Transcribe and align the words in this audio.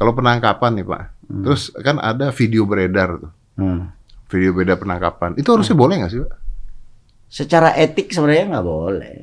kalau 0.00 0.16
penangkapan 0.16 0.80
nih 0.80 0.86
Pak, 0.88 1.02
Hmm. 1.28 1.44
terus 1.44 1.68
kan 1.76 2.00
ada 2.00 2.32
video 2.32 2.64
beredar 2.64 3.20
tuh, 3.20 3.32
Hmm. 3.60 3.92
video 4.32 4.56
beredar 4.56 4.80
penangkapan. 4.80 5.36
Itu 5.36 5.52
harusnya 5.52 5.76
boleh 5.76 6.00
nggak 6.00 6.10
sih 6.10 6.20
Pak? 6.24 6.32
Secara 7.28 7.76
etik 7.76 8.08
sebenarnya 8.08 8.56
nggak 8.56 8.66
boleh. 8.66 9.16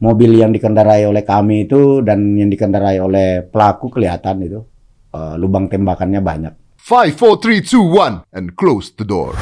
Mobil 0.00 0.40
yang 0.40 0.48
dikendarai 0.50 1.04
oleh 1.04 1.20
kami 1.20 1.68
itu 1.68 2.00
dan 2.00 2.32
yang 2.32 2.48
dikendarai 2.48 2.96
oleh 2.98 3.44
pelaku 3.44 3.92
kelihatan 3.92 4.40
itu 4.40 4.60
eh, 5.12 5.34
lubang 5.36 5.68
tembakannya 5.68 6.24
banyak. 6.24 6.54
Five, 6.80 7.12
four, 7.12 7.36
three, 7.36 7.60
two, 7.60 7.84
one, 7.84 8.24
and 8.32 8.56
close 8.56 8.88
the 8.96 9.04
door. 9.04 9.36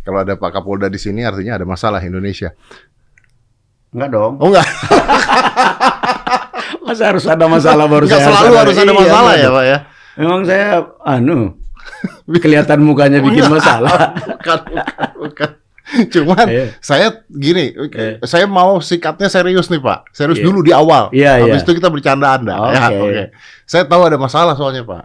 Kalau 0.00 0.20
ada 0.20 0.36
Pak 0.36 0.50
Kapolda 0.52 0.92
di 0.92 1.00
sini 1.00 1.24
artinya 1.24 1.56
ada 1.56 1.64
masalah 1.64 2.02
Indonesia. 2.02 2.52
Enggak 3.90 4.10
dong. 4.12 4.32
Oh 4.38 4.50
enggak, 4.50 4.66
Masa 6.84 7.02
harus 7.10 7.24
ada 7.26 7.46
masalah 7.46 7.86
baru 7.86 8.04
enggak 8.06 8.20
saya 8.22 8.34
selalu 8.36 8.54
harus 8.56 8.76
ada 8.76 8.84
Iya, 8.86 8.98
masalah 9.00 9.32
enggak 9.32 9.42
ya. 9.42 9.50
Pak 9.50 9.64
ya. 9.64 9.78
Memang 10.20 10.40
saya 10.44 10.66
anu 11.02 11.38
kelihatan 12.30 12.78
mukanya 12.82 13.18
bikin 13.26 13.46
masalah. 13.46 14.14
Bukan, 14.40 14.58
bukan, 14.66 15.10
bukan. 15.20 15.50
Cuman 15.90 16.46
Iya. 16.46 16.64
saya 16.78 17.06
gini, 17.26 17.74
Iya. 17.74 18.22
saya 18.22 18.46
mau 18.46 18.78
sikapnya 18.78 19.26
serius 19.26 19.66
nih 19.66 19.82
Pak. 19.82 20.14
Serius 20.14 20.38
Iya. 20.38 20.46
dulu 20.46 20.58
di 20.62 20.70
awal. 20.70 21.10
Iya, 21.10 21.42
Habis 21.42 21.60
iya. 21.60 21.66
itu 21.66 21.72
kita 21.76 21.88
bercandaan 21.90 22.46
dah. 22.46 22.56
Ya, 22.70 22.84
Oke. 22.88 22.98
oke. 23.10 23.24
Saya 23.66 23.84
tahu 23.84 24.02
ada 24.06 24.14
masalah 24.14 24.54
soalnya 24.54 24.86
Pak. 24.86 25.04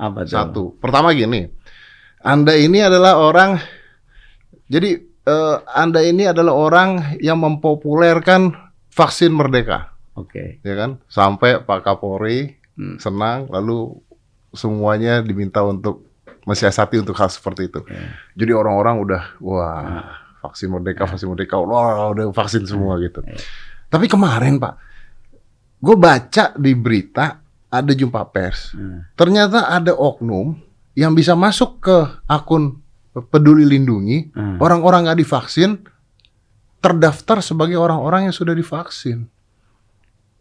Apa 0.00 0.24
tuh? 0.24 0.32
Satu. 0.32 0.62
Pertama 0.80 1.12
gini. 1.12 1.46
Anda 2.24 2.56
ini 2.56 2.80
adalah 2.80 3.20
orang 3.20 3.60
jadi 4.64 4.96
eh, 5.04 5.56
Anda 5.70 6.00
ini 6.00 6.24
adalah 6.24 6.56
orang 6.56 7.20
yang 7.20 7.36
mempopulerkan 7.38 8.56
vaksin 8.90 9.28
merdeka, 9.28 9.92
Oke. 10.14 10.62
ya 10.62 10.74
kan? 10.74 11.02
Sampai 11.06 11.58
Pak 11.58 11.82
Kapolri 11.82 12.58
Hmm. 12.74 12.98
senang 12.98 13.46
lalu 13.46 14.02
semuanya 14.50 15.22
diminta 15.22 15.62
untuk 15.62 16.10
mensiasati 16.42 16.98
untuk 16.98 17.14
hal 17.14 17.30
seperti 17.30 17.70
itu. 17.70 17.80
Iya. 17.86 18.06
Jadi 18.34 18.52
orang-orang 18.52 18.94
udah 18.98 19.22
wah, 19.38 20.02
vaksin 20.42 20.68
merdeka, 20.68 21.06
vaksin 21.06 21.30
merdeka, 21.30 21.54
wah 21.56 22.10
udah 22.10 22.30
vaksin 22.30 22.66
semua 22.66 22.98
gitu. 22.98 23.22
Iya. 23.22 23.38
Tapi 23.86 24.10
kemarin, 24.10 24.58
Pak, 24.58 24.74
gue 25.78 25.96
baca 25.96 26.44
di 26.54 26.74
berita 26.74 27.38
ada 27.70 27.92
jumpa 27.94 28.26
pers. 28.28 28.74
Hmm. 28.74 29.06
Ternyata 29.14 29.70
ada 29.70 29.94
oknum 29.94 30.58
yang 30.94 31.14
bisa 31.14 31.34
masuk 31.34 31.78
ke 31.78 31.96
akun 32.26 32.82
Peduli 33.30 33.62
Lindungi, 33.62 34.34
Hmm. 34.34 34.58
orang-orang 34.58 35.06
nggak 35.06 35.22
divaksin 35.22 35.78
terdaftar 36.82 37.38
sebagai 37.38 37.78
orang-orang 37.78 38.26
yang 38.28 38.34
sudah 38.34 38.52
divaksin. 38.52 39.30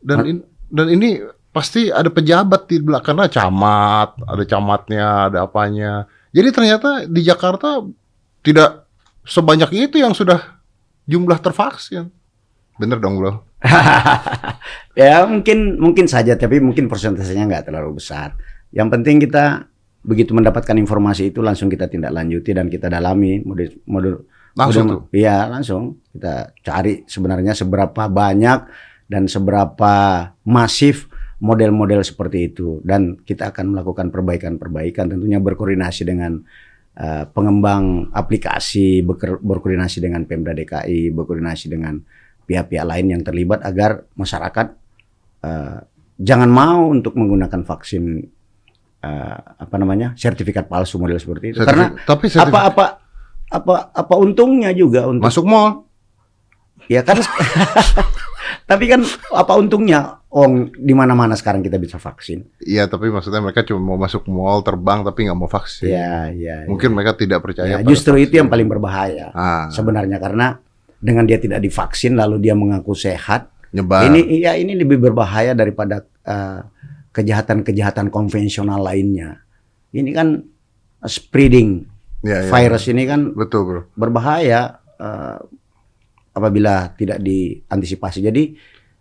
Dan 0.04 0.20
in- 0.28 0.46
dan 0.68 0.88
ini 0.92 1.24
pasti 1.54 1.88
ada 1.94 2.10
pejabat 2.10 2.66
di 2.68 2.82
belakangnya 2.82 3.30
camat, 3.30 4.20
ada 4.26 4.44
camatnya, 4.44 5.08
ada 5.32 5.38
apanya. 5.46 6.10
Jadi 6.34 6.50
ternyata 6.50 6.90
di 7.06 7.22
Jakarta 7.22 7.80
tidak 8.42 8.90
sebanyak 9.24 9.70
itu 9.72 10.02
yang 10.02 10.12
sudah 10.12 10.60
jumlah 11.06 11.40
tervaksin. 11.40 12.10
Bener 12.76 12.98
dong 12.98 13.22
bro? 13.22 13.46
ya 15.00 15.24
mungkin 15.24 15.80
mungkin 15.80 16.10
saja 16.10 16.36
tapi 16.36 16.60
mungkin 16.60 16.90
persentasenya 16.90 17.48
nggak 17.48 17.72
terlalu 17.72 18.02
besar. 18.02 18.36
Yang 18.74 18.88
penting 19.00 19.16
kita 19.22 19.70
begitu 20.04 20.36
mendapatkan 20.36 20.76
informasi 20.76 21.32
itu 21.32 21.40
langsung 21.40 21.72
kita 21.72 21.88
tindak 21.88 22.12
lanjuti 22.12 22.52
dan 22.52 22.68
kita 22.68 22.92
dalami 22.92 23.40
modul 23.46 23.72
modul 23.88 24.16
Langsung 24.54 25.10
Iya 25.10 25.50
langsung 25.50 26.06
kita 26.14 26.54
cari 26.62 27.02
sebenarnya 27.10 27.58
seberapa 27.58 28.06
banyak 28.06 28.60
dan 29.08 29.28
seberapa 29.28 29.94
masif 30.44 31.08
model-model 31.44 32.00
seperti 32.02 32.52
itu. 32.52 32.80
Dan 32.82 33.20
kita 33.20 33.52
akan 33.52 33.76
melakukan 33.76 34.08
perbaikan-perbaikan 34.10 35.12
tentunya 35.12 35.44
berkoordinasi 35.44 36.08
dengan 36.08 36.40
eh, 36.96 37.24
pengembang 37.28 38.10
aplikasi 38.16 39.04
beker- 39.04 39.44
berkoordinasi 39.44 40.00
dengan 40.00 40.24
Pemda 40.24 40.56
DKI 40.56 41.12
berkoordinasi 41.12 41.66
dengan 41.68 42.00
pihak-pihak 42.44 42.86
lain 42.88 43.08
yang 43.12 43.22
terlibat 43.24 43.60
agar 43.64 44.08
masyarakat 44.16 44.68
eh, 45.44 45.78
jangan 46.16 46.48
mau 46.48 46.88
untuk 46.88 47.20
menggunakan 47.20 47.68
vaksin 47.68 48.24
eh, 49.04 49.38
apa 49.60 49.76
namanya 49.76 50.16
sertifikat 50.16 50.72
palsu 50.72 50.96
model 50.96 51.20
seperti 51.20 51.52
itu. 51.52 51.60
Karena 51.60 51.92
tapi 52.08 52.32
sertifi- 52.32 52.56
apa 52.56 52.60
apa 52.72 52.86
apa 53.52 53.76
apa 53.92 54.14
untungnya 54.16 54.72
juga 54.72 55.12
untuk 55.12 55.28
masuk 55.28 55.44
mall. 55.44 55.86
Ya 56.88 57.00
kan 57.04 57.20
tapi 58.64 58.86
kan 58.86 59.02
apa 59.32 59.54
untungnya 59.54 60.22
oh 60.28 60.46
di 60.68 60.92
mana 60.92 61.14
mana 61.14 61.34
sekarang 61.34 61.62
kita 61.62 61.78
bisa 61.78 61.96
vaksin 61.96 62.42
Iya, 62.60 62.86
tapi 62.86 63.08
maksudnya 63.08 63.38
mereka 63.40 63.62
cuma 63.62 63.82
mau 63.84 63.98
masuk 63.98 64.26
mall 64.26 64.60
terbang 64.60 65.02
tapi 65.02 65.26
nggak 65.26 65.36
mau 65.36 65.46
vaksin. 65.46 65.88
ya 65.88 66.28
ya 66.30 66.66
Mungkin 66.66 66.90
mereka 66.90 67.14
tidak 67.14 67.40
percaya. 67.40 67.70
ya, 67.70 67.78
justru 67.82 68.16
itu 68.16 68.28
vaksin. 68.28 68.40
yang 68.40 68.50
paling 68.50 68.66
berbahaya 68.66 69.30
ah, 69.32 69.70
sebenarnya 69.70 70.18
karena 70.18 70.58
dengan 70.98 71.24
dia 71.24 71.38
tidak 71.38 71.60
divaksin 71.60 72.16
lalu 72.16 72.40
dia 72.40 72.54
mengaku 72.54 72.94
sehat 72.94 73.52
nyebar. 73.70 74.08
ini 74.08 74.40
iya 74.40 74.56
ini 74.56 74.74
lebih 74.74 74.98
berbahaya 75.00 75.54
daripada 75.54 76.02
eh, 76.24 76.60
kejahatan-kejahatan 77.14 78.10
konvensional 78.10 78.82
lainnya 78.82 79.38
ini 79.92 80.12
kan 80.12 80.42
spreading 81.02 81.90
Ya, 82.24 82.40
ya. 82.40 82.48
virus 82.50 82.88
ini 82.88 83.04
kan 83.04 83.36
Betul, 83.36 83.62
bro. 83.68 83.82
berbahaya 83.94 84.80
eh, 84.96 85.38
apabila 86.34 86.92
tidak 86.94 87.22
diantisipasi. 87.22 88.20
Jadi 88.22 88.44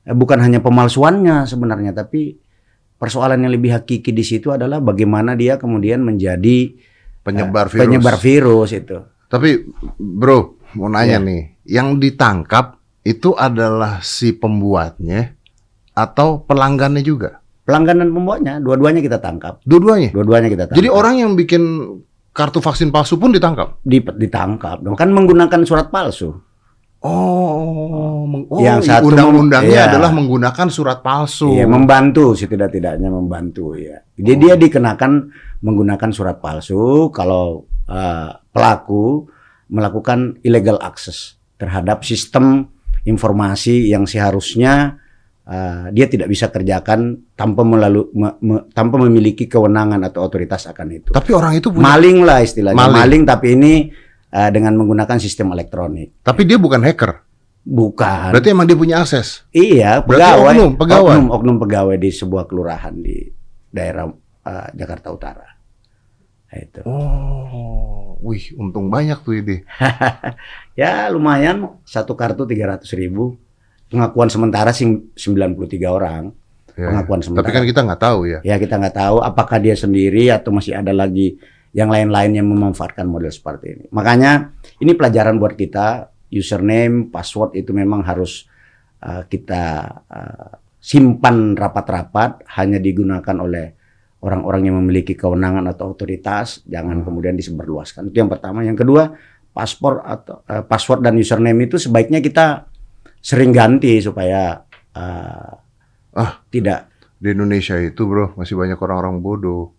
eh, 0.04 0.14
bukan 0.14 0.38
hanya 0.38 0.60
pemalsuannya 0.60 1.44
sebenarnya, 1.44 1.92
tapi 1.92 2.36
persoalan 2.96 3.42
yang 3.42 3.50
lebih 3.50 3.72
hakiki 3.72 4.12
di 4.12 4.22
situ 4.22 4.48
adalah 4.48 4.78
bagaimana 4.78 5.34
dia 5.34 5.56
kemudian 5.56 6.00
menjadi 6.00 6.76
Penyebar 7.22 7.66
eh, 7.66 7.70
virus. 7.70 7.82
penyebar 7.82 8.16
virus 8.16 8.70
itu. 8.72 8.98
Tapi, 9.26 9.50
bro, 9.96 10.38
mau 10.74 10.86
nanya 10.86 11.16
Ya. 11.16 11.18
nih, 11.18 11.42
yang 11.64 11.96
ditangkap 11.96 12.76
itu 13.02 13.32
adalah 13.32 13.98
si 14.00 14.30
pembuatnya 14.30 15.34
atau 15.90 16.42
pelanggannya 16.42 17.00
juga? 17.00 17.40
Pelanggan 17.62 18.02
dan 18.02 18.10
pembuatnya, 18.10 18.54
dua-duanya 18.58 18.98
kita 18.98 19.22
tangkap. 19.22 19.62
Dua-duanya. 19.62 20.10
Dua-duanya 20.10 20.48
kita 20.50 20.62
tangkap. 20.66 20.78
Jadi 20.78 20.88
orang 20.90 21.14
yang 21.16 21.30
bikin 21.32 21.62
kartu 22.34 22.58
vaksin 22.58 22.90
palsu 22.90 23.16
pun 23.16 23.30
ditangkap. 23.30 23.78
Di- 23.80 24.02
ditangkap 24.02 24.82
dong. 24.82 24.98
Kan 24.98 25.14
menggunakan 25.14 25.62
surat 25.62 25.86
palsu. 25.88 26.34
Oh, 27.02 28.22
oh 28.46 28.60
Yang 28.62 28.86
satu 28.86 29.10
undang-undangnya 29.10 29.86
iya. 29.86 29.90
adalah 29.90 30.14
menggunakan 30.14 30.70
surat 30.70 31.02
palsu. 31.02 31.50
Iya, 31.50 31.66
membantu 31.66 32.38
setidak-tidaknya 32.38 33.10
membantu 33.10 33.74
ya. 33.74 33.98
Jadi 34.14 34.32
dia 34.38 34.54
dikenakan 34.54 35.12
menggunakan 35.66 36.10
surat 36.14 36.38
palsu 36.38 37.10
kalau 37.10 37.66
eh, 37.90 38.30
pelaku 38.54 39.26
melakukan 39.66 40.38
illegal 40.46 40.78
access 40.78 41.34
terhadap 41.58 42.06
sistem 42.06 42.70
informasi 43.02 43.90
yang 43.90 44.06
seharusnya 44.06 45.02
eh, 45.42 45.90
dia 45.90 46.06
tidak 46.06 46.30
bisa 46.30 46.54
kerjakan 46.54 47.18
tanpa 47.34 47.66
melalui 47.66 48.14
me- 48.14 48.38
me- 48.46 48.64
tanpa 48.70 49.02
memiliki 49.02 49.50
kewenangan 49.50 50.06
atau 50.06 50.22
otoritas 50.22 50.70
akan 50.70 51.02
itu. 51.02 51.10
Tapi 51.10 51.30
orang 51.34 51.58
itu 51.58 51.66
punya. 51.74 51.82
Maling 51.82 52.18
lah 52.22 52.38
istilahnya, 52.46 52.78
Maling. 52.78 52.94
maling, 52.94 53.22
tapi 53.26 53.46
ini 53.58 53.74
eh, 54.32 54.50
dengan 54.50 54.72
menggunakan 54.74 55.20
sistem 55.20 55.52
elektronik. 55.52 56.24
Tapi 56.24 56.42
dia 56.42 56.56
bukan 56.56 56.80
hacker. 56.80 57.20
Bukan. 57.62 58.34
Berarti 58.34 58.48
emang 58.50 58.66
dia 58.66 58.74
punya 58.74 58.98
akses. 58.98 59.46
Iya, 59.54 60.02
Berarti 60.02 60.18
pegawai, 60.18 60.50
oknum, 60.50 60.72
pegawai. 60.74 61.14
oknum, 61.14 61.26
oknum 61.30 61.56
pegawai 61.62 61.96
di 62.00 62.10
sebuah 62.10 62.50
kelurahan 62.50 62.94
di 62.98 63.22
daerah 63.70 64.10
eh, 64.42 64.68
Jakarta 64.74 65.14
Utara. 65.14 65.46
Nah, 66.52 66.58
itu. 66.58 66.80
Oh, 66.84 68.18
wih, 68.20 68.52
untung 68.58 68.90
banyak 68.90 69.20
tuh 69.22 69.38
ini. 69.38 69.56
Ya 70.72 71.04
lumayan, 71.12 71.76
satu 71.84 72.16
kartu 72.16 72.48
300 72.48 72.88
ribu. 72.96 73.36
Pengakuan 73.92 74.32
sementara 74.32 74.72
sing 74.72 75.12
93 75.12 75.84
orang. 75.84 76.32
Ya, 76.72 76.88
Pengakuan 76.88 77.20
ya. 77.20 77.24
sementara. 77.28 77.44
Tapi 77.44 77.52
kan 77.52 77.64
kita 77.68 77.80
nggak 77.84 78.00
tahu 78.00 78.20
ya. 78.24 78.38
Ya 78.40 78.56
kita 78.56 78.80
nggak 78.80 78.96
tahu 78.96 79.16
apakah 79.20 79.60
dia 79.60 79.76
sendiri 79.76 80.32
atau 80.32 80.48
masih 80.48 80.72
ada 80.72 80.96
lagi 80.96 81.36
yang 81.72 81.88
lain-lain 81.88 82.36
yang 82.36 82.48
memanfaatkan 82.48 83.08
model 83.08 83.32
seperti 83.32 83.66
ini. 83.72 83.84
Makanya 83.92 84.52
ini 84.80 84.92
pelajaran 84.92 85.40
buat 85.40 85.56
kita, 85.56 86.12
username, 86.28 87.08
password 87.08 87.56
itu 87.56 87.72
memang 87.72 88.04
harus 88.04 88.44
uh, 89.00 89.24
kita 89.24 89.64
uh, 90.08 90.52
simpan 90.76 91.56
rapat-rapat, 91.56 92.44
hanya 92.60 92.76
digunakan 92.76 93.36
oleh 93.40 93.66
orang-orang 94.22 94.68
yang 94.70 94.76
memiliki 94.78 95.16
kewenangan 95.16 95.66
atau 95.72 95.96
otoritas, 95.96 96.62
jangan 96.68 97.02
kemudian 97.02 97.34
disebarluaskan. 97.34 98.12
Itu 98.12 98.22
yang 98.22 98.30
pertama. 98.30 98.62
Yang 98.62 98.84
kedua, 98.84 99.16
paspor 99.50 100.04
atau 100.04 100.44
uh, 100.46 100.62
password 100.62 101.02
dan 101.02 101.16
username 101.16 101.66
itu 101.66 101.80
sebaiknya 101.80 102.20
kita 102.20 102.68
sering 103.18 103.50
ganti 103.50 103.98
supaya 103.98 104.62
uh, 104.92 105.62
Ah. 106.12 106.44
tidak 106.52 106.91
Di 107.22 107.30
Indonesia 107.30 107.78
itu 107.78 108.02
bro, 108.02 108.34
masih 108.34 108.58
banyak 108.58 108.74
orang-orang 108.74 109.22
bodoh. 109.22 109.78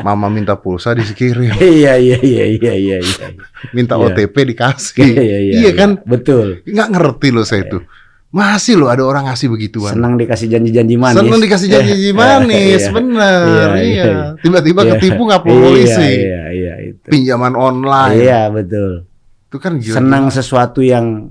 Mama 0.00 0.26
minta 0.26 0.58
pulsa 0.58 0.90
dikirim, 0.90 1.54
iya 1.62 1.94
iya 1.94 2.18
iya 2.18 2.44
iya 2.50 2.72
iya 2.74 2.96
iya. 2.98 3.26
minta 3.70 3.94
Iya. 3.94 4.10
OTP 4.10 4.34
dikasih. 4.48 5.06
Iya, 5.06 5.22
iya, 5.22 5.38
iya 5.56 5.70
kan? 5.72 6.02
Betul. 6.02 6.66
Nggak 6.66 6.88
ngerti 6.90 7.28
loh 7.30 7.46
saya 7.46 7.62
itu. 7.62 7.78
Masih 8.28 8.74
loh 8.74 8.90
ada 8.90 9.00
orang 9.00 9.24
ngasih 9.24 9.48
begituan. 9.48 9.94
Senang 9.94 10.18
dikasih 10.18 10.50
janji-janji 10.50 10.98
manis. 10.98 11.16
Senang 11.16 11.38
dikasih 11.38 11.68
janji 11.70 12.10
manis, 12.18 12.82
Iya. 12.82 12.90
bener. 12.90 13.38
Iya, 13.40 13.64
Iya. 13.78 14.04
iya. 14.04 14.14
Tiba-tiba 14.36 14.80
Iya. 14.82 14.90
ketipu 14.92 15.20
nggak 15.24 15.40
Iya, 15.40 15.48
polisi. 15.48 16.10
Iya, 16.18 16.42
iya, 16.50 16.74
itu. 16.84 17.06
Pinjaman 17.06 17.54
online. 17.54 18.18
Iya, 18.18 18.40
betul. 18.50 19.06
Itu 19.46 19.56
kan 19.56 19.78
gila. 19.78 19.94
Senang 19.94 20.24
sesuatu 20.28 20.82
yang 20.82 21.30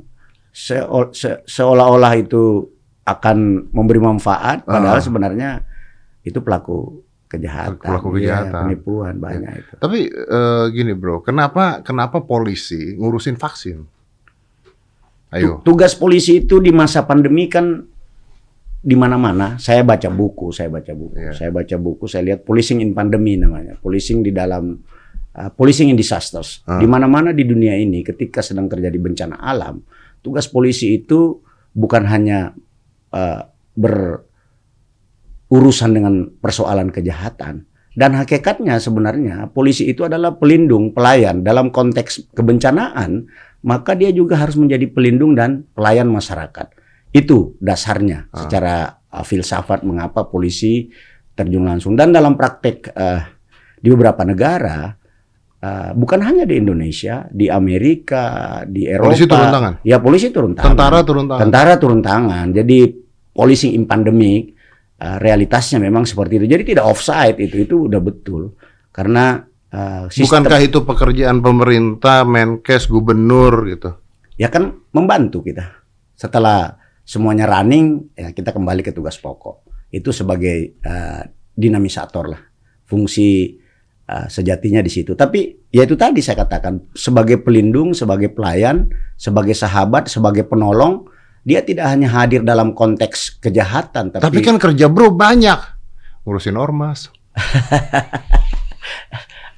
seo- 0.49 1.11
se- 1.11 1.43
seolah-olah 1.43 2.15
itu 2.15 2.65
akan 3.07 3.37
memberi 3.71 4.03
manfaat, 4.03 4.67
padahal 4.67 4.99
Ah. 4.99 5.03
sebenarnya 5.03 5.49
itu 6.21 6.43
pelaku 6.43 6.99
kejahatan, 7.27 7.79
Pelaku 7.79 8.07
Iya, 8.15 8.43
kejahatan. 8.43 8.61
penipuan 8.67 9.15
banyak 9.15 9.51
itu. 9.57 9.73
Tapi 9.79 9.99
eh, 10.11 10.65
gini 10.71 10.91
bro, 10.91 11.23
kenapa 11.23 11.79
kenapa 11.81 12.19
polisi 12.19 12.95
ngurusin 12.95 13.39
vaksin? 13.39 13.79
Ayo. 15.29 15.59
Tu- 15.59 15.71
Tugas 15.71 15.91
polisi 15.91 16.43
itu 16.43 16.59
di 16.59 16.71
masa 16.71 17.03
pandemi 17.03 17.47
kan 17.47 17.83
di 18.77 18.95
mana-mana. 18.95 19.59
Saya 19.59 19.83
baca 19.83 20.07
buku, 20.07 20.51
saya 20.51 20.67
baca 20.67 20.91
buku, 20.91 21.15
Iya. 21.19 21.31
saya 21.33 21.49
baca 21.51 21.75
buku, 21.75 22.05
saya 22.07 22.23
lihat 22.23 22.43
policing 22.43 22.79
in 22.79 22.91
pandemi 22.91 23.35
namanya, 23.35 23.75
policing 23.75 24.23
di 24.23 24.31
dalam 24.31 24.79
uh, 25.33 25.51
policing 25.51 25.91
in 25.91 25.95
disasters. 25.95 26.63
Ah. 26.63 26.79
Di 26.79 26.87
mana-mana 26.87 27.29
di 27.29 27.43
dunia 27.43 27.75
ini, 27.75 28.01
ketika 28.01 28.39
sedang 28.39 28.65
terjadi 28.65 28.95
bencana 28.95 29.35
alam, 29.35 29.83
tugas 30.19 30.47
polisi 30.47 30.95
itu 30.97 31.43
bukan 31.71 32.07
hanya 32.07 32.55
uh, 33.13 33.45
berurusan 33.77 34.23
dengan 35.93 36.29
persoalan 36.39 36.91
kejahatan. 36.91 37.65
Dan 37.97 38.13
hakikatnya 38.13 38.77
sebenarnya 38.77 39.49
polisi 39.49 39.89
itu 39.89 40.05
adalah 40.05 40.37
pelindung, 40.37 40.93
pelayan 40.93 41.41
dalam 41.41 41.73
konteks 41.73 42.29
kebencanaan 42.37 43.25
maka 43.65 43.97
dia 43.97 44.13
juga 44.13 44.37
harus 44.37 44.53
menjadi 44.55 44.85
pelindung 44.91 45.33
dan 45.33 45.65
pelayan 45.73 46.07
masyarakat. 46.07 46.77
Itu 47.09 47.57
dasarnya 47.57 48.29
Ah. 48.29 48.45
secara 48.45 49.01
uh, 49.09 49.25
filsafat 49.25 49.81
mengapa 49.81 50.29
polisi 50.29 50.93
terjun 51.33 51.65
langsung. 51.65 51.97
Dan 51.97 52.13
dalam 52.13 52.37
praktek 52.37 52.93
uh, 52.93 53.21
di 53.81 53.89
beberapa 53.89 54.21
negara, 54.27 54.93
uh, 55.61 55.91
bukan 55.93 56.19
hanya 56.25 56.43
di 56.43 56.59
Indonesia, 56.59 57.25
di 57.29 57.47
Amerika, 57.47 58.61
di 58.67 58.85
Eropa. 58.85 59.13
Polisi 59.13 59.25
turun 59.25 59.49
tangan? 59.49 59.73
Ya 59.85 59.97
polisi 60.01 60.27
turun 60.29 60.53
tangan. 60.53 60.67
Tentara 60.73 60.99
turun 61.05 61.25
tangan. 61.25 61.41
Tentara 61.41 61.73
turun 61.77 62.01
tangan. 62.01 62.47
Jadi 62.53 62.77
polisi 63.31 63.77
in 63.77 63.85
pandemic 63.85 64.53
uh, 65.01 65.17
realitasnya 65.21 65.77
memang 65.81 66.05
seperti 66.05 66.41
itu. 66.41 66.45
Jadi 66.49 66.63
tidak 66.75 66.85
offside 66.89 67.37
itu 67.41 67.65
itu 67.65 67.75
udah 67.89 68.01
betul. 68.01 68.57
Karena 68.89 69.37
uh, 69.71 70.09
sistem 70.09 70.45
Bukankah 70.45 70.61
itu 70.65 70.79
pekerjaan 70.81 71.37
pemerintah, 71.41 72.25
Menkes, 72.25 72.89
gubernur 72.89 73.65
gitu? 73.69 73.91
ya 74.37 74.47
kan 74.53 74.85
membantu 74.93 75.41
kita. 75.43 75.65
Setelah 76.13 76.77
semuanya 77.01 77.49
running, 77.49 78.13
ya 78.13 78.31
kita 78.31 78.53
kembali 78.53 78.85
ke 78.85 78.93
tugas 78.93 79.17
pokok. 79.17 79.89
Itu 79.89 80.13
sebagai 80.13 80.77
uh, 80.85 81.25
dinamisator 81.57 82.25
lah. 82.29 82.41
Fungsi 82.87 83.57
uh, 84.07 84.27
sejatinya 84.31 84.79
di 84.79 84.91
situ. 84.91 85.13
Tapi 85.13 85.69
ya 85.69 85.83
itu 85.83 85.99
tadi 85.99 86.23
saya 86.23 86.47
katakan 86.47 86.79
sebagai 86.95 87.43
pelindung, 87.43 87.91
sebagai 87.91 88.31
pelayan, 88.31 88.87
sebagai 89.19 89.53
sahabat, 89.53 90.07
sebagai 90.07 90.47
penolong, 90.47 91.11
dia 91.47 91.63
tidak 91.63 91.87
hanya 91.91 92.11
hadir 92.11 92.43
dalam 92.43 92.75
konteks 92.75 93.39
kejahatan, 93.39 94.11
tapi, 94.11 94.23
Tapi 94.23 94.39
kan 94.43 94.59
kerja 94.59 94.91
bro 94.91 95.15
banyak. 95.15 95.59
Ngurusin 96.27 96.59
ormas. 96.59 97.07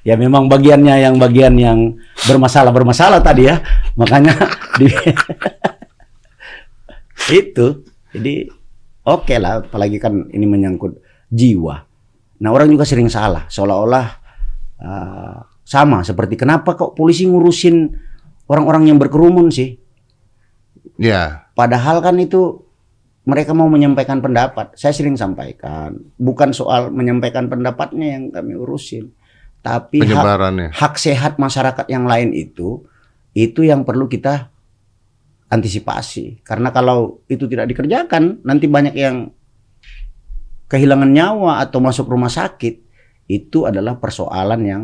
ya 0.06 0.14
memang 0.14 0.46
bagiannya 0.46 1.02
yang 1.02 1.18
bagian 1.18 1.58
yang 1.58 1.98
bermasalah 2.30 2.70
bermasalah 2.70 3.18
tadi 3.18 3.50
ya. 3.50 3.58
Makanya 3.98 4.38
di 4.80 4.86
itu. 7.42 7.66
Jadi 8.10 8.34
oke 9.06 9.34
lah, 9.38 9.66
apalagi 9.66 9.98
kan 9.98 10.30
ini 10.30 10.46
menyangkut 10.46 10.98
jiwa. 11.30 11.74
Nah 12.40 12.50
orang 12.54 12.70
juga 12.70 12.86
sering 12.86 13.10
salah, 13.10 13.50
seolah-olah 13.50 14.19
uh, 14.80 15.44
sama 15.62 16.02
seperti 16.02 16.34
kenapa 16.34 16.74
kok 16.74 16.98
polisi 16.98 17.28
ngurusin 17.28 17.94
orang-orang 18.50 18.90
yang 18.90 18.98
berkerumun 18.98 19.52
sih? 19.52 19.78
Ya. 20.98 21.48
Padahal 21.54 22.02
kan 22.02 22.18
itu 22.18 22.66
mereka 23.28 23.54
mau 23.54 23.68
menyampaikan 23.70 24.18
pendapat. 24.18 24.74
Saya 24.74 24.90
sering 24.96 25.14
sampaikan, 25.14 25.94
bukan 26.16 26.50
soal 26.50 26.90
menyampaikan 26.90 27.46
pendapatnya 27.46 28.18
yang 28.18 28.32
kami 28.32 28.58
urusin, 28.58 29.12
tapi 29.60 30.02
hak, 30.02 30.72
hak 30.72 30.94
sehat 30.96 31.36
masyarakat 31.36 31.86
yang 31.92 32.08
lain 32.08 32.32
itu 32.32 32.80
itu 33.36 33.62
yang 33.62 33.86
perlu 33.86 34.10
kita 34.10 34.50
antisipasi. 35.50 36.42
Karena 36.42 36.74
kalau 36.74 37.22
itu 37.30 37.46
tidak 37.46 37.70
dikerjakan, 37.70 38.42
nanti 38.42 38.66
banyak 38.66 38.94
yang 38.96 39.30
kehilangan 40.70 41.10
nyawa 41.10 41.60
atau 41.62 41.82
masuk 41.82 42.06
rumah 42.10 42.30
sakit. 42.30 42.89
Itu 43.30 43.70
adalah 43.70 44.02
persoalan 44.02 44.60
yang 44.66 44.82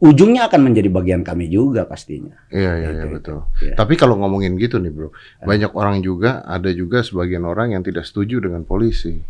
ujungnya 0.00 0.48
akan 0.48 0.60
menjadi 0.64 0.88
bagian 0.88 1.20
kami 1.20 1.48
juga 1.48 1.84
pastinya. 1.84 2.36
Iya, 2.48 2.72
iya, 2.80 2.88
iya 2.96 3.04
Itu, 3.04 3.14
betul. 3.20 3.38
Iya. 3.60 3.74
Tapi 3.76 3.94
kalau 4.00 4.16
ngomongin 4.16 4.56
gitu 4.56 4.80
nih 4.80 4.92
bro, 4.92 5.12
banyak 5.44 5.72
orang 5.76 6.00
juga, 6.00 6.40
ada 6.44 6.72
juga 6.72 7.04
sebagian 7.04 7.44
orang 7.44 7.76
yang 7.76 7.84
tidak 7.84 8.08
setuju 8.08 8.40
dengan 8.40 8.64
polisi. 8.64 9.20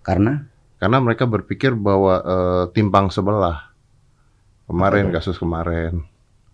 Karena 0.00 0.48
Karena 0.78 1.02
mereka 1.02 1.26
berpikir 1.26 1.74
bahwa 1.76 2.14
eh, 2.24 2.64
timpang 2.72 3.12
sebelah. 3.12 3.68
Kemarin, 4.68 5.08
Apa 5.08 5.24
kasus 5.24 5.40
kemarin, 5.40 6.04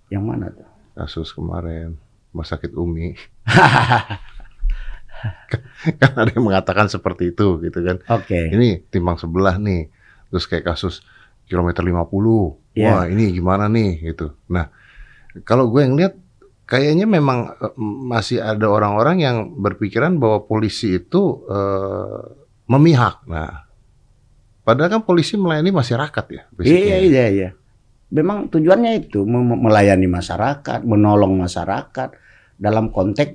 yang 0.06 0.22
mana 0.22 0.46
tuh? 0.54 0.62
kasus 0.94 1.34
kemarin, 1.34 1.98
rumah 2.30 2.46
sakit 2.46 2.70
Umi. 2.78 3.18
kan 6.00 6.12
ada 6.14 6.30
yang 6.30 6.46
mengatakan 6.46 6.86
seperti 6.86 7.34
itu 7.34 7.58
gitu 7.58 7.78
kan. 7.82 7.98
Oke. 8.14 8.54
Ini 8.54 8.86
timbang 8.88 9.18
sebelah 9.18 9.58
nih. 9.58 9.90
Terus 10.34 10.50
kayak 10.50 10.74
kasus 10.74 11.06
kilometer 11.46 11.86
50. 11.86 11.94
Iya. 12.74 12.90
Wah, 12.90 13.04
ini 13.06 13.30
gimana 13.30 13.70
nih 13.70 14.02
gitu. 14.10 14.34
Nah, 14.50 14.66
kalau 15.46 15.70
gue 15.70 15.86
yang 15.86 15.94
lihat 15.94 16.18
kayaknya 16.66 17.06
memang 17.06 17.54
eh, 17.54 17.74
masih 18.10 18.42
ada 18.42 18.66
orang-orang 18.66 19.22
yang 19.22 19.36
berpikiran 19.54 20.18
bahwa 20.18 20.42
polisi 20.42 20.98
itu 20.98 21.46
eh, 21.46 22.22
memihak. 22.66 23.22
Nah, 23.30 23.70
padahal 24.66 24.98
kan 24.98 25.02
polisi 25.06 25.38
melayani 25.38 25.70
masyarakat 25.70 26.24
ya. 26.34 26.42
Iya 26.58 26.96
iya 26.98 27.24
iya. 27.30 27.50
Memang 28.10 28.50
tujuannya 28.50 29.06
itu 29.06 29.22
melayani 29.26 30.10
masyarakat, 30.10 30.82
menolong 30.82 31.34
masyarakat 31.34 32.14
dalam 32.54 32.94
konteks 32.94 33.34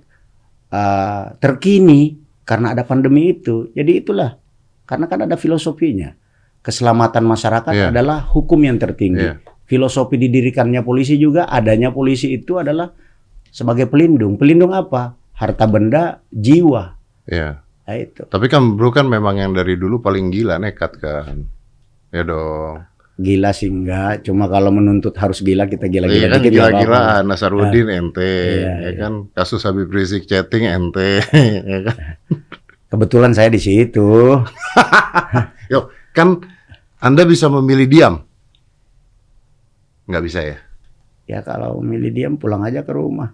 uh, 0.72 1.36
terkini 1.36 2.16
karena 2.48 2.72
ada 2.72 2.88
pandemi 2.88 3.36
itu. 3.36 3.70
Jadi 3.76 3.92
itulah 4.00 4.40
karena 4.88 5.06
kan 5.12 5.28
ada 5.28 5.36
filosofinya. 5.36 6.16
Keselamatan 6.60 7.24
masyarakat 7.24 7.72
Iya. 7.72 7.88
adalah 7.90 8.28
hukum 8.28 8.60
yang 8.62 8.76
tertinggi. 8.76 9.24
Iya. 9.24 9.36
Filosofi 9.64 10.18
didirikannya 10.18 10.82
polisi 10.82 11.16
juga 11.16 11.46
adanya 11.46 11.90
polisi 11.90 12.34
itu 12.34 12.58
adalah 12.58 12.90
sebagai 13.46 13.86
pelindung. 13.86 14.36
Pelindung 14.36 14.74
apa? 14.74 15.16
Harta 15.34 15.66
benda, 15.66 16.20
jiwa. 16.28 16.98
Iya. 17.26 17.62
Nah, 17.62 17.96
itu. 17.96 18.22
Tapi 18.24 18.46
kan 18.46 18.76
bro 18.76 18.90
kan 18.90 19.06
memang 19.06 19.38
yang 19.38 19.52
dari 19.52 19.74
dulu 19.74 19.98
paling 19.98 20.30
gila 20.30 20.58
nekat 20.58 20.98
kan. 20.98 21.48
Ya 22.10 22.22
dong. 22.22 22.86
Gila 23.16 23.52
sih 23.52 23.68
enggak, 23.68 24.24
cuma 24.24 24.48
kalau 24.48 24.72
menuntut 24.72 25.12
harus 25.14 25.40
gila 25.40 25.68
kita 25.68 25.86
gila-gila 25.86 26.16
Iya 26.18 26.28
kan 26.30 26.40
dikit 26.40 26.50
nggak 26.50 26.64
apa-apa. 26.64 26.72
gila-gilaan 26.72 27.24
Nasarudin 27.26 27.88
ente, 27.90 28.36
Iya, 28.58 28.64
ya 28.64 28.74
iya. 28.80 28.92
kan 28.96 29.14
kasus 29.30 29.62
Habib 29.62 29.90
Rizik 29.90 30.24
chatting 30.24 30.64
ente, 30.64 31.20
ya 31.68 31.80
kan. 31.84 31.96
Kebetulan 32.88 33.32
saya 33.34 33.48
di 33.48 33.60
situ. 33.60 34.40
Yo, 35.74 35.80
kan 36.10 36.40
Anda 37.00 37.24
bisa 37.24 37.48
memilih 37.48 37.88
diam, 37.88 38.16
nggak 40.06 40.24
bisa 40.24 40.40
ya? 40.44 40.58
Ya 41.24 41.40
kalau 41.40 41.80
milih 41.80 42.10
diam 42.10 42.34
pulang 42.36 42.66
aja 42.66 42.82
ke 42.82 42.92
rumah. 42.92 43.32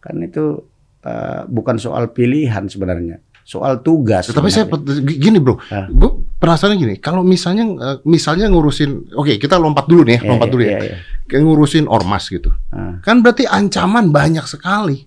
Kan 0.00 0.22
itu 0.22 0.64
eh, 1.00 1.42
bukan 1.44 1.76
soal 1.76 2.08
pilihan 2.08 2.64
sebenarnya, 2.64 3.20
soal 3.42 3.84
tugas. 3.84 4.28
Tapi 4.28 4.48
saya 4.48 4.64
sebenarnya. 4.64 5.16
gini 5.16 5.36
bro, 5.36 5.60
Ah. 5.68 5.88
gue 5.88 6.10
penasaran 6.36 6.76
gini, 6.76 6.96
kalau 6.96 7.20
misalnya 7.20 7.64
eh, 7.68 7.96
misalnya 8.04 8.48
ngurusin, 8.48 9.12
oke 9.12 9.36
kita 9.36 9.60
lompat 9.60 9.84
dulu 9.84 10.04
nih, 10.04 10.16
ya, 10.16 10.20
Iya, 10.24 10.28
lompat 10.32 10.48
iya, 10.48 10.52
dulu 10.52 10.62
ya, 10.62 10.70
iya, 10.70 10.78
iya. 10.80 10.96
kayak 11.28 11.42
ngurusin 11.44 11.84
ormas 11.84 12.24
gitu, 12.28 12.48
Ah. 12.72 12.96
kan 13.00 13.20
berarti 13.20 13.44
ancaman 13.44 14.08
banyak 14.08 14.44
sekali. 14.44 15.04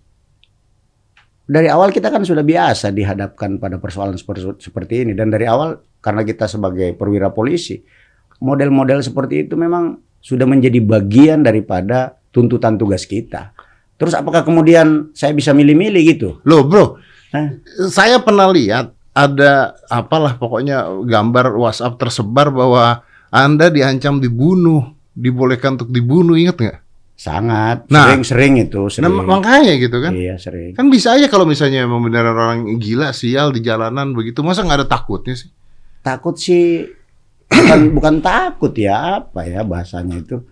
Dari 1.44 1.68
awal 1.68 1.90
kita 1.90 2.08
kan 2.08 2.22
sudah 2.22 2.42
biasa 2.42 2.90
dihadapkan 2.90 3.58
pada 3.58 3.76
persoalan 3.78 4.16
seperti 4.58 4.94
ini 5.04 5.12
dan 5.12 5.28
dari 5.28 5.44
awal 5.44 5.76
karena 6.04 6.28
kita 6.28 6.52
sebagai 6.52 6.92
perwira 7.00 7.32
polisi, 7.32 7.80
model-model 8.44 9.00
seperti 9.00 9.48
itu 9.48 9.56
memang 9.56 10.04
sudah 10.20 10.44
menjadi 10.44 10.84
bagian 10.84 11.48
daripada 11.48 12.20
tuntutan 12.36 12.76
tugas 12.76 13.08
kita. 13.08 13.56
Terus 13.96 14.12
apakah 14.20 14.44
kemudian 14.44 15.16
saya 15.16 15.32
bisa 15.32 15.56
milih-milih 15.56 16.04
gitu? 16.04 16.30
Loh 16.44 16.68
bro, 16.68 17.00
Hah? 17.32 17.56
saya 17.88 18.20
pernah 18.20 18.52
lihat 18.52 18.92
ada 19.16 19.78
apalah 19.88 20.36
pokoknya 20.36 20.90
gambar 21.08 21.56
WhatsApp 21.56 21.96
tersebar 21.96 22.52
bahwa 22.52 23.06
Anda 23.32 23.72
diancam 23.72 24.20
dibunuh, 24.20 24.92
dibolehkan 25.16 25.80
untuk 25.80 25.94
dibunuh, 25.94 26.36
ingat 26.36 26.58
nggak? 26.60 26.80
Sangat. 27.14 27.88
Nah. 27.88 28.10
Sering-sering 28.10 28.60
itu. 28.60 28.82
Nah, 28.84 28.92
Sering. 28.92 29.24
makanya 29.24 29.74
gitu 29.78 29.98
kan. 30.02 30.12
Iya 30.12 30.36
sering. 30.42 30.74
Kan 30.76 30.90
bisa 30.90 31.14
aja 31.16 31.30
kalau 31.30 31.46
misalnya 31.46 31.86
emang 31.86 32.04
beneran 32.04 32.36
orang 32.36 32.60
gila 32.82 33.14
sial 33.14 33.54
di 33.54 33.62
jalanan 33.62 34.12
begitu, 34.12 34.42
masa 34.42 34.66
nggak 34.66 34.84
ada 34.84 34.88
takutnya 34.90 35.38
sih? 35.38 35.48
Takut 36.04 36.36
sih 36.36 36.86
bukan 37.48 37.80
bukan 37.98 38.16
takut 38.20 38.76
ya 38.76 39.24
apa 39.24 39.48
ya 39.48 39.64
bahasanya 39.64 40.20
itu. 40.20 40.44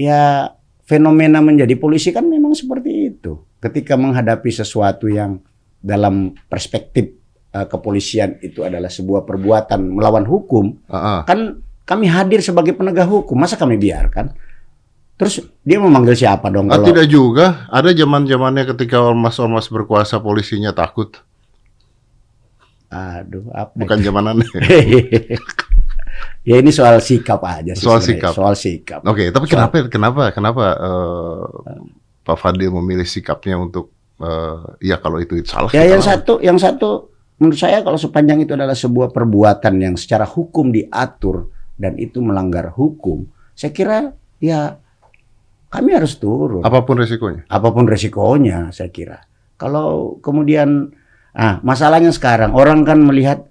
Ya 0.00 0.56
fenomena 0.88 1.38
menjadi 1.44 1.76
polisi 1.76 2.10
kan 2.10 2.24
memang 2.26 2.56
seperti 2.56 3.12
itu. 3.14 3.38
Ketika 3.60 3.94
menghadapi 3.94 4.48
sesuatu 4.48 5.06
yang 5.06 5.38
dalam 5.78 6.32
perspektif 6.48 7.14
eh, 7.52 7.66
kepolisian 7.68 8.40
itu 8.40 8.64
adalah 8.64 8.88
sebuah 8.88 9.28
perbuatan 9.28 10.00
melawan 10.00 10.24
hukum, 10.24 10.80
Heeh. 10.88 11.20
kan 11.28 11.60
kami 11.84 12.08
hadir 12.08 12.40
sebagai 12.40 12.72
penegak 12.72 13.06
hukum. 13.06 13.36
Masa 13.36 13.60
kami 13.60 13.76
biarkan? 13.76 14.32
Terus 15.20 15.44
dia 15.60 15.76
memanggil 15.76 16.16
siapa 16.16 16.48
dong 16.48 16.72
Ah, 16.72 16.80
kalau 16.80 16.88
tidak 16.88 17.04
juga. 17.12 17.68
Ada 17.68 17.92
zaman 17.92 18.24
zamannya 18.24 18.64
ketika 18.72 19.04
ormas-ormas 19.04 19.68
berkuasa 19.68 20.16
polisinya 20.24 20.72
takut. 20.72 21.20
Aduh, 22.90 23.46
apa? 23.54 23.70
Bukan 23.78 24.02
zamanannya. 24.02 24.50
ya 26.48 26.56
ini 26.58 26.70
soal 26.74 26.98
sikap 26.98 27.38
aja 27.46 27.72
sih. 27.78 27.86
Soal 27.86 28.02
sebenarnya. 28.02 28.18
sikap. 28.18 28.32
Soal 28.34 28.54
sikap. 28.58 29.00
Oke, 29.06 29.30
tapi 29.30 29.46
kenapa 29.46 29.86
kenapa 29.86 30.22
kenapa 30.34 30.64
eh, 30.74 31.42
Pak 32.26 32.36
Fadil 32.36 32.74
memilih 32.74 33.06
sikapnya 33.06 33.54
untuk 33.62 33.94
eh, 34.18 34.90
ya 34.90 34.98
kalau 34.98 35.22
itu, 35.22 35.38
itu 35.38 35.54
salah. 35.54 35.70
Ya 35.70 35.86
yang 35.86 36.02
lawan. 36.02 36.10
satu, 36.10 36.32
yang 36.42 36.58
satu 36.58 37.14
menurut 37.38 37.56
saya 37.56 37.80
kalau 37.86 37.96
sepanjang 37.96 38.42
itu 38.42 38.52
adalah 38.58 38.74
sebuah 38.74 39.14
perbuatan 39.14 39.74
yang 39.78 39.94
secara 39.94 40.26
hukum 40.26 40.74
diatur 40.74 41.48
dan 41.78 41.96
itu 41.96 42.20
melanggar 42.20 42.74
hukum, 42.74 43.24
saya 43.56 43.72
kira 43.72 44.12
ya 44.42 44.76
kami 45.70 45.94
harus 45.94 46.18
turun. 46.18 46.66
apa 46.66 46.82
pun 46.82 46.98
resikonya. 46.98 47.46
Apa 47.46 47.70
pun 47.70 47.86
resikonya, 47.86 48.74
saya 48.74 48.90
kira. 48.90 49.22
Kalau 49.54 50.18
kemudian, 50.18 50.90
ah 51.36 51.62
masalahnya 51.62 52.10
sekarang 52.10 52.54
orang 52.54 52.82
kan 52.82 52.98
melihat 53.00 53.46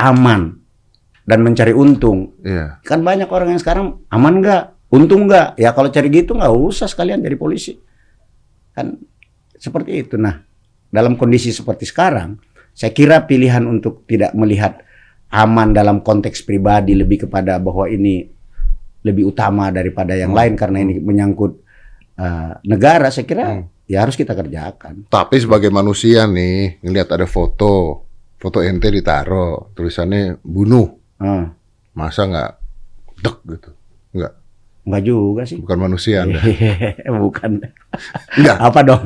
aman 0.00 0.58
dan 1.28 1.46
mencari 1.46 1.70
untung. 1.70 2.34
Iya. 2.42 2.82
Kan 2.82 3.06
banyak 3.06 3.30
orang 3.30 3.54
yang 3.54 3.60
sekarang 3.62 4.02
aman 4.10 4.42
nggak, 4.42 4.90
untung 4.90 5.30
nggak. 5.30 5.60
Ya 5.60 5.70
kalau 5.70 5.92
cari 5.92 6.08
gitu 6.10 6.34
nggak 6.34 6.50
usah 6.50 6.90
sekalian 6.90 7.22
jadi 7.22 7.36
polisi. 7.38 7.78
Kan 8.74 8.98
seperti 9.54 10.02
itu. 10.02 10.16
Nah, 10.18 10.42
dalam 10.90 11.14
kondisi 11.14 11.54
seperti 11.54 11.86
sekarang, 11.86 12.40
saya 12.74 12.90
kira 12.90 13.22
pilihan 13.28 13.62
untuk 13.68 14.08
tidak 14.08 14.34
melihat 14.34 14.82
aman 15.30 15.70
dalam 15.70 16.02
konteks 16.02 16.42
pribadi 16.42 16.98
lebih 16.98 17.28
kepada 17.28 17.62
bahwa 17.62 17.86
ini 17.86 18.26
lebih 19.06 19.30
utama 19.30 19.70
daripada 19.70 20.18
yang 20.18 20.34
Hmm. 20.34 20.40
lain 20.42 20.54
karena 20.58 20.78
ini 20.82 20.98
menyangkut 20.98 21.62
uh, 22.20 22.52
negara. 22.62 23.08
Saya 23.08 23.24
kira 23.24 23.44
Hmm. 23.48 23.64
ya 23.84 24.04
harus 24.04 24.14
kita 24.14 24.32
kerjakan. 24.32 25.08
Tapi 25.08 25.36
sebagai 25.36 25.68
manusia 25.68 26.28
nih, 26.28 26.78
ngelihat 26.80 27.08
ada 27.10 27.24
foto, 27.24 28.04
foto 28.36 28.60
ente 28.60 28.86
ditaruh, 28.86 29.72
tulisannya 29.72 30.36
bunuh. 30.40 30.86
Ah, 31.16 31.50
Masa 31.90 32.24
nggak 32.24 32.50
dek 33.18 33.36
gitu? 33.50 33.70
Nggak, 34.10 34.32
nggak 34.86 35.02
juga 35.02 35.42
sih. 35.44 35.58
bukan 35.58 35.78
manusia 35.80 36.22
Anda. 36.22 36.40
Bukan. 37.20 37.50
Nggak, 38.36 38.56
Apa 38.58 38.80
dong? 38.80 39.02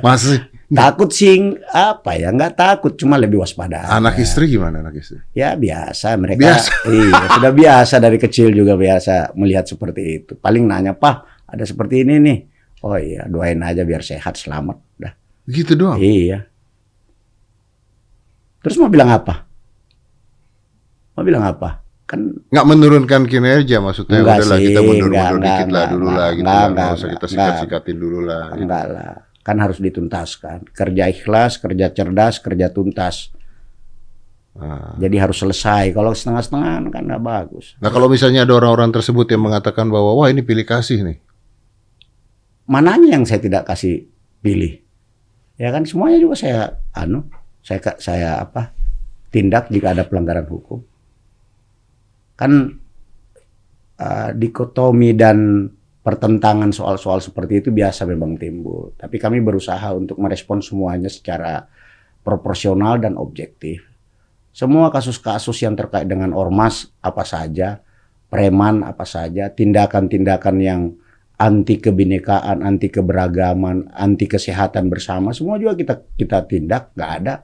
masih. 0.00 0.38
Takut 0.68 1.08
sih 1.08 1.56
apa 1.66 2.12
ya? 2.12 2.28
Nggak 2.28 2.52
takut, 2.54 2.92
cuma 2.92 3.16
lebih 3.16 3.40
waspada. 3.40 3.88
Anak 3.88 4.14
aja. 4.14 4.22
istri 4.22 4.52
gimana 4.52 4.84
anak 4.84 5.00
istri? 5.00 5.16
Ya 5.32 5.56
biasa 5.56 6.12
mereka. 6.14 6.44
Biasa. 6.44 6.70
Iya, 6.92 7.20
sudah 7.32 7.52
biasa 7.56 7.94
dari 7.96 8.18
kecil 8.20 8.52
juga 8.52 8.76
biasa 8.76 9.32
melihat 9.32 9.64
seperti 9.64 10.02
itu. 10.20 10.32
Paling 10.36 10.68
nanya, 10.68 10.92
"Pak, 10.92 11.37
ada 11.48 11.64
seperti 11.64 12.04
ini 12.04 12.14
nih." 12.20 12.38
Oh 12.86 12.94
iya, 12.94 13.26
doain 13.26 13.58
aja 13.64 13.82
biar 13.82 14.06
sehat 14.06 14.38
selamat. 14.38 14.78
Dah. 15.00 15.12
Gitu 15.50 15.74
doang. 15.74 15.98
Iya. 15.98 16.46
Terus 18.62 18.76
mau 18.78 18.90
bilang 18.90 19.10
apa? 19.10 19.48
Mau 21.18 21.26
bilang 21.26 21.42
apa? 21.42 21.82
Kan 22.08 22.38
Nggak 22.48 22.66
menurunkan 22.66 23.22
kinerja 23.26 23.82
maksudnya. 23.82 24.22
Enggak 24.22 24.46
Udahlah 24.46 24.58
sih, 24.58 24.66
kita 24.70 24.80
mundur-mundur 24.80 25.38
enggak, 25.38 25.44
dikit 25.44 25.66
enggak, 25.66 25.74
lah 25.74 25.86
dulu 25.90 26.06
enggak, 26.06 26.18
lah 26.18 26.28
gitu 26.30 26.38
enggak, 26.38 26.54
lah. 26.54 26.68
Nggak 26.68 26.84
enggak, 26.84 26.98
usah 26.98 27.08
kita 27.08 27.18
enggak. 27.18 27.30
sikat-sikatin 27.32 27.96
dulu 27.98 28.18
lah. 28.22 28.44
gitu. 28.46 28.60
enggak 28.62 28.84
lah. 28.88 29.12
Kan 29.42 29.56
harus 29.58 29.78
dituntaskan. 29.80 30.58
Kerja 30.70 31.04
ikhlas, 31.10 31.52
kerja 31.58 31.86
cerdas, 31.90 32.34
kerja 32.38 32.66
tuntas. 32.70 33.16
Ah. 34.58 34.94
Jadi 34.98 35.16
harus 35.20 35.38
selesai. 35.38 35.94
Kalau 35.94 36.10
setengah-setengah 36.14 36.90
kan 36.90 37.02
nggak 37.06 37.22
bagus. 37.22 37.78
Nah 37.78 37.90
kalau 37.92 38.10
misalnya 38.10 38.42
ada 38.42 38.54
orang-orang 38.58 38.90
tersebut 38.90 39.28
yang 39.30 39.42
mengatakan 39.44 39.86
bahwa 39.86 40.18
wah 40.18 40.28
ini 40.32 40.42
pilih 40.42 40.66
kasih 40.66 41.04
nih. 41.04 41.18
Mananya 42.68 43.16
yang 43.16 43.24
saya 43.24 43.40
tidak 43.40 43.64
kasih 43.64 44.06
pilih? 44.44 44.78
Ya 45.58 45.74
kan 45.74 45.82
semuanya 45.88 46.22
juga 46.22 46.38
saya 46.38 46.78
anu 46.94 47.26
saya 47.64 47.82
saya 47.98 48.30
apa 48.38 48.70
tindak 49.34 49.72
jika 49.72 49.96
ada 49.96 50.06
pelanggaran 50.06 50.46
hukum. 50.46 50.84
Kan 52.38 52.78
eh, 53.98 54.30
dikotomi 54.36 55.16
dan 55.16 55.66
pertentangan 56.04 56.70
soal-soal 56.70 57.18
seperti 57.18 57.66
itu 57.66 57.68
biasa 57.74 58.06
memang 58.06 58.38
timbul. 58.38 58.94
Tapi 58.94 59.18
kami 59.18 59.42
berusaha 59.42 59.90
untuk 59.96 60.20
merespon 60.22 60.62
semuanya 60.62 61.10
secara 61.10 61.66
proporsional 62.22 63.00
dan 63.02 63.18
objektif. 63.18 63.82
Semua 64.54 64.88
kasus-kasus 64.88 65.58
yang 65.64 65.74
terkait 65.74 66.08
dengan 66.08 66.32
ormas 66.32 66.88
apa 67.02 67.24
saja 67.24 67.80
preman 68.28 68.84
apa 68.84 69.08
saja 69.08 69.48
tindakan-tindakan 69.48 70.56
yang 70.60 70.80
anti 71.38 71.78
kebinekaan, 71.78 72.60
anti 72.60 72.90
keberagaman, 72.90 73.94
anti 73.94 74.26
kesehatan 74.26 74.90
bersama, 74.90 75.30
semua 75.30 75.54
juga 75.56 75.74
kita 75.74 75.94
kita 76.14 76.42
tindak, 76.44 76.90
nggak 76.92 77.12
ada 77.22 77.34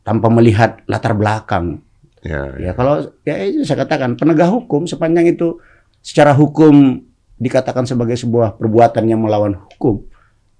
tanpa 0.00 0.28
melihat 0.28 0.84
latar 0.84 1.16
belakang. 1.16 1.80
Ya, 2.20 2.52
Ya 2.60 2.72
kalau 2.76 3.00
ya 3.24 3.40
itu 3.40 3.64
saya 3.64 3.82
katakan 3.82 4.14
penegak 4.14 4.52
hukum 4.52 4.84
sepanjang 4.84 5.32
itu 5.32 5.56
secara 6.00 6.36
hukum 6.36 7.00
dikatakan 7.40 7.88
sebagai 7.88 8.20
sebuah 8.20 8.60
perbuatan 8.60 9.08
yang 9.08 9.24
melawan 9.24 9.56
hukum, 9.56 10.04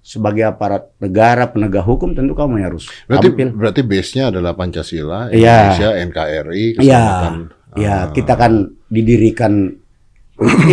sebagai 0.01 0.49
aparat 0.49 0.89
negara 0.97 1.45
penegak 1.45 1.85
hukum 1.85 2.17
tentu 2.17 2.33
kamu 2.33 2.57
harus 2.59 2.89
Berarti 3.05 3.29
tampil. 3.29 3.47
berarti 3.53 3.81
base-nya 3.85 4.33
adalah 4.33 4.57
Pancasila, 4.57 5.29
Iya. 5.29 5.77
Indonesia, 5.77 5.89
NKRI, 6.09 6.65
Iya. 6.81 7.05
Ya 7.71 8.09
kita 8.09 8.33
kan 8.33 8.53
didirikan 8.89 9.77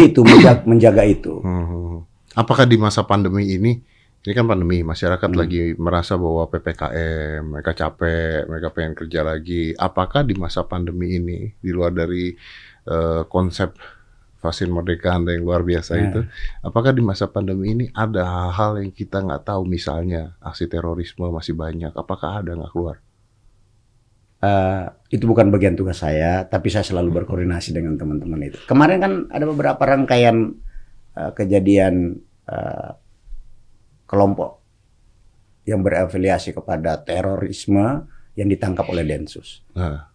itu 0.09 0.21
menjaga, 0.25 0.63
menjaga 0.65 1.03
itu. 1.05 1.41
Hmm. 1.45 2.05
Apakah 2.33 2.65
di 2.65 2.79
masa 2.79 3.05
pandemi 3.05 3.51
ini, 3.51 3.83
ini 4.19 4.33
kan 4.33 4.47
pandemi, 4.47 4.81
masyarakat 4.83 5.29
Hmm. 5.29 5.39
lagi 5.39 5.75
merasa 5.77 6.17
bahwa 6.17 6.47
PPKM, 6.47 7.43
mereka 7.45 7.73
capek, 7.75 8.47
mereka 8.47 8.69
pengen 8.73 8.95
kerja 8.95 9.21
lagi. 9.23 9.75
Apakah 9.75 10.25
di 10.25 10.35
masa 10.35 10.65
pandemi 10.65 11.17
ini, 11.17 11.53
di 11.59 11.71
luar 11.71 11.93
dari 11.93 12.33
eh, 12.89 13.23
konsep 13.29 13.77
vaksin 14.41 14.73
merdeka 14.73 15.13
Anda 15.13 15.37
yang 15.37 15.45
luar 15.45 15.61
biasa 15.61 15.99
Ya. 15.99 16.09
itu, 16.09 16.21
apakah 16.63 16.97
di 16.97 17.03
masa 17.05 17.29
pandemi 17.29 17.75
ini 17.75 17.87
ada 17.93 18.25
hal-hal 18.25 18.81
yang 18.81 18.89
kita 18.89 19.21
nggak 19.21 19.45
tahu, 19.45 19.69
misalnya 19.69 20.33
aksi 20.41 20.71
terorisme 20.71 21.29
masih 21.29 21.53
banyak, 21.53 21.93
apakah 21.93 22.41
ada 22.41 22.57
nggak 22.57 22.73
keluar? 22.73 22.97
Eh, 24.39 24.85
itu 25.11 25.27
bukan 25.27 25.51
bagian 25.51 25.75
tugas 25.75 25.99
saya, 25.99 26.47
tapi 26.47 26.71
saya 26.71 26.87
selalu 26.87 27.23
berkoordinasi 27.23 27.75
dengan 27.75 27.99
teman-teman 27.99 28.39
itu. 28.47 28.59
Kemarin 28.71 28.99
kan 29.03 29.13
ada 29.35 29.45
beberapa 29.51 29.83
rangkaian 29.83 30.55
eh, 31.19 31.31
kejadian 31.35 32.23
eh, 32.47 32.91
kelompok 34.07 34.63
yang 35.67 35.83
berafiliasi 35.83 36.55
kepada 36.55 37.03
terorisme 37.03 38.07
yang 38.39 38.47
ditangkap 38.47 38.87
oleh 38.87 39.03
Densus. 39.03 39.67
Nah, 39.75 40.07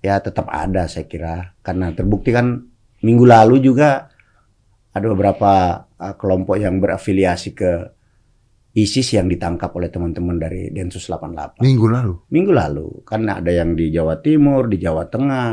Ya 0.00 0.16
tetap 0.16 0.48
ada 0.48 0.88
saya 0.88 1.04
kira, 1.04 1.52
karena 1.60 1.92
terbukti 1.92 2.32
kan 2.32 2.64
minggu 3.04 3.28
lalu 3.28 3.60
juga 3.62 4.10
ada 4.90 5.06
beberapa 5.06 5.86
eh, 5.94 6.14
kelompok 6.18 6.58
yang 6.58 6.82
berafiliasi 6.82 7.54
ke 7.54 7.99
ISIS 8.70 9.12
yang 9.12 9.26
ditangkap 9.26 9.74
oleh 9.74 9.88
teman-teman 9.88 10.36
dari 10.36 10.70
Densus 10.70 11.04
88 11.04 11.58
minggu 11.58 11.86
lalu. 11.86 12.14
minggu 12.30 12.52
lalu 12.52 12.88
karena 13.02 13.38
ada 13.38 13.50
yang 13.50 13.74
di 13.74 13.90
Jawa 13.90 14.18
Timur, 14.18 14.66
di 14.66 14.78
Jawa 14.78 15.04
Tengah 15.04 15.48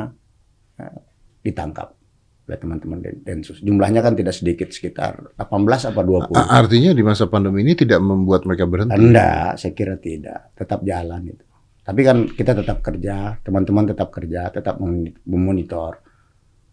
eh, 0.77 0.97
ditangkap 1.41 1.97
oleh 2.47 2.57
teman-teman 2.57 3.01
Den- 3.01 3.21
Densus. 3.21 3.59
Jumlahnya 3.59 3.99
kan 3.99 4.13
tidak 4.13 4.31
sedikit 4.31 4.69
sekitar 4.69 5.33
18 5.35 5.43
apa 5.87 6.01
20. 6.01 6.31
A- 6.31 6.55
Artinya 6.55 6.93
di 6.93 7.01
masa 7.01 7.25
pandemi 7.25 7.59
ini 7.59 7.73
tidak 7.73 7.99
membuat 7.99 8.45
mereka 8.45 8.63
berhenti. 8.63 8.95
Enggak, 8.95 9.57
saya 9.57 9.73
kira 9.73 9.95
tidak. 9.97 10.53
Tetap 10.53 10.79
jalan 10.81 11.27
itu. 11.27 11.43
Tapi 11.81 12.01
kan 12.03 12.17
kita 12.27 12.51
tetap 12.53 12.79
kerja, 12.79 13.39
teman-teman 13.41 13.87
tetap 13.87 14.11
kerja, 14.11 14.47
tetap 14.47 14.77
mem- 14.77 15.15
memonitor. 15.23 15.99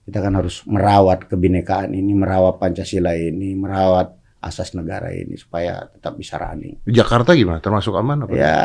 Kita 0.03 0.21
kan 0.21 0.37
harus 0.37 0.61
merawat 0.65 1.25
kebinekaan 1.25 1.91
ini, 1.91 2.13
merawat 2.13 2.61
Pancasila 2.61 3.15
ini, 3.15 3.57
merawat 3.57 4.13
asas 4.45 4.73
negara 4.73 5.09
ini 5.09 5.35
supaya 5.35 5.89
tetap 5.89 6.15
bisa 6.15 6.37
running. 6.37 6.79
Jakarta 6.85 7.33
gimana? 7.33 7.59
Termasuk 7.59 7.97
aman 7.97 8.25
apa? 8.25 8.33
Ya 8.33 8.61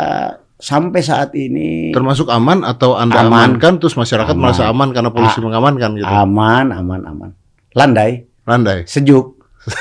sampai 0.60 1.00
saat 1.00 1.32
ini 1.34 1.96
Termasuk 1.96 2.28
aman 2.28 2.68
atau 2.68 3.00
Anda 3.00 3.24
Aman. 3.24 3.56
amankan 3.56 3.80
terus 3.80 3.96
masyarakat 3.96 4.36
Aman. 4.36 4.44
merasa 4.44 4.68
aman 4.68 4.92
karena 4.92 5.08
polisi 5.10 5.40
mengamankan 5.40 5.96
gitu. 5.96 6.04
aman, 6.04 6.70
aman, 6.70 7.02
aman. 7.06 7.30
Landai, 7.72 8.28
Landai. 8.44 8.84
sejuk. 8.84 9.40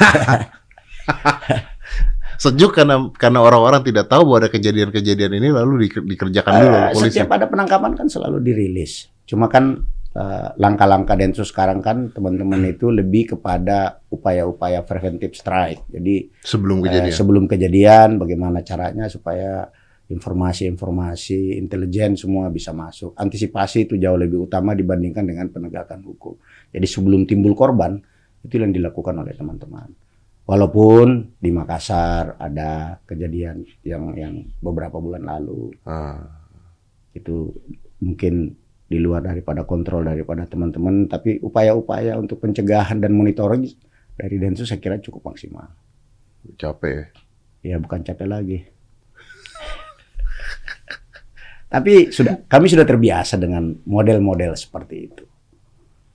Sejuk 2.38 2.70
karena 2.70 3.02
karena 3.18 3.42
orang-orang 3.42 3.82
tidak 3.82 4.06
tahu 4.06 4.22
bahwa 4.22 4.46
ada 4.46 4.50
kejadian-kejadian 4.52 5.42
ini 5.42 5.50
lalu 5.50 5.90
di- 5.90 6.06
dikerjakan 6.06 6.52
dulu 6.54 6.66
oleh 6.68 6.78
Eh, 6.78 6.94
polisi. 6.94 7.18
Setiap 7.18 7.30
ada 7.34 7.46
penangkapan 7.50 7.92
kan 7.98 8.06
selalu 8.06 8.38
dirilis. 8.38 9.10
Cuma 9.26 9.50
kan 9.50 9.82
langkah-langkah 10.58 11.14
Densus 11.14 11.52
sekarang 11.52 11.78
kan 11.84 12.10
teman-teman 12.10 12.64
itu 12.66 12.88
lebih 12.90 13.36
kepada 13.36 14.00
upaya-upaya 14.08 14.82
preventive 14.82 15.36
strike. 15.36 15.84
Jadi 15.86 16.32
Sebelum 16.42 16.80
eh, 16.82 16.84
kejadian. 16.90 17.14
sebelum 17.14 17.44
kejadian 17.46 18.08
bagaimana 18.18 18.64
caranya 18.64 19.06
supaya 19.06 19.68
informasi-informasi 20.08 21.60
intelijen 21.60 22.16
semua 22.16 22.48
bisa 22.48 22.72
masuk. 22.72 23.12
Antisipasi 23.14 23.84
itu 23.84 24.00
jauh 24.00 24.16
lebih 24.16 24.48
utama 24.48 24.72
dibandingkan 24.72 25.28
dengan 25.28 25.52
penegakan 25.52 26.00
hukum. 26.00 26.40
Jadi 26.72 26.86
sebelum 26.88 27.28
timbul 27.28 27.52
korban 27.52 28.00
itu 28.40 28.56
yang 28.56 28.72
dilakukan 28.72 29.20
oleh 29.20 29.36
teman-teman. 29.36 29.92
Walaupun 30.48 31.36
di 31.36 31.52
Makassar 31.52 32.40
ada 32.40 32.96
kejadian 33.04 33.68
yang 33.84 34.16
yang 34.16 34.34
beberapa 34.64 34.96
bulan 34.96 35.28
lalu 35.28 35.76
Ah. 35.84 36.24
itu 37.12 37.50
mungkin 38.00 38.56
di 38.88 38.96
luar 38.96 39.20
daripada 39.20 39.68
kontrol 39.68 40.08
daripada 40.08 40.48
teman-teman. 40.48 41.06
Tapi 41.06 41.44
upaya-upaya 41.44 42.16
untuk 42.16 42.40
pencegahan 42.40 42.98
dan 42.98 43.12
monitoring 43.12 43.68
dari 44.16 44.40
Densus 44.40 44.72
saya 44.72 44.80
kira 44.80 44.96
cukup 44.98 45.30
maksimal. 45.30 45.68
Capek. 46.56 47.12
ya? 47.60 47.76
Bukan 47.76 48.00
capek 48.00 48.26
lagi. 48.26 48.58
Tapi 51.72 52.08
sudah 52.08 52.48
kami 52.48 52.72
sudah 52.72 52.88
terbiasa 52.88 53.36
dengan 53.36 53.76
model-model 53.84 54.56
seperti 54.56 54.96
itu. 55.04 55.24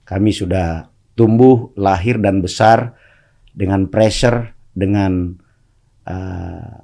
Kami 0.04 0.34
sudah 0.34 0.90
tumbuh 1.14 1.70
lahir 1.78 2.18
dan 2.18 2.42
besar 2.42 2.98
dengan 3.54 3.86
pressure 3.86 4.50
dengan 4.74 5.38
eh, 6.10 6.74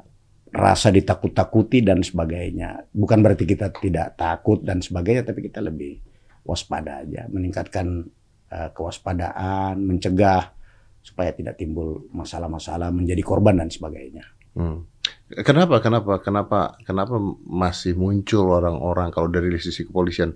rasa 0.50 0.90
ditakut-takuti 0.90 1.86
dan 1.86 2.02
sebagainya. 2.02 2.90
Bukan 2.90 3.22
berarti 3.22 3.46
kita 3.46 3.70
tidak 3.70 4.18
takut 4.18 4.62
dan 4.66 4.82
sebagainya, 4.82 5.22
tapi 5.22 5.46
kita 5.46 5.62
lebih 5.62 6.02
waspada 6.42 7.06
aja, 7.06 7.30
meningkatkan 7.30 8.10
eh, 8.50 8.68
kewaspadaan, 8.74 9.78
mencegah 9.78 10.50
supaya 11.00 11.32
tidak 11.32 11.56
timbul 11.56 12.10
masalah-masalah, 12.12 12.90
menjadi 12.90 13.22
korban 13.22 13.62
dan 13.62 13.70
sebagainya. 13.70 14.26
Hmm. 14.58 14.84
Kenapa, 15.30 15.78
kenapa, 15.78 16.18
kenapa, 16.18 16.74
kenapa 16.82 17.14
masih 17.46 17.94
muncul 17.94 18.50
orang-orang 18.50 19.14
kalau 19.14 19.30
dari 19.30 19.54
sisi 19.62 19.86
kepolisian, 19.86 20.34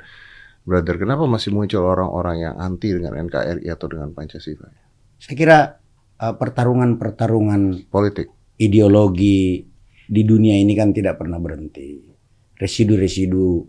brother, 0.62 0.94
kenapa 0.96 1.26
masih 1.26 1.50
muncul 1.50 1.82
orang-orang 1.82 2.46
yang 2.46 2.54
anti 2.54 2.94
dengan 2.94 3.18
NKRI 3.18 3.66
atau 3.66 3.86
dengan 3.90 4.14
Pancasila? 4.14 4.70
Saya 5.18 5.34
kira 5.34 5.58
eh, 6.22 6.34
pertarungan-pertarungan 6.38 7.90
Politik. 7.90 8.30
ideologi 8.62 9.73
di 10.04 10.22
dunia 10.24 10.54
ini 10.56 10.72
kan 10.76 10.92
tidak 10.92 11.20
pernah 11.20 11.40
berhenti. 11.40 12.00
Residu-residu 12.54 13.66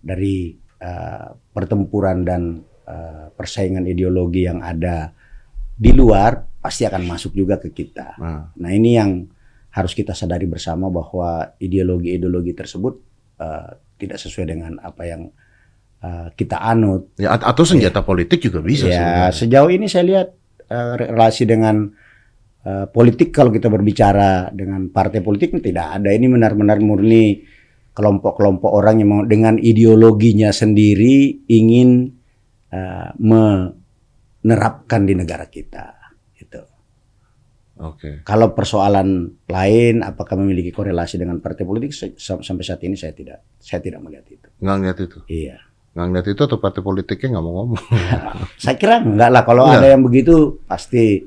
dari 0.00 0.52
eh, 0.80 1.28
pertempuran 1.52 2.24
dan 2.24 2.60
eh, 2.88 3.26
persaingan 3.32 3.86
ideologi 3.88 4.44
yang 4.44 4.60
ada 4.60 5.12
di 5.74 5.90
luar 5.90 6.38
pasti 6.60 6.86
akan 6.86 7.02
masuk 7.04 7.36
juga 7.36 7.60
ke 7.60 7.74
kita. 7.74 8.16
Nah, 8.20 8.52
Nah 8.56 8.70
ini 8.72 8.96
yang 8.96 9.26
harus 9.74 9.92
kita 9.92 10.14
sadari 10.14 10.46
bersama 10.46 10.86
bahwa 10.86 11.58
ideologi-ideologi 11.58 12.54
tersebut 12.54 12.94
eh, 13.42 13.70
tidak 13.98 14.18
sesuai 14.22 14.46
dengan 14.48 14.72
apa 14.80 15.02
yang 15.04 15.22
eh, 16.00 16.28
kita 16.34 16.62
anut. 16.62 17.12
ya, 17.18 17.34
at- 17.36 17.44
atau 17.44 17.64
senjata 17.66 18.00
politik 18.06 18.40
juga 18.40 18.62
bisa 18.62 18.86
ya 18.86 18.94
sebenarnya. 18.96 19.30
sejauh 19.34 19.70
ini 19.70 19.86
saya 19.90 20.04
lihat 20.06 20.28
eh, 20.70 20.92
relasi 21.00 21.44
dengan 21.44 21.90
eh, 22.64 22.86
politik 22.88 23.30
kalau 23.30 23.52
kita 23.52 23.68
berbicara 23.68 24.48
dengan 24.50 24.88
partai 24.88 25.20
politik 25.20 25.60
tidak 25.60 26.00
ada. 26.00 26.10
Ini 26.10 26.26
benar-benar 26.26 26.80
murni 26.80 27.44
kelompok-kelompok 27.94 28.70
orang 28.74 29.04
yang 29.04 29.08
mau- 29.12 29.28
dengan 29.28 29.54
ideologinya 29.60 30.50
sendiri 30.50 31.46
ingin 31.46 32.10
eh, 32.74 33.10
menerapkan 33.22 35.06
di 35.06 35.14
negara 35.14 35.46
kita. 35.46 35.94
Gitu. 36.34 36.62
Oke. 37.84 38.22
Kalau 38.26 38.50
persoalan 38.50 39.38
lain, 39.46 40.02
apakah 40.02 40.34
memiliki 40.38 40.74
korelasi 40.74 41.18
dengan 41.18 41.38
partai 41.38 41.62
politik 41.62 41.94
sampai 42.18 42.64
saat 42.66 42.82
ini 42.82 42.98
saya 42.98 43.14
tidak, 43.14 43.58
saya 43.62 43.78
tidak 43.78 44.02
melihat 44.02 44.26
itu. 44.26 44.48
Nggak 44.58 44.76
ngeliat 44.78 44.98
itu. 45.02 45.18
Iya. 45.30 45.58
Nggak 45.94 46.06
ngeliat 46.10 46.26
itu 46.34 46.42
atau 46.42 46.58
partai 46.58 46.82
politiknya 46.82 47.38
nggak 47.38 47.44
mau 47.46 47.54
ngomong. 47.62 47.82
Saya 48.62 48.74
kira 48.74 48.98
enggak 48.98 49.30
lah 49.30 49.42
kalau 49.46 49.62
ada 49.62 49.86
yang 49.86 50.02
begitu 50.02 50.58
pasti 50.66 51.22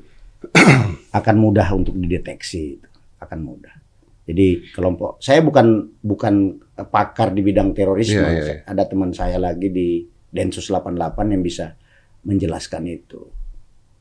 akan 1.18 1.36
mudah 1.36 1.68
untuk 1.72 1.94
dideteksi 1.94 2.78
itu. 2.78 2.88
akan 3.18 3.38
mudah. 3.42 3.74
Jadi 4.22 4.70
kelompok 4.70 5.18
saya 5.18 5.42
bukan 5.42 5.98
bukan 5.98 6.54
pakar 6.86 7.34
di 7.34 7.42
bidang 7.42 7.74
terorisme. 7.74 8.22
Iya, 8.22 8.30
iya, 8.30 8.42
iya. 8.44 8.56
Ada 8.62 8.86
teman 8.86 9.10
saya 9.10 9.42
lagi 9.42 9.68
di 9.68 10.04
Densus 10.28 10.68
88 10.68 11.34
yang 11.34 11.42
bisa 11.42 11.74
menjelaskan 12.22 12.84
itu. 12.86 13.18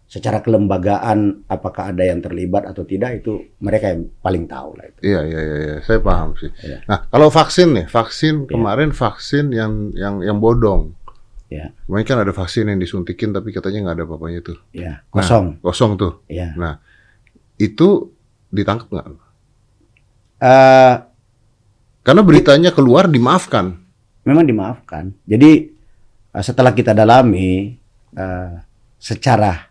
Secara 0.07 0.39
kelembagaan 0.39 1.43
apakah 1.51 1.91
ada 1.91 1.99
yang 1.99 2.23
terlibat 2.23 2.63
atau 2.63 2.87
tidak 2.87 3.19
itu 3.19 3.43
mereka 3.59 3.91
yang 3.91 4.07
paling 4.21 4.47
tahu 4.47 4.71
lah 4.75 4.85
itu. 4.87 4.99
Iya, 5.03 5.19
iya, 5.25 5.41
iya, 5.41 5.55
iya. 5.59 5.75
saya 5.83 5.99
paham 5.99 6.31
sih. 6.39 6.47
Iya. 6.63 6.79
Nah, 6.87 6.99
kalau 7.11 7.27
vaksin 7.27 7.67
nih, 7.75 7.85
vaksin 7.89 8.35
Iya. 8.45 8.51
kemarin 8.53 8.89
vaksin 8.95 9.45
yang 9.51 9.91
yang 9.97 10.23
yang 10.23 10.37
bodong. 10.39 10.95
Ya, 11.47 11.71
Kemarin 11.87 12.03
kan 12.03 12.19
ada 12.19 12.35
vaksin 12.35 12.67
yang 12.67 12.75
disuntikin 12.75 13.31
tapi 13.31 13.55
katanya 13.55 13.87
nggak 13.87 13.95
ada 13.99 14.03
apa-apanya 14.03 14.39
tuh. 14.43 14.59
ya, 14.75 14.99
kosong. 15.07 15.63
Kosong 15.63 15.95
tuh. 15.95 16.19
Ya. 16.27 16.51
Nah, 16.59 16.83
itu 17.57 18.13
ditangkap 18.49 18.87
nggak? 18.87 19.05
Eh, 20.37 20.95
Karena 22.01 22.21
beritanya 22.23 22.71
keluar 22.71 23.09
dimaafkan. 23.11 23.83
memang 24.23 24.43
dimaafkan. 24.43 25.15
Jadi 25.23 25.71
eh, 26.31 26.43
setelah 26.43 26.71
kita 26.71 26.91
dalami 26.91 27.75
eh, 28.11 28.51
secara 28.95 29.67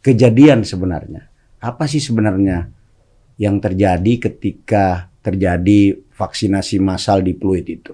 kejadian 0.00 0.62
sebenarnya, 0.62 1.26
apa 1.58 1.84
sih 1.84 2.00
sebenarnya 2.00 2.70
yang 3.36 3.58
terjadi 3.58 4.30
ketika 4.30 5.10
terjadi 5.20 5.96
vaksinasi 6.10 6.80
massal 6.80 7.20
di 7.20 7.34
Pluit 7.34 7.66
itu? 7.66 7.92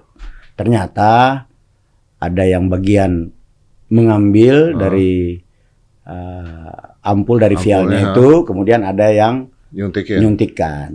Ternyata 0.55 1.43
ada 2.17 2.43
yang 2.45 2.65
bagian 2.67 3.29
mengambil 3.89 4.73
Oh. 4.73 4.77
dari 4.79 5.37
eh, 6.07 6.71
ampul 7.03 7.37
dari 7.37 7.59
Ampulnya, 7.59 7.83
vialnya 7.83 7.99
ha. 7.99 8.07
itu, 8.15 8.29
kemudian 8.47 8.81
ada 8.87 9.07
yang 9.11 9.51
Nyuntikin. 9.75 10.23
menyuntikkan. 10.23 10.89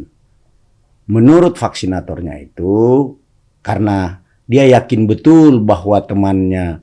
Menurut 1.13 1.61
vaksinatornya 1.61 2.41
itu 2.41 3.13
karena 3.61 4.25
dia 4.49 4.65
yakin 4.73 5.05
betul 5.05 5.61
bahwa 5.61 6.01
temannya 6.03 6.81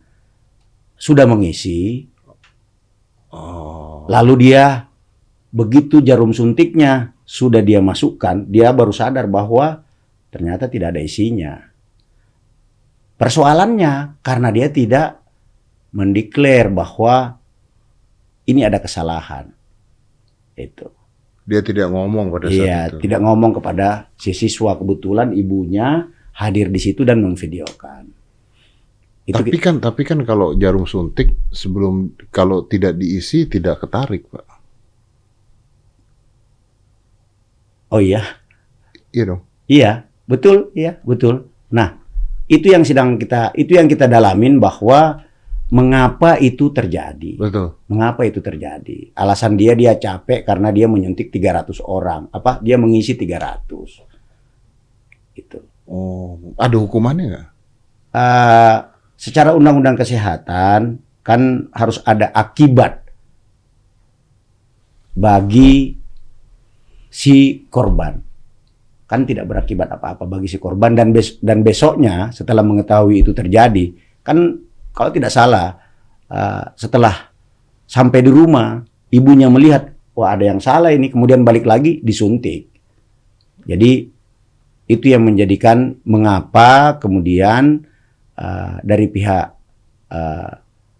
sudah 0.96 1.26
mengisi, 1.26 2.06
Oh. 3.30 4.10
lalu 4.10 4.50
dia 4.50 4.90
begitu 5.54 6.02
jarum 6.02 6.34
suntiknya 6.34 7.14
sudah 7.30 7.62
dia 7.62 7.78
masukkan, 7.78 8.42
dia 8.50 8.74
baru 8.74 8.90
sadar 8.90 9.30
bahwa 9.30 9.86
ternyata 10.34 10.66
tidak 10.66 10.98
ada 10.98 11.02
isinya. 11.06 11.54
Persoalannya 13.22 14.18
karena 14.26 14.50
dia 14.50 14.74
tidak 14.74 15.22
mendeklar 15.94 16.74
bahwa 16.74 17.39
ini 18.50 18.66
ada 18.66 18.82
kesalahan. 18.82 19.54
Itu. 20.58 20.90
Dia 21.46 21.62
tidak 21.62 21.90
ngomong 21.90 22.30
pada 22.30 22.46
saat 22.50 22.58
Iya, 22.62 22.80
itu. 22.94 22.98
tidak 23.06 23.22
ngomong 23.26 23.52
kepada 23.58 24.10
si 24.18 24.34
siswa 24.34 24.78
kebetulan 24.78 25.34
ibunya 25.34 26.06
hadir 26.36 26.70
di 26.70 26.78
situ 26.78 27.02
dan 27.02 27.22
memvideokan. 27.26 28.06
Itu 29.26 29.38
Tapi 29.38 29.58
kan 29.62 29.78
tapi 29.78 30.02
kan 30.06 30.26
kalau 30.26 30.58
jarum 30.58 30.86
suntik 30.86 31.34
sebelum 31.54 32.18
kalau 32.30 32.66
tidak 32.66 32.98
diisi 32.98 33.46
tidak 33.46 33.82
ketarik, 33.86 34.26
Pak. 34.30 34.46
oh 37.90 38.02
iya, 38.02 38.22
Iya 39.10 39.24
dong. 39.26 39.42
iya, 39.66 39.92
betul, 40.30 40.70
iya, 40.78 41.02
betul. 41.02 41.50
Nah, 41.74 41.98
itu 42.46 42.70
yang 42.70 42.86
sedang 42.86 43.18
kita 43.18 43.54
itu 43.58 43.74
yang 43.74 43.90
kita 43.90 44.06
dalamin 44.06 44.62
bahwa 44.62 45.26
mengapa 45.70 46.42
itu 46.42 46.74
terjadi. 46.74 47.38
Betul. 47.38 47.78
Mengapa 47.90 48.26
itu 48.26 48.42
terjadi? 48.42 49.14
Alasan 49.14 49.54
dia 49.54 49.78
dia 49.78 49.94
capek 49.98 50.42
karena 50.42 50.74
dia 50.74 50.90
menyuntik 50.90 51.30
300 51.30 51.82
orang. 51.86 52.26
Apa? 52.34 52.58
Dia 52.62 52.78
mengisi 52.82 53.14
300. 53.14 55.38
Itu. 55.38 55.60
Oh, 55.90 56.38
ada 56.58 56.78
hukumannya 56.78 57.26
nggak? 57.34 57.48
Eh, 58.10 58.78
secara 59.18 59.54
undang-undang 59.54 59.98
kesehatan 59.98 61.02
kan 61.22 61.42
harus 61.74 62.02
ada 62.02 62.34
akibat 62.34 63.06
bagi 65.14 65.94
si 67.10 67.66
korban. 67.70 68.18
Kan 69.10 69.26
tidak 69.26 69.50
berakibat 69.50 69.90
apa-apa 69.90 70.30
bagi 70.30 70.50
si 70.50 70.62
korban 70.62 70.94
dan 70.94 71.10
bes- 71.10 71.42
dan 71.42 71.66
besoknya 71.66 72.30
setelah 72.30 72.62
mengetahui 72.62 73.26
itu 73.26 73.34
terjadi, 73.34 73.90
kan 74.22 74.69
kalau 75.00 75.16
tidak 75.16 75.32
salah 75.32 75.80
eh, 76.28 76.66
setelah 76.76 77.32
sampai 77.88 78.20
di 78.20 78.28
rumah 78.28 78.84
ibunya 79.08 79.48
melihat 79.48 79.96
wah 80.12 80.36
ada 80.36 80.44
yang 80.52 80.60
salah 80.60 80.92
ini, 80.92 81.08
kemudian 81.08 81.48
balik 81.48 81.64
lagi 81.64 82.04
disuntik. 82.04 82.68
Jadi 83.64 84.12
itu 84.92 85.06
yang 85.08 85.24
menjadikan 85.24 85.96
mengapa 86.04 86.98
kemudian 87.00 87.86
uh, 88.36 88.82
dari 88.82 89.06
pihak 89.08 89.48
uh, 90.12 90.52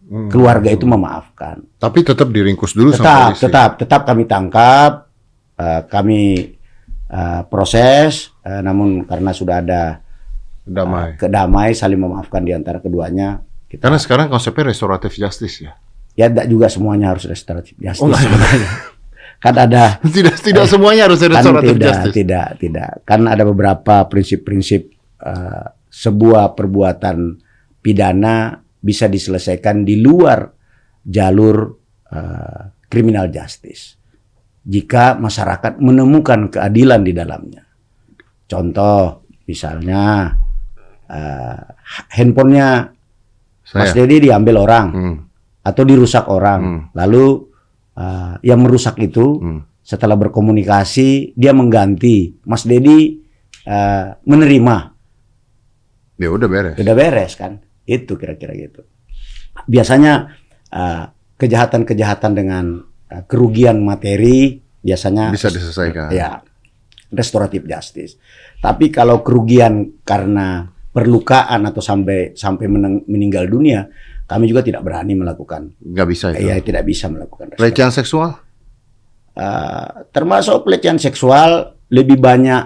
Hmm. 0.10 0.26
keluarga 0.26 0.74
itu 0.74 0.90
memaafkan. 0.90 1.62
Tapi 1.78 2.02
tetap 2.02 2.34
diringkus 2.34 2.74
dulu 2.74 2.90
sama 2.90 2.98
Tetap, 3.06 3.22
polisi. 3.30 3.44
tetap, 3.46 3.70
tetap 3.78 4.02
kami 4.10 4.24
tangkap, 4.26 5.06
uh, 5.54 5.82
kami 5.86 6.50
uh, 7.14 7.46
proses, 7.46 8.34
uh, 8.42 8.58
namun 8.66 9.06
karena 9.06 9.30
sudah 9.30 9.62
ada 9.62 10.02
Damai. 10.66 11.14
uh, 11.14 11.22
kedamai 11.22 11.78
saling 11.78 12.02
memaafkan 12.02 12.42
di 12.42 12.58
antara 12.58 12.82
keduanya. 12.82 13.38
Kita, 13.70 13.86
Karena 13.86 14.02
sekarang 14.02 14.28
konsepnya 14.34 14.74
restoratif 14.74 15.14
justice 15.14 15.62
ya. 15.62 15.78
ya 16.18 16.26
tidak 16.34 16.50
juga 16.50 16.68
semuanya 16.74 17.14
harus 17.14 17.30
restoratif 17.30 17.78
justice 17.78 18.02
Oh, 18.02 18.10
sebenarnya. 18.10 18.70
kan 19.44 19.56
ada 19.56 19.84
tidak 20.18 20.36
tidak 20.42 20.66
semuanya 20.66 21.06
harus 21.08 21.22
kan 21.22 21.32
restoratif 21.38 21.76
tidak, 21.78 21.86
justice. 21.86 22.16
tidak, 22.18 22.48
tidak. 22.58 22.92
Kan 23.06 23.30
ada 23.30 23.44
beberapa 23.46 24.10
prinsip-prinsip 24.10 24.90
uh, 25.22 25.70
sebuah 25.88 26.58
perbuatan 26.58 27.38
pidana 27.80 28.58
bisa 28.82 29.06
diselesaikan 29.06 29.86
di 29.86 30.02
luar 30.02 30.44
jalur 31.06 31.78
uh, 32.12 32.62
criminal 32.90 33.30
justice. 33.30 33.96
Jika 34.66 35.16
masyarakat 35.16 35.78
menemukan 35.78 36.52
keadilan 36.52 37.02
di 37.06 37.14
dalamnya. 37.16 37.64
Contoh, 38.50 39.30
misalnya 39.46 40.34
uh, 41.06 41.62
handphonenya 42.18 42.98
Mas 43.72 43.92
Saya. 43.92 44.04
Dedi 44.04 44.26
diambil 44.26 44.56
orang 44.58 44.88
Hmm, 44.90 45.16
atau 45.62 45.84
dirusak 45.84 46.26
orang, 46.26 46.62
Hmm. 46.62 46.82
lalu 46.94 47.46
uh, 47.94 48.34
yang 48.42 48.60
merusak 48.60 48.98
itu 48.98 49.38
hmm. 49.38 49.62
setelah 49.82 50.16
berkomunikasi 50.16 51.34
dia 51.34 51.52
mengganti 51.52 52.40
Mas 52.44 52.64
Dedi 52.64 53.20
uh, 53.64 54.18
menerima 54.24 54.78
Ya 56.16 56.28
udah 56.28 56.48
beres. 56.48 56.76
sudah 56.76 56.94
beres 56.94 57.34
kan 57.34 57.60
itu 57.86 58.14
kira-kira 58.14 58.52
gitu 58.54 58.84
biasanya 59.66 60.36
uh, 60.70 61.10
kejahatan-kejahatan 61.36 62.32
dengan 62.34 62.66
uh, 63.08 63.24
kerugian 63.24 63.80
materi 63.80 64.58
biasanya 64.80 65.30
Bisa 65.30 65.48
diselesaikan. 65.48 66.10
ya 66.10 66.44
restoratif 67.10 67.64
justice 67.64 68.20
tapi 68.58 68.90
kalau 68.90 69.20
kerugian 69.20 70.00
karena 70.02 70.68
perlukaan 70.90 71.62
atau 71.66 71.80
sampai 71.80 72.34
sampai 72.34 72.66
meneng- 72.66 73.06
meninggal 73.06 73.46
dunia 73.46 73.86
kami 74.26 74.46
juga 74.46 74.62
tidak 74.62 74.82
berani 74.82 75.14
melakukan 75.14 75.74
Nggak 75.78 76.08
bisa 76.08 76.26
itu. 76.34 76.46
ya 76.46 76.58
tidak 76.60 76.86
bisa 76.86 77.10
melakukan. 77.10 77.58
Pelecehan 77.58 77.90
seksual? 77.90 78.38
Uh, 79.34 80.04
termasuk 80.12 80.66
pelecehan 80.66 80.98
seksual 80.98 81.72
lebih 81.88 82.20
banyak 82.20 82.62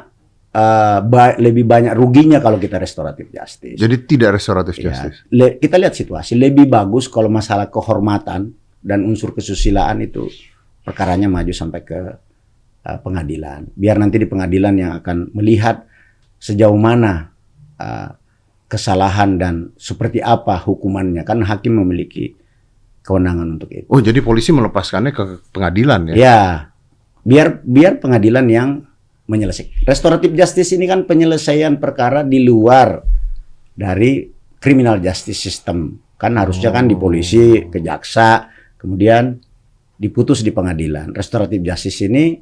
uh, 0.51 0.99
ba- 0.99 1.37
lebih 1.37 1.63
banyak 1.63 1.93
ruginya 1.93 2.39
kalau 2.39 2.57
kita 2.57 2.79
restoratif 2.79 3.29
justice. 3.29 3.77
Jadi 3.77 3.95
tidak 4.03 4.39
restoratif 4.39 4.79
Ya, 4.79 4.89
justice. 4.89 5.23
le- 5.29 5.55
kita 5.55 5.77
lihat 5.77 5.93
situasi 5.93 6.33
lebih 6.33 6.65
bagus 6.65 7.05
kalau 7.07 7.29
masalah 7.29 7.67
kehormatan 7.67 8.51
dan 8.81 8.99
unsur 9.03 9.31
kesusilaan 9.31 10.01
itu 10.01 10.27
perkaranya 10.81 11.29
maju 11.29 11.53
sampai 11.53 11.81
ke 11.83 11.99
uh, 12.81 12.99
pengadilan. 12.99 13.69
Biar 13.71 13.95
nanti 13.95 14.17
di 14.17 14.25
pengadilan 14.25 14.73
yang 14.73 14.91
akan 14.97 15.31
melihat 15.31 15.85
sejauh 16.41 16.75
mana 16.75 17.31
uh, 17.79 18.09
kesalahan 18.67 19.37
dan 19.37 19.71
seperti 19.77 20.19
apa 20.19 20.57
hukumannya. 20.61 21.21
Kan 21.23 21.45
hakim 21.45 21.77
memiliki 21.77 22.33
kewenangan 23.03 23.59
untuk 23.59 23.69
itu. 23.69 23.87
Oh, 23.91 23.99
jadi 23.99 24.23
polisi 24.23 24.49
melepaskannya 24.55 25.11
ke 25.11 25.23
pengadilan 25.51 26.11
ya? 26.11 26.15
Ya, 26.15 26.41
biar 27.21 27.61
biar 27.61 27.99
pengadilan 27.99 28.47
yang 28.47 28.69
menyelesaikan. 29.27 29.87
Restoratif 29.87 30.31
justice 30.35 30.75
ini 30.75 30.87
kan 30.87 31.03
penyelesaian 31.07 31.79
perkara 31.79 32.23
di 32.23 32.43
luar 32.43 33.03
dari 33.75 34.27
criminal 34.59 34.99
justice 35.03 35.39
system. 35.39 35.99
Kan 36.15 36.39
harusnya 36.39 36.71
kan 36.71 36.87
di 36.87 36.95
polisi, 36.95 37.67
ke 37.67 37.83
jaksa, 37.83 38.47
kemudian 38.79 39.35
diputus 39.99 40.39
di 40.39 40.55
pengadilan. 40.55 41.11
Restoratif 41.11 41.59
justice 41.59 42.07
ini 42.07 42.39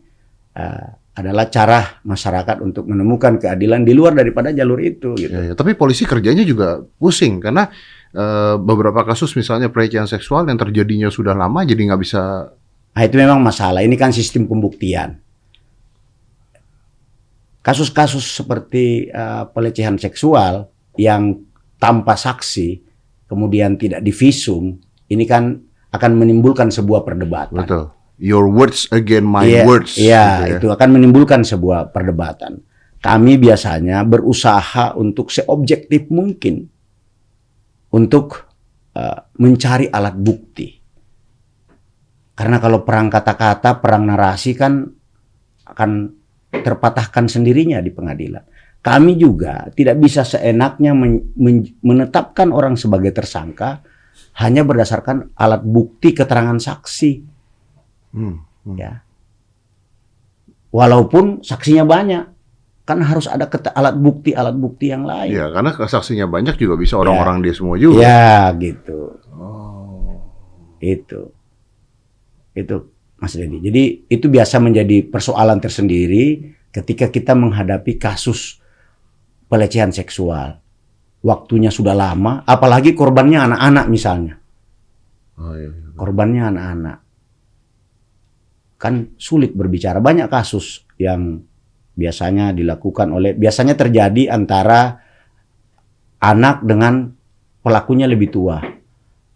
eh, 0.56 0.88
adalah 1.12 1.52
cara 1.52 2.00
masyarakat 2.08 2.64
untuk 2.64 2.88
menemukan 2.88 3.36
keadilan 3.36 3.84
di 3.84 3.92
luar 3.92 4.16
daripada 4.16 4.56
jalur 4.56 4.80
itu 4.80 5.12
gitu. 5.20 5.32
Ya, 5.32 5.52
ya. 5.52 5.54
Tapi 5.54 5.76
polisi 5.76 6.08
kerjanya 6.08 6.48
juga 6.48 6.80
pusing 7.00 7.44
karena 7.44 7.68
eh, 8.16 8.56
beberapa 8.56 9.04
kasus 9.04 9.36
misalnya 9.36 9.68
pelecehan 9.68 10.08
seksual 10.08 10.48
yang 10.48 10.56
terjadinya 10.56 11.12
sudah 11.12 11.36
lama 11.36 11.68
jadi 11.68 11.92
nggak 11.92 12.02
bisa 12.02 12.22
Nah, 12.92 13.08
itu 13.08 13.16
memang 13.16 13.40
masalah. 13.40 13.88
Ini 13.88 13.96
kan 13.96 14.12
sistem 14.12 14.48
pembuktian. 14.52 15.16
Kasus-kasus 17.62 18.26
seperti 18.42 19.08
eh, 19.08 19.44
pelecehan 19.54 19.96
seksual 19.96 20.68
yang 21.00 21.40
tanpa 21.80 22.20
saksi, 22.20 22.84
kemudian 23.32 23.80
tidak 23.80 24.04
divisum, 24.04 24.76
ini 25.08 25.24
kan 25.24 25.62
akan 25.92 26.12
menimbulkan 26.20 26.68
sebuah 26.68 27.08
perdebatan. 27.08 27.64
betul. 27.64 27.96
Your 28.22 28.46
words 28.46 28.86
again 28.94 29.26
my 29.26 29.50
Iya, 29.50 29.66
words. 29.66 29.98
Iya, 29.98 30.26
gitu 30.46 30.46
ya. 30.46 30.58
itu 30.62 30.68
akan 30.70 30.90
menimbulkan 30.94 31.42
sebuah 31.42 31.90
perdebatan. 31.90 32.62
Kami 33.02 33.42
biasanya 33.42 34.06
berusaha 34.06 34.94
untuk 34.94 35.34
seobjektif 35.34 36.06
mungkin 36.14 36.70
untuk 37.90 38.46
eh, 38.94 39.20
mencari 39.42 39.90
alat 39.90 40.14
bukti. 40.14 40.70
Karena 42.32 42.62
kalau 42.62 42.86
perang 42.86 43.10
kata-kata, 43.10 43.82
perang 43.82 44.06
narasi 44.06 44.54
kan 44.54 44.86
akan 45.66 45.92
terpatahkan 46.52 47.26
sendirinya 47.26 47.82
di 47.82 47.90
pengadilan. 47.90 48.44
Kami 48.82 49.14
juga 49.14 49.70
tidak 49.74 49.98
bisa 49.98 50.22
seenaknya 50.22 50.94
men- 50.94 51.34
men- 51.38 51.74
menetapkan 51.82 52.50
orang 52.50 52.78
sebagai 52.78 53.14
tersangka 53.14 53.82
hanya 54.42 54.62
berdasarkan 54.62 55.34
alat 55.38 55.62
bukti 55.62 56.14
keterangan 56.14 56.58
saksi 56.58 57.31
Hmm, 58.12 58.43
hmm. 58.67 58.76
ya. 58.78 59.04
Walaupun 60.71 61.43
saksinya 61.43 61.84
banyak, 61.84 62.24
kan 62.88 63.00
harus 63.04 63.28
ada 63.28 63.47
alat 63.76 63.95
bukti 64.00 64.32
alat 64.32 64.56
bukti 64.56 64.91
yang 64.91 65.04
lain. 65.04 65.32
Iya, 65.32 65.52
karena 65.52 65.71
saksinya 65.76 66.28
banyak 66.28 66.56
juga 66.56 66.76
bisa 66.80 67.00
orang-orang 67.00 67.43
dia 67.43 67.54
semua 67.56 67.76
juga. 67.76 68.04
Ya, 68.04 68.52
gitu. 68.56 69.19
Oh. 69.36 70.19
Itu. 70.80 71.32
Itu 72.56 72.76
Mas 73.21 73.38
Dedi. 73.38 73.62
Jadi 73.62 73.84
itu 74.10 74.26
biasa 74.28 74.58
menjadi 74.58 75.06
persoalan 75.06 75.62
tersendiri 75.62 76.58
ketika 76.74 77.13
kita 77.13 77.38
menghadapi 77.38 78.02
kasus 78.02 78.58
pelecehan 79.45 79.93
seksual. 79.93 80.58
Waktunya 81.21 81.69
sudah 81.69 81.93
lama, 81.93 82.41
apalagi 82.50 82.97
korbannya 82.97 83.45
anak-anak 83.45 83.86
misalnya. 83.93 84.41
Oh, 85.38 85.54
iya, 85.54 85.69
iya. 85.69 85.93
Korbannya 85.93 86.41
anak-anak. 86.50 86.97
Kan 88.82 89.13
sulit 89.22 89.54
berbicara. 89.54 90.02
Banyak 90.02 90.26
kasus 90.26 90.89
yang 90.98 91.46
biasanya 91.94 92.50
dilakukan 92.50 93.13
oleh 93.13 93.38
biasanya 93.38 93.78
terjadi 93.78 94.34
antara 94.34 94.98
anak 96.17 96.65
dengan 96.65 97.13
pelakunya 97.62 98.10
lebih 98.10 98.34
tua 98.34 98.58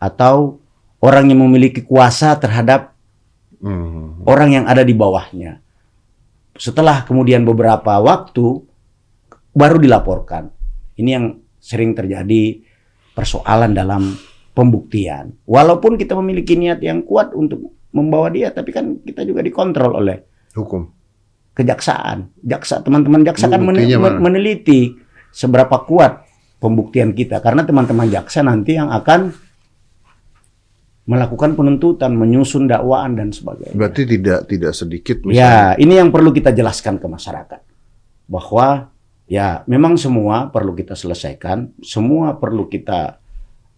atau 0.01 0.57
orang 1.05 1.29
yang 1.29 1.45
memiliki 1.45 1.85
kuasa 1.85 2.33
terhadap 2.41 2.95
Hmm. 3.65 4.21
orang 4.29 4.61
yang 4.61 4.65
ada 4.69 4.85
di 4.85 4.93
bawahnya. 4.93 5.57
Setelah 6.53 7.01
kemudian 7.01 7.41
beberapa 7.41 7.97
waktu 7.97 8.61
baru 9.55 9.81
dilaporkan. 9.81 10.53
Ini 10.95 11.09
yang 11.09 11.25
sering 11.57 11.97
terjadi 11.97 12.61
persoalan 13.17 13.73
dalam 13.73 14.13
pembuktian. 14.53 15.33
Walaupun 15.49 15.97
kita 15.97 16.13
memiliki 16.13 16.53
niat 16.53 16.77
yang 16.83 17.01
kuat 17.03 17.33
untuk 17.33 17.73
membawa 17.95 18.27
dia, 18.27 18.51
tapi 18.51 18.75
kan 18.75 18.99
kita 18.99 19.23
juga 19.23 19.39
dikontrol 19.39 19.95
oleh 20.03 20.19
Hukum. 20.51 20.83
kejaksaan. 21.55 22.43
Jaksa 22.43 22.83
teman-teman 22.83 23.23
jaksa 23.23 23.47
kan 23.47 23.63
men- 23.63 23.79
Buktinya 23.79 23.97
men- 24.03 24.19
mana? 24.19 24.23
meneliti 24.27 24.91
seberapa 25.31 25.79
kuat 25.87 26.27
pembuktian 26.59 27.15
kita 27.15 27.39
karena 27.39 27.63
teman-teman 27.63 28.11
jaksa 28.11 28.43
nanti 28.43 28.75
yang 28.75 28.91
akan 28.91 29.31
melakukan 31.05 31.53
penuntutan, 31.53 32.17
menyusun 32.17 32.65
dakwaan 32.65 33.15
dan 33.15 33.29
sebagainya. 33.29 33.77
Berarti 33.77 34.01
tidak 34.09 34.49
tidak 34.49 34.73
sedikit 34.73 35.21
misalnya. 35.23 35.77
Ya, 35.77 35.77
ini 35.77 35.93
yang 36.01 36.09
perlu 36.09 36.33
kita 36.33 36.49
jelaskan 36.51 36.97
ke 36.97 37.05
masyarakat. 37.05 37.61
Bahwa 38.25 38.89
ya 39.29 39.61
memang 39.69 40.01
semua 40.01 40.49
perlu 40.49 40.73
kita 40.73 40.97
selesaikan, 40.97 41.77
semua 41.85 42.41
perlu 42.41 42.65
kita 42.65 43.21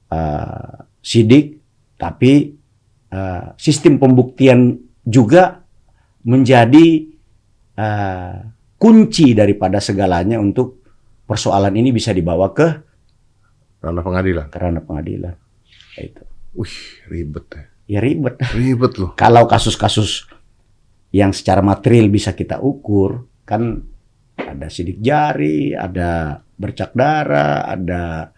uh, 0.07 0.87
sidik, 1.03 1.59
tapi 1.99 2.56
uh, 3.17 3.57
sistem 3.57 3.97
pembuktian 3.97 4.77
juga 5.01 5.65
menjadi 6.21 7.09
uh, 7.73 8.45
kunci 8.77 9.33
daripada 9.33 9.81
segalanya 9.81 10.37
untuk 10.37 10.85
persoalan 11.25 11.73
ini 11.73 11.89
bisa 11.89 12.13
dibawa 12.13 12.53
ke 12.53 12.67
Ranah 13.81 14.03
pengadilan. 14.05 14.45
kerana 14.53 14.79
pengadilan. 14.81 15.33
Itu. 15.97 16.23
Wih, 16.57 16.77
ribet 17.09 17.45
ya. 17.53 17.63
Ya 17.87 17.99
ribet. 18.03 18.35
Ribet 18.53 18.93
loh. 18.97 19.11
Kalau 19.21 19.45
kasus-kasus 19.45 20.27
yang 21.13 21.31
secara 21.31 21.63
material 21.63 22.11
bisa 22.11 22.35
kita 22.35 22.59
ukur 22.59 23.25
kan 23.47 23.79
ada 24.37 24.67
sidik 24.67 24.99
jari, 24.99 25.71
ada 25.73 26.41
bercak 26.57 26.91
darah, 26.93 27.65
ada 27.65 28.33
eh, 28.33 28.36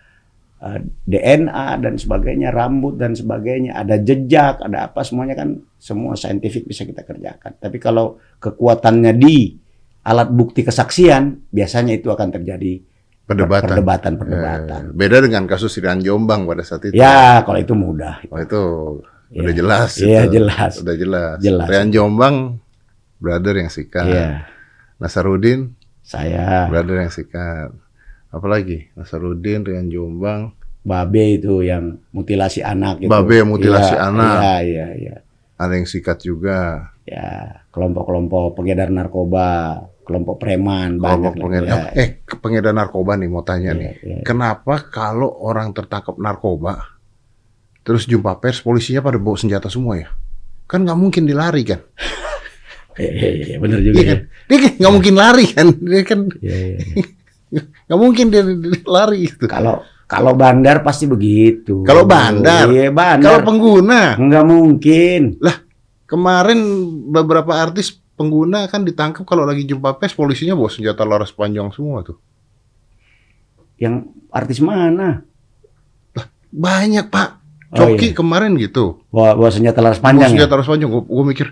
DNA 1.07 1.79
dan 1.79 1.95
sebagainya, 1.95 2.51
rambut 2.51 2.99
dan 2.99 3.15
sebagainya, 3.15 3.73
ada 3.73 3.95
jejak, 3.95 4.59
ada 4.59 4.91
apa 4.91 5.01
semuanya 5.01 5.33
kan 5.33 5.55
semua 5.75 6.13
saintifik 6.13 6.67
bisa 6.67 6.83
kita 6.83 7.01
kerjakan. 7.01 7.55
Tapi 7.55 7.77
kalau 7.79 8.19
kekuatannya 8.37 9.15
di 9.15 9.55
alat 10.03 10.27
bukti 10.27 10.61
kesaksian, 10.61 11.47
biasanya 11.47 11.95
itu 11.95 12.07
akan 12.07 12.27
terjadi 12.29 12.83
Perdebatan. 13.23 13.61
perdebatan, 13.69 14.13
perdebatan. 14.17 14.81
Eh, 14.89 14.95
beda 14.97 15.17
dengan 15.21 15.45
kasus 15.45 15.77
Irian 15.77 16.01
Jombang 16.01 16.43
pada 16.43 16.65
saat 16.65 16.81
itu. 16.83 16.97
Ya, 16.97 17.39
kalau 17.45 17.59
itu 17.61 17.73
mudah. 17.73 18.19
Oh 18.27 18.41
itu 18.41 18.61
Ya. 19.29 19.45
udah 19.45 19.53
jelas. 19.53 19.89
Iya, 19.95 20.21
jelas. 20.25 20.73
Udah 20.81 20.95
jelas. 20.97 21.37
Jelas. 21.37 21.67
Rian 21.69 21.93
Jombang, 21.93 22.57
brother 23.15 23.53
yang 23.55 23.69
sikat. 23.69 24.09
Iya, 24.09 24.49
Nasarudin, 24.97 25.77
saya 26.01 26.65
brother 26.67 27.05
yang 27.05 27.13
sikat. 27.13 27.69
Apalagi 28.29 28.93
Nasarudin, 28.93 29.61
Rian 29.61 29.89
Jombang, 29.89 30.53
Babe 30.79 31.35
itu 31.35 31.59
yang 31.59 31.99
mutilasi 32.09 32.61
anak 32.61 33.01
itu. 33.01 33.09
Babe 33.09 33.35
yang 33.35 33.49
mutilasi 33.49 33.93
Iya, 33.93 34.05
anak. 34.05 34.35
Iya, 34.35 34.53
iya, 34.61 34.87
iya. 34.95 35.15
ada 35.55 35.73
yang 35.75 35.83
sikat 35.83 36.23
juga. 36.23 36.87
Ya, 37.03 37.59
kelompok-kelompok 37.69 38.55
pengedar 38.55 38.87
narkoba, 38.87 39.81
kelompok 40.01 40.37
preman 40.37 40.95
banyak 40.95 41.03
Kelompok 41.03 41.33
lah. 41.33 41.43
pengedar, 41.43 41.77
Ya, 41.91 41.99
eh 41.99 42.09
pengedar 42.39 42.71
narkoba 42.71 43.11
nih 43.13 43.27
mau 43.27 43.41
tanya 43.41 43.71
iya, 43.71 43.81
nih. 43.81 43.93
iya. 43.99 44.17
Kenapa 44.23 44.87
kalau 44.87 45.27
orang 45.35 45.73
tertangkap 45.73 46.15
narkoba, 46.15 46.95
terus 47.81 48.05
jumpa 48.05 48.37
pers, 48.37 48.61
polisinya 48.61 49.01
pada 49.01 49.17
bawa 49.17 49.35
senjata 49.35 49.67
semua 49.67 49.97
ya? 49.97 50.09
Kan 50.63 50.85
nggak 50.85 50.95
mungkin 50.97 51.25
dilari 51.25 51.65
kan? 51.65 51.81
Iya, 52.99 53.11
iya, 53.15 53.29
iya, 53.31 53.55
bener 53.57 53.79
juga 53.79 53.95
Iya 53.95 54.03
ya. 54.03 54.11
kan? 54.11 54.19
Dia 54.43 54.57
kan 54.59 54.71
nggak 54.75 54.91
mungkin 54.91 55.15
lari 55.15 55.45
kan? 55.49 55.67
Dia 55.79 56.03
kan 56.03 56.19
Iya, 56.35 56.57
iya, 56.57 56.77
iya. 56.83 57.03
nggak 57.89 57.99
mungkin 57.99 58.25
dia, 58.29 58.43
lari 58.85 59.25
gitu. 59.29 59.45
Kalau 59.49 59.81
kalau 60.09 60.33
bandar 60.33 60.81
pasti 60.81 61.05
begitu. 61.05 61.85
Kalau 61.85 62.01
bandar? 62.09 62.65
Iya, 62.65 62.89
bandar. 62.89 63.29
Kalau 63.29 63.39
pengguna, 63.45 64.17
Nggak 64.17 64.45
mungkin. 64.49 65.21
kemarin 66.09 66.59
beberapa 67.13 67.53
artis 67.53 67.93
pengguna 68.17 68.65
kan 68.65 68.81
ditangkap 68.81 69.21
kalau 69.29 69.45
lagi 69.45 69.69
jumpa 69.69 70.01
pers, 70.01 70.17
polisinya 70.17 70.57
bawa 70.57 70.65
senjata 70.73 71.05
laras 71.05 71.29
panjang 71.29 71.69
semua 71.69 72.01
tuh. 72.01 72.17
Yang 73.77 74.09
artis 74.33 74.59
mana? 74.65 75.21
Banyak 76.49 77.13
pak. 77.13 77.29
Oh, 77.69 77.93
Coki 77.93 78.11
iya. 78.11 78.17
kemarin 78.17 78.57
gitu. 78.57 79.05
Bawa, 79.13 79.37
bawa 79.37 79.49
senjata 79.53 79.77
laras 79.85 80.01
Bawa 80.01 80.09
panjang 80.09 80.29
ya? 80.33 80.33
senjata 80.41 80.53
laras 80.57 80.69
panjang. 80.73 80.89
Gue 80.89 81.23
mikir, 81.29 81.47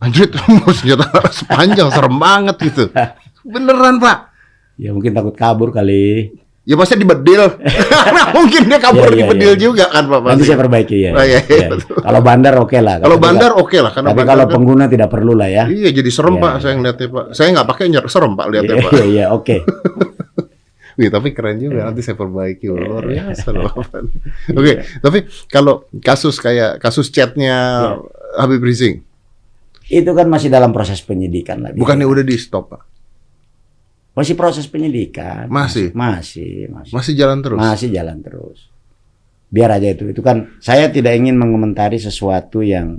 anjir 0.00 0.26
mau 0.48 0.72
senjata 0.80 1.04
laras 1.12 1.38
panjang 1.44 1.88
serem 1.92 2.16
banget 2.16 2.56
gitu. 2.72 2.84
Beneran 3.52 4.00
pak. 4.00 4.32
Ya 4.78 4.90
mungkin 4.90 5.10
takut 5.10 5.34
kabur 5.34 5.68
kali. 5.68 6.30
Ya 6.62 6.76
pasti 6.76 6.94
dibedil. 6.94 7.48
Karena 7.58 8.28
mungkin 8.36 8.62
dia 8.64 8.76
kabur 8.76 9.04
Iya, 9.04 9.10
iya, 9.10 9.20
dibedil 9.24 9.50
iya. 9.50 9.58
juga 9.58 9.84
kan 9.88 10.04
Pak. 10.04 10.20
Nanti 10.22 10.44
saya 10.44 10.58
perbaiki 10.58 10.96
ya. 11.00 11.10
Oh, 11.10 11.20
iya, 11.20 11.40
iya, 11.42 11.56
Iya. 11.58 11.68
betul. 11.72 11.96
Kalau 11.96 12.20
bandar 12.20 12.54
oke 12.56 12.78
lah. 12.78 12.96
Kalau 12.98 13.16
bandar 13.16 13.50
oke 13.54 13.78
lah 13.78 13.90
karena 13.90 14.08
Tapi 14.12 14.22
kalau 14.22 14.44
kan- 14.44 14.52
pengguna 14.52 14.84
tidak 14.86 15.08
perlu 15.08 15.32
lah 15.32 15.48
ya. 15.48 15.64
Iya 15.64 15.90
jadi 15.90 16.08
serem 16.08 16.36
Iya, 16.36 16.42
Pak 16.42 16.52
iya. 16.52 16.60
saya 16.60 16.72
ngeliatnya 16.74 17.06
Pak. 17.08 17.24
Saya 17.32 17.48
nggak 17.50 17.66
pakai 17.66 17.84
nyer 17.88 18.04
serem 18.06 18.32
Pak 18.32 18.46
lihatnya 18.46 18.74
Pak. 18.78 18.92
Iya, 18.92 19.04
iya, 19.04 19.24
oke. 19.28 19.56
Wih, 20.98 21.08
tapi 21.08 21.30
keren 21.30 21.56
juga 21.56 21.86
nanti 21.86 22.02
saya 22.02 22.14
perbaiki 22.14 22.66
Iya, 22.66 22.74
luar 22.76 23.06
biasa 23.06 23.48
loh. 23.50 23.70
Oke, 24.58 24.72
tapi 24.98 25.18
kalau 25.46 25.86
kasus 25.96 26.36
kayak 26.36 26.78
kasus 26.78 27.08
chatnya 27.08 27.54
Iya. 27.94 28.02
Habib 28.36 28.58
Rizik, 28.60 29.06
Itu 29.86 30.10
kan 30.12 30.26
masih 30.26 30.50
dalam 30.50 30.68
proses 30.68 30.98
penyidikan 31.00 31.62
lah. 31.62 31.70
bukannya 31.72 32.02
udah 32.02 32.20
di 32.20 32.34
stop 32.34 32.74
Pak? 32.74 32.82
Masih 34.18 34.34
proses 34.34 34.66
penyidikan. 34.66 35.46
Masih? 35.46 35.94
Masih, 35.94 36.66
masih. 36.66 36.90
Masih 36.90 37.12
jalan 37.14 37.38
terus? 37.38 37.58
Masih 37.62 37.88
jalan 37.94 38.18
terus. 38.18 38.58
Biar 39.46 39.70
aja 39.70 39.94
itu. 39.94 40.10
Itu 40.10 40.26
kan 40.26 40.58
saya 40.58 40.90
tidak 40.90 41.14
ingin 41.14 41.38
mengomentari 41.38 42.02
sesuatu 42.02 42.58
yang 42.60 42.98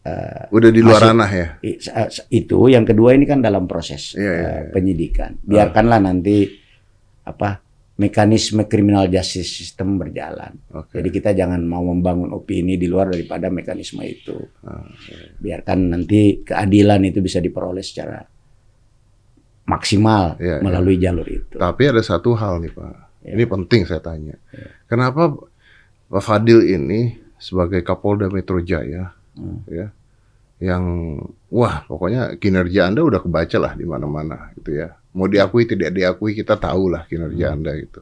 eh, 0.00 0.48
Udah 0.48 0.70
di 0.72 0.80
luar 0.80 1.04
Masih. 1.04 1.08
ranah 1.12 1.30
ya? 1.30 1.46
sa- 1.84 2.08
itu. 2.32 2.58
Yang 2.72 2.96
kedua 2.96 3.12
ini 3.12 3.28
kan 3.28 3.44
dalam 3.44 3.68
proses 3.68 4.16
Iya, 4.16 4.24
iya, 4.24 4.32
eh, 4.32 4.40
iya. 4.40 4.72
penyidikan. 4.72 5.30
Biarkanlah 5.44 6.00
nanti 6.00 6.48
apa 7.24 7.60
mekanisme 7.94 8.66
criminal 8.66 9.06
justice 9.06 9.54
system 9.54 10.00
berjalan. 10.02 10.50
Oke. 10.74 10.98
Jadi 10.98 11.08
kita 11.14 11.30
jangan 11.30 11.62
mau 11.62 11.86
membangun 11.86 12.34
opini 12.34 12.74
di 12.74 12.90
luar 12.90 13.14
daripada 13.14 13.46
mekanisme 13.54 14.02
itu. 14.02 14.34
Ah, 14.66 14.82
Biarkan 15.38 15.94
nanti 15.94 16.42
keadilan 16.42 17.04
itu 17.06 17.22
bisa 17.22 17.38
diperoleh 17.38 17.84
secara 17.86 18.18
maksimal 19.64 20.36
iya. 20.40 20.60
melalui 20.60 21.00
jalur 21.00 21.24
itu. 21.24 21.56
Tapi 21.56 21.82
ada 21.88 22.00
satu 22.04 22.36
hal 22.36 22.60
nih 22.60 22.72
Pak. 22.72 22.94
Iya. 23.24 23.32
Ini 23.36 23.44
penting 23.48 23.82
saya 23.88 24.00
tanya. 24.04 24.36
Kenapa 24.84 25.32
Pak 26.12 26.22
Fadil 26.22 26.68
ini 26.68 27.16
sebagai 27.40 27.80
Kapolda 27.80 28.28
Metro 28.28 28.60
Jaya, 28.60 29.12
Hmm. 29.34 29.66
ya, 29.66 29.90
yang 30.62 30.84
wah 31.50 31.82
pokoknya 31.90 32.38
kinerja 32.38 32.86
Anda 32.86 33.02
udah 33.02 33.18
kebaca 33.18 33.58
lah 33.58 33.72
di 33.74 33.82
mana-mana 33.82 34.54
gitu 34.54 34.78
ya. 34.78 34.94
Mau 35.10 35.26
diakui 35.26 35.66
tidak 35.66 35.90
diakui 35.90 36.38
kita 36.38 36.54
tahu 36.54 36.94
lah 36.94 37.02
kinerja 37.10 37.50
Hmm. 37.50 37.54
Anda 37.58 37.72
gitu. 37.82 38.00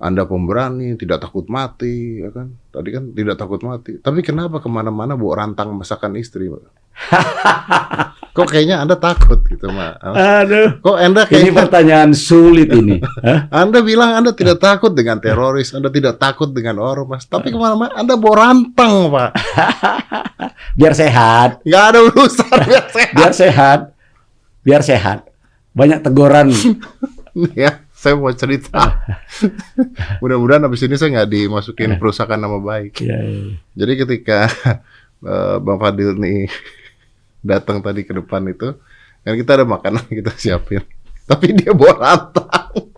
Anda 0.00 0.24
pemberani, 0.24 0.96
tidak 0.96 1.20
takut 1.20 1.44
mati, 1.52 2.24
ya 2.24 2.32
kan? 2.32 2.56
Tadi 2.72 2.88
kan 2.88 3.04
tidak 3.12 3.36
takut 3.36 3.60
mati. 3.60 4.00
Tapi 4.00 4.24
kenapa 4.24 4.56
ke 4.56 4.68
mana-mana 4.72 5.12
bawa 5.12 5.44
rantang 5.44 5.76
masakan 5.76 6.16
istri, 6.16 6.48
Pak? 6.48 6.79
Kok 8.30 8.46
kayaknya 8.46 8.78
Anda 8.78 8.94
takut 8.94 9.42
gitu, 9.42 9.74
Mak? 9.74 10.06
Aduh, 10.06 10.78
Kok 10.78 10.96
Anda 10.96 11.26
ini 11.26 11.50
kayak 11.50 11.66
pertanyaan 11.66 12.14
sulit 12.14 12.70
ini. 12.70 13.02
Hah? 13.26 13.50
anda 13.50 13.82
bilang 13.82 14.14
Anda 14.14 14.30
tidak 14.30 14.62
takut 14.62 14.94
dengan 14.94 15.18
teroris, 15.18 15.74
Anda 15.74 15.90
tidak 15.90 16.22
takut 16.22 16.54
dengan 16.54 16.78
ormas, 16.78 17.26
tapi 17.26 17.50
ke 17.50 17.58
mana-mana 17.58 17.90
Anda 17.98 18.14
bawa 18.14 18.48
rantang, 18.48 19.10
Pak. 19.10 19.30
Biar 20.78 20.94
sehat, 20.94 21.58
Nggak 21.66 21.84
ada 21.90 21.98
urusan 22.06 22.58
biar 22.62 22.86
sehat. 22.88 23.10
biar 23.12 23.32
sehat, 23.34 23.80
biar 24.62 24.82
sehat. 24.86 25.18
Banyak 25.74 25.98
teguran. 26.00 26.54
ya, 27.58 27.82
saya 27.90 28.14
mau 28.14 28.30
cerita. 28.30 29.02
Mudah-mudahan 30.22 30.62
habis 30.64 30.86
ini 30.86 30.94
saya 30.94 31.20
nggak 31.20 31.30
dimasukin 31.30 31.98
perusahaan 31.98 32.38
nama 32.38 32.62
baik. 32.62 33.02
Ya, 33.02 33.18
ya. 33.18 33.58
Jadi 33.74 33.92
ketika 33.98 34.38
eh, 35.20 35.56
Bang 35.58 35.82
Fadil 35.82 36.14
nih 36.14 36.46
datang 37.40 37.80
tadi 37.80 38.02
ke 38.02 38.12
depan 38.12 38.44
itu, 38.46 38.76
kan 39.20 39.34
kita 39.34 39.50
ada 39.54 39.64
makanan 39.64 40.04
kita 40.08 40.32
siapin, 40.34 40.80
tapi 41.24 41.52
dia 41.52 41.72
bawa 41.72 41.94
rantang. 41.96 42.48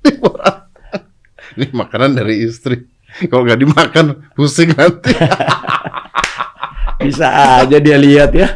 Dia 0.00 0.16
bawa 0.16 0.36
rantang. 0.38 1.04
Ini 1.52 1.66
makanan 1.70 2.10
dari 2.14 2.40
istri. 2.40 2.88
Kalau 3.22 3.42
nggak 3.42 3.60
dimakan 3.60 4.06
pusing 4.32 4.70
nanti. 4.70 5.12
Bisa 7.00 7.26
aja 7.58 7.76
dia 7.76 7.96
lihat 7.96 8.30
ya. 8.30 8.54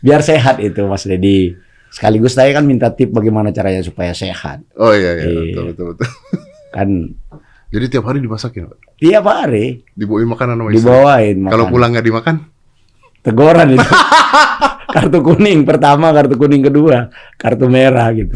Biar 0.00 0.20
sehat 0.20 0.56
itu 0.58 0.80
Mas 0.82 1.04
Dedi. 1.04 1.52
Sekaligus 1.90 2.32
saya 2.32 2.50
kan 2.50 2.64
minta 2.64 2.88
tip 2.88 3.10
bagaimana 3.10 3.50
caranya 3.50 3.80
supaya 3.80 4.10
sehat. 4.10 4.62
Oh 4.74 4.90
iya 4.90 5.14
iya 5.16 5.24
Iya. 5.26 5.40
betul 5.44 5.64
betul 5.68 5.84
betul. 5.92 6.08
Kan 6.70 6.88
Jadi 7.70 7.86
tiap 7.88 8.02
hari 8.04 8.18
dimasakin, 8.18 8.66
Pak. 8.66 8.78
tiap 8.96 9.24
hari 9.24 9.86
Dibawain 9.94 10.26
makanan 10.26 10.54
sama 10.56 10.68
istri. 10.68 10.78
dibawain 10.82 11.36
Kalau 11.46 11.64
pulang 11.66 11.90
nggak 11.92 12.02
dimakan, 12.04 12.34
teguran 13.20 13.74
itu. 13.74 13.88
kartu 14.94 15.18
kuning 15.22 15.62
pertama, 15.62 16.10
kartu 16.10 16.34
kuning 16.34 16.62
kedua, 16.62 17.08
kartu 17.36 17.66
merah 17.66 18.10
gitu. 18.10 18.34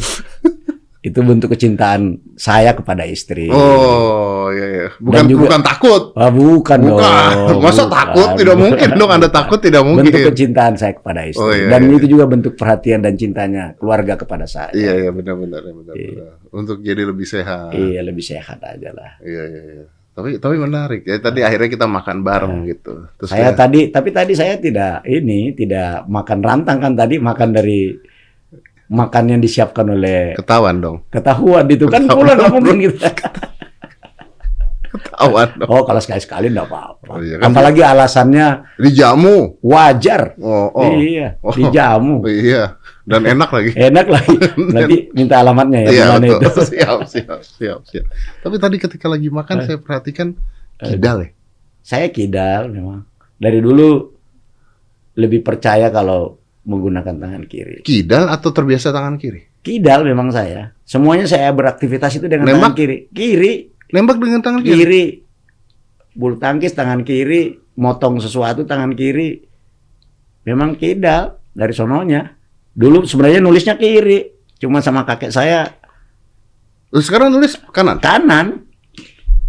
Itu 1.05 1.21
bentuk 1.21 1.53
kecintaan 1.53 2.17
saya 2.33 2.73
kepada 2.73 3.05
istri. 3.05 3.53
oh 3.53 4.49
iya 4.49 4.67
iya. 4.67 4.87
Bukan 4.97 5.13
Dan 5.13 5.25
juga- 5.29 5.43
bukan 5.53 5.61
takut. 5.61 6.03
Ah, 6.17 6.33
bukan, 6.33 6.79
Bukan. 6.81 7.35
dong. 7.45 7.61
Masa 7.61 7.85
bukan. 7.85 7.93
takut? 7.93 8.29
Tidak 8.41 8.57
mungkin 8.57 8.89
dong 8.97 9.11
Anda 9.13 9.29
takut 9.29 9.61
tidak 9.61 9.85
mungkin. 9.85 10.09
Bentuk 10.09 10.33
kecintaan 10.33 10.81
saya 10.81 10.97
kepada 10.97 11.29
istri. 11.29 11.45
Oh, 11.45 11.53
iya, 11.53 11.69
dan 11.69 11.81
iya. 11.85 12.01
itu 12.01 12.07
juga 12.09 12.25
bentuk 12.25 12.57
perhatian 12.57 13.05
dan 13.05 13.21
cintanya 13.21 13.77
keluarga 13.77 14.17
kepada 14.17 14.49
saya. 14.49 14.73
Iya 14.73 14.97
iya 14.99 15.11
benar-benar 15.13 15.61
ya, 15.61 15.73
benar 15.75 15.93
Iya. 15.93 16.09
benar. 16.09 16.33
Untuk 16.51 16.77
jadi 16.81 17.03
lebih 17.05 17.27
sehat. 17.27 17.77
Iya, 17.77 18.01
lebih 18.01 18.25
sehat 18.25 18.59
aja 18.65 18.91
lah. 18.91 19.11
Iya 19.21 19.43
iya 19.45 19.63
iya. 19.77 19.85
Tapi 20.15 20.39
tapi 20.39 20.55
menarik 20.57 21.03
ya. 21.03 21.19
Tadi 21.19 21.43
akhirnya 21.43 21.67
kita 21.69 21.87
makan 21.87 22.23
bareng 22.23 22.55
gitu. 22.65 23.11
Terus 23.19 23.29
saya 23.29 23.51
kayak- 23.51 23.59
tadi, 23.59 23.81
tapi 23.91 24.09
tadi 24.11 24.33
saya 24.33 24.55
tidak 24.57 25.03
ini, 25.05 25.51
tidak 25.53 26.07
makan 26.07 26.39
rantang 26.39 26.79
kan 26.79 26.95
tadi 26.95 27.19
makan 27.19 27.51
dari 27.51 27.91
makan 28.87 29.25
yang 29.29 29.41
disiapkan 29.41 29.91
oleh 29.91 30.37
ketahuan 30.37 30.79
dong. 30.79 30.97
ketahuan 31.09 31.67
itu 31.67 31.89
kan 31.89 32.07
pulang 32.07 32.37
nggak 32.37 32.53
mungkin 32.53 32.79
kita. 32.85 33.11
Ketahuan 34.95 35.49
dong. 35.59 35.67
Oh 35.67 35.83
kalau 35.83 35.99
sekali 35.99 36.23
sekali 36.23 36.47
nggak 36.49 36.71
apa-apa. 36.71 37.11
Oh, 37.11 37.19
iya 37.19 37.43
kan? 37.43 37.51
Apalagi 37.51 37.83
alasannya 37.83 38.47
Dijamu. 38.79 39.59
wajar. 39.59 40.39
Oh 40.39 40.71
oh. 40.71 40.95
Iya, 40.95 41.35
Oh. 41.43 41.51
dijamu. 41.51 42.23
Oh, 42.23 42.31
iya. 42.31 42.79
Dan 43.05 43.23
enak 43.37 43.51
lagi. 43.51 43.71
Enak 43.73 44.07
lagi. 44.09 44.37
Nanti 44.77 44.97
minta 45.13 45.39
alamatnya 45.39 45.85
ya. 45.85 45.91
Iya 45.91 46.07
betul. 46.17 46.41
itu. 46.41 46.49
siap, 46.73 46.99
siap, 47.05 47.41
siap, 47.41 47.81
siap. 47.85 48.05
Tapi 48.41 48.57
tadi 48.57 48.77
ketika 48.77 49.07
lagi 49.07 49.29
makan 49.29 49.57
Eh. 49.61 49.65
saya 49.67 49.79
perhatikan 49.79 50.33
kidal 50.77 51.17
ya. 51.21 51.31
Saya 51.81 52.09
kidal 52.09 52.69
memang. 52.69 53.05
Dari 53.35 53.61
dulu 53.61 54.09
lebih 55.15 55.41
percaya 55.41 55.89
kalau 55.89 56.41
menggunakan 56.65 57.13
tangan 57.15 57.45
kiri. 57.45 57.85
Kidal 57.85 58.27
atau 58.27 58.49
terbiasa 58.51 58.89
tangan 58.89 59.15
kiri? 59.15 59.53
Kidal 59.61 60.03
memang 60.03 60.29
saya. 60.29 60.73
Semuanya 60.83 61.25
saya 61.25 61.53
beraktivitas 61.53 62.15
itu 62.15 62.25
dengan 62.25 62.49
Nembak? 62.49 62.73
tangan 62.73 62.75
kiri. 62.75 62.97
Kiri, 63.11 63.53
Nembak 63.93 64.17
dengan 64.17 64.41
tangan 64.41 64.61
kiri. 64.61 64.81
kiri. 64.81 65.05
Bulu 66.15 66.37
tangkis 66.37 66.73
tangan 66.73 67.03
kiri, 67.03 67.53
motong 67.75 68.17
sesuatu 68.17 68.65
tangan 68.65 68.93
kiri. 68.93 69.45
Memang 70.45 70.75
kidal 70.75 71.37
dari 71.51 71.73
sononya. 71.73 72.33
Dulu 72.75 73.07
sebenarnya 73.07 73.41
nulisnya 73.41 73.79
kiri. 73.79 74.35
Cuma 74.59 74.83
sama 74.83 75.07
kakek 75.07 75.31
saya 75.31 75.67
sekarang 76.95 77.35
nulis 77.35 77.59
kanan. 77.75 77.99
kanan. 77.99 78.47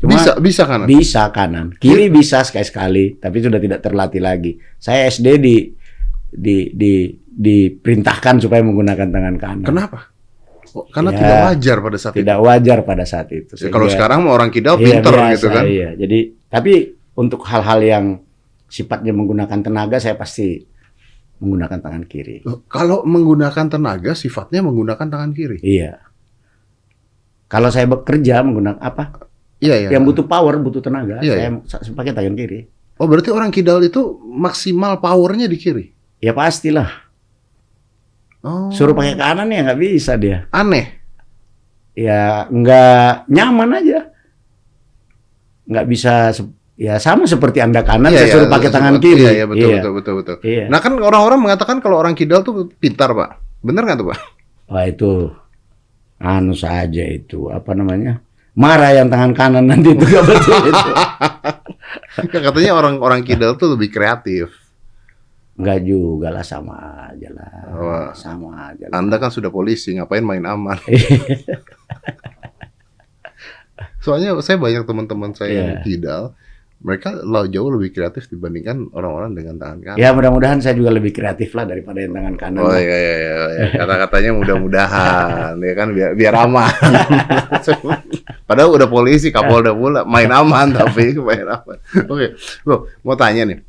Cuma 0.01 0.17
Bisa, 0.17 0.31
bisa 0.41 0.63
kanan. 0.65 0.87
Bisa 0.89 1.23
kanan. 1.29 1.65
Kiri 1.77 2.09
bisa 2.09 2.41
sekali-sekali, 2.41 3.21
tapi 3.21 3.37
sudah 3.41 3.61
tidak 3.61 3.79
terlatih 3.85 4.21
lagi. 4.21 4.57
Saya 4.81 5.05
SD 5.09 5.27
di 5.37 5.55
di 6.35 6.57
di 6.73 6.93
diperintahkan 7.35 8.41
supaya 8.43 8.63
menggunakan 8.63 9.07
tangan 9.11 9.35
kanan. 9.37 9.67
Kenapa? 9.67 9.99
Oh, 10.75 10.83
karena 10.91 11.15
Ya, 11.15 11.19
tidak 11.23 11.39
wajar 11.47 11.77
pada 11.79 11.97
saat 11.97 12.11
itu. 12.11 12.19
Tidak 12.19 12.39
wajar 12.43 12.77
pada 12.83 13.05
saat 13.07 13.27
itu. 13.31 13.53
Ya, 13.55 13.69
kalau 13.71 13.87
sekarang 13.87 14.27
orang 14.27 14.51
kidal 14.51 14.75
Iya, 14.75 14.99
pinter 14.99 15.13
biasa, 15.15 15.31
gitu 15.31 15.47
kan. 15.47 15.63
Iya. 15.63 15.89
Jadi 15.95 16.19
tapi 16.51 16.73
untuk 17.15 17.47
hal-hal 17.47 17.79
yang 17.79 18.05
sifatnya 18.67 19.15
menggunakan 19.15 19.59
tenaga 19.63 19.95
saya 20.03 20.19
pasti 20.19 20.67
menggunakan 21.39 21.79
tangan 21.83 22.03
kiri. 22.07 22.43
Kalau 22.71 23.03
menggunakan 23.03 23.65
tenaga 23.67 24.11
sifatnya 24.15 24.63
menggunakan 24.63 25.07
tangan 25.07 25.31
kiri. 25.35 25.59
Iya. 25.59 25.99
Kalau 27.51 27.69
saya 27.69 27.85
bekerja 27.85 28.41
menggunakan 28.41 28.79
apa? 28.81 29.27
Iya, 29.59 29.87
iya. 29.87 29.89
Yang 29.95 30.03
butuh 30.11 30.25
power, 30.27 30.59
butuh 30.59 30.81
tenaga, 30.83 31.23
Iya, 31.23 31.61
saya 31.63 31.81
saya 31.81 31.93
pakai 31.95 32.11
tangan 32.15 32.35
kiri. 32.35 32.67
Oh, 32.95 33.07
berarti 33.11 33.29
orang 33.31 33.51
kidal 33.51 33.83
itu 33.83 34.19
maksimal 34.23 35.03
powernya 35.03 35.51
di 35.51 35.57
kiri. 35.59 35.85
Ya 36.23 36.31
pastilah. 36.31 37.05
Oh. 38.45 38.71
Suruh 38.71 38.95
pakai 38.95 39.17
kanan 39.19 39.51
ya 39.51 39.65
nggak 39.65 39.79
bisa 39.81 40.15
dia. 40.15 40.45
aneh. 40.53 41.03
ya 41.95 42.43
nggak 42.51 43.31
nyaman 43.31 43.79
aja 43.79 44.11
nggak 45.63 45.87
bisa 45.87 46.35
ya 46.75 46.95
sama 46.97 47.23
seperti 47.23 47.59
anda 47.59 47.81
kanan 47.81 48.11
Iya, 48.11 48.17
saya 48.17 48.27
iya, 48.27 48.33
suruh 48.35 48.47
pakai 48.47 48.67
seperti- 48.67 48.75
tangan 48.75 48.95
kiri 48.99 49.21
Iya, 49.21 49.31
iya, 49.33 49.45
betul, 49.45 49.63
Iya. 49.63 49.75
betul, 49.77 49.91
betul, 49.93 50.13
betul. 50.19 50.35
Iya. 50.41 50.63
Nah, 50.67 50.79
kan 50.79 50.93
orang-orang 50.95 51.39
mengatakan 51.39 51.77
kalau 51.79 51.95
orang 51.97 52.13
kidal 52.13 52.41
tuh 52.41 52.67
pintar, 52.73 53.09
Pak. 53.09 53.29
Bener 53.59 53.81
nggak 53.81 53.97
tuh, 53.97 54.07
Pak? 54.09 54.19
wah 54.65 54.81
itu 54.83 55.29
anu 56.17 56.51
saja 56.51 57.05
itu 57.05 57.47
apa 57.47 57.71
namanya 57.71 58.17
marah 58.51 58.89
yang 58.89 59.07
tangan 59.07 59.29
kanan 59.31 59.65
nanti 59.65 59.93
itu 59.93 60.01
nggak 60.01 60.25
betul 60.25 60.57
itu 60.65 60.91
Ya, 62.33 62.39
katanya 62.41 62.71
orang-orang 62.73 63.21
kidal 63.21 63.53
tuh 63.55 63.75
lebih 63.75 63.89
kreatif. 63.89 64.49
nggak 65.55 65.79
juga 65.81 66.31
lah 66.31 66.41
sama 66.41 66.75
aja 67.07 67.29
lah 67.29 67.47
Wah. 67.71 68.09
sama 68.11 68.73
aja 68.73 68.89
lah. 68.89 68.97
Anda 68.97 69.15
kan 69.15 69.29
sudah 69.29 69.47
polisi, 69.47 69.93
ngapain 69.93 70.19
main 70.19 70.43
aman? 70.43 70.75
Soalnya 73.99 74.37
saya 74.39 74.57
banyak 74.57 74.83
teman-teman 74.83 75.31
saya 75.31 75.51
yang 75.53 75.69
Iya. 75.71 75.81
kidal, 75.81 76.23
mereka 76.85 77.17
lo- 77.25 77.49
jauh 77.49 77.73
lebih 77.73 77.97
kreatif 77.97 78.29
dibandingkan 78.29 78.93
orang-orang 78.93 79.33
dengan 79.33 79.57
tangan 79.57 79.79
kanan. 79.81 79.97
ya 79.97 80.13
mudah-mudahan 80.13 80.61
saya 80.61 80.77
juga 80.77 80.93
lebih 80.93 81.09
kreatif 81.09 81.57
lah 81.57 81.65
daripada 81.65 81.97
yang 81.97 82.13
tangan 82.13 82.35
kanan 82.37 82.61
Oh 82.61 82.77
iya 82.77 82.93
iya 82.93 83.15
iya, 83.17 83.33
iya. 83.49 83.65
kata-katanya 83.81 84.31
mudah-mudahan 84.37 85.53
ya 85.57 85.73
kan 85.73 85.87
biar 85.89 86.13
biar 86.13 86.33
aman. 86.37 86.69
Padahal 88.47 88.77
udah 88.77 88.85
polisi, 88.85 89.33
Kapolda 89.33 89.73
pula 89.73 90.05
main 90.05 90.29
aman 90.29 90.69
tapi 90.69 91.17
main 91.17 91.49
aman. 91.49 91.77
Oke, 92.05 92.37
Bro, 92.61 92.85
mau 93.01 93.17
tanya 93.17 93.49
nih. 93.49 93.59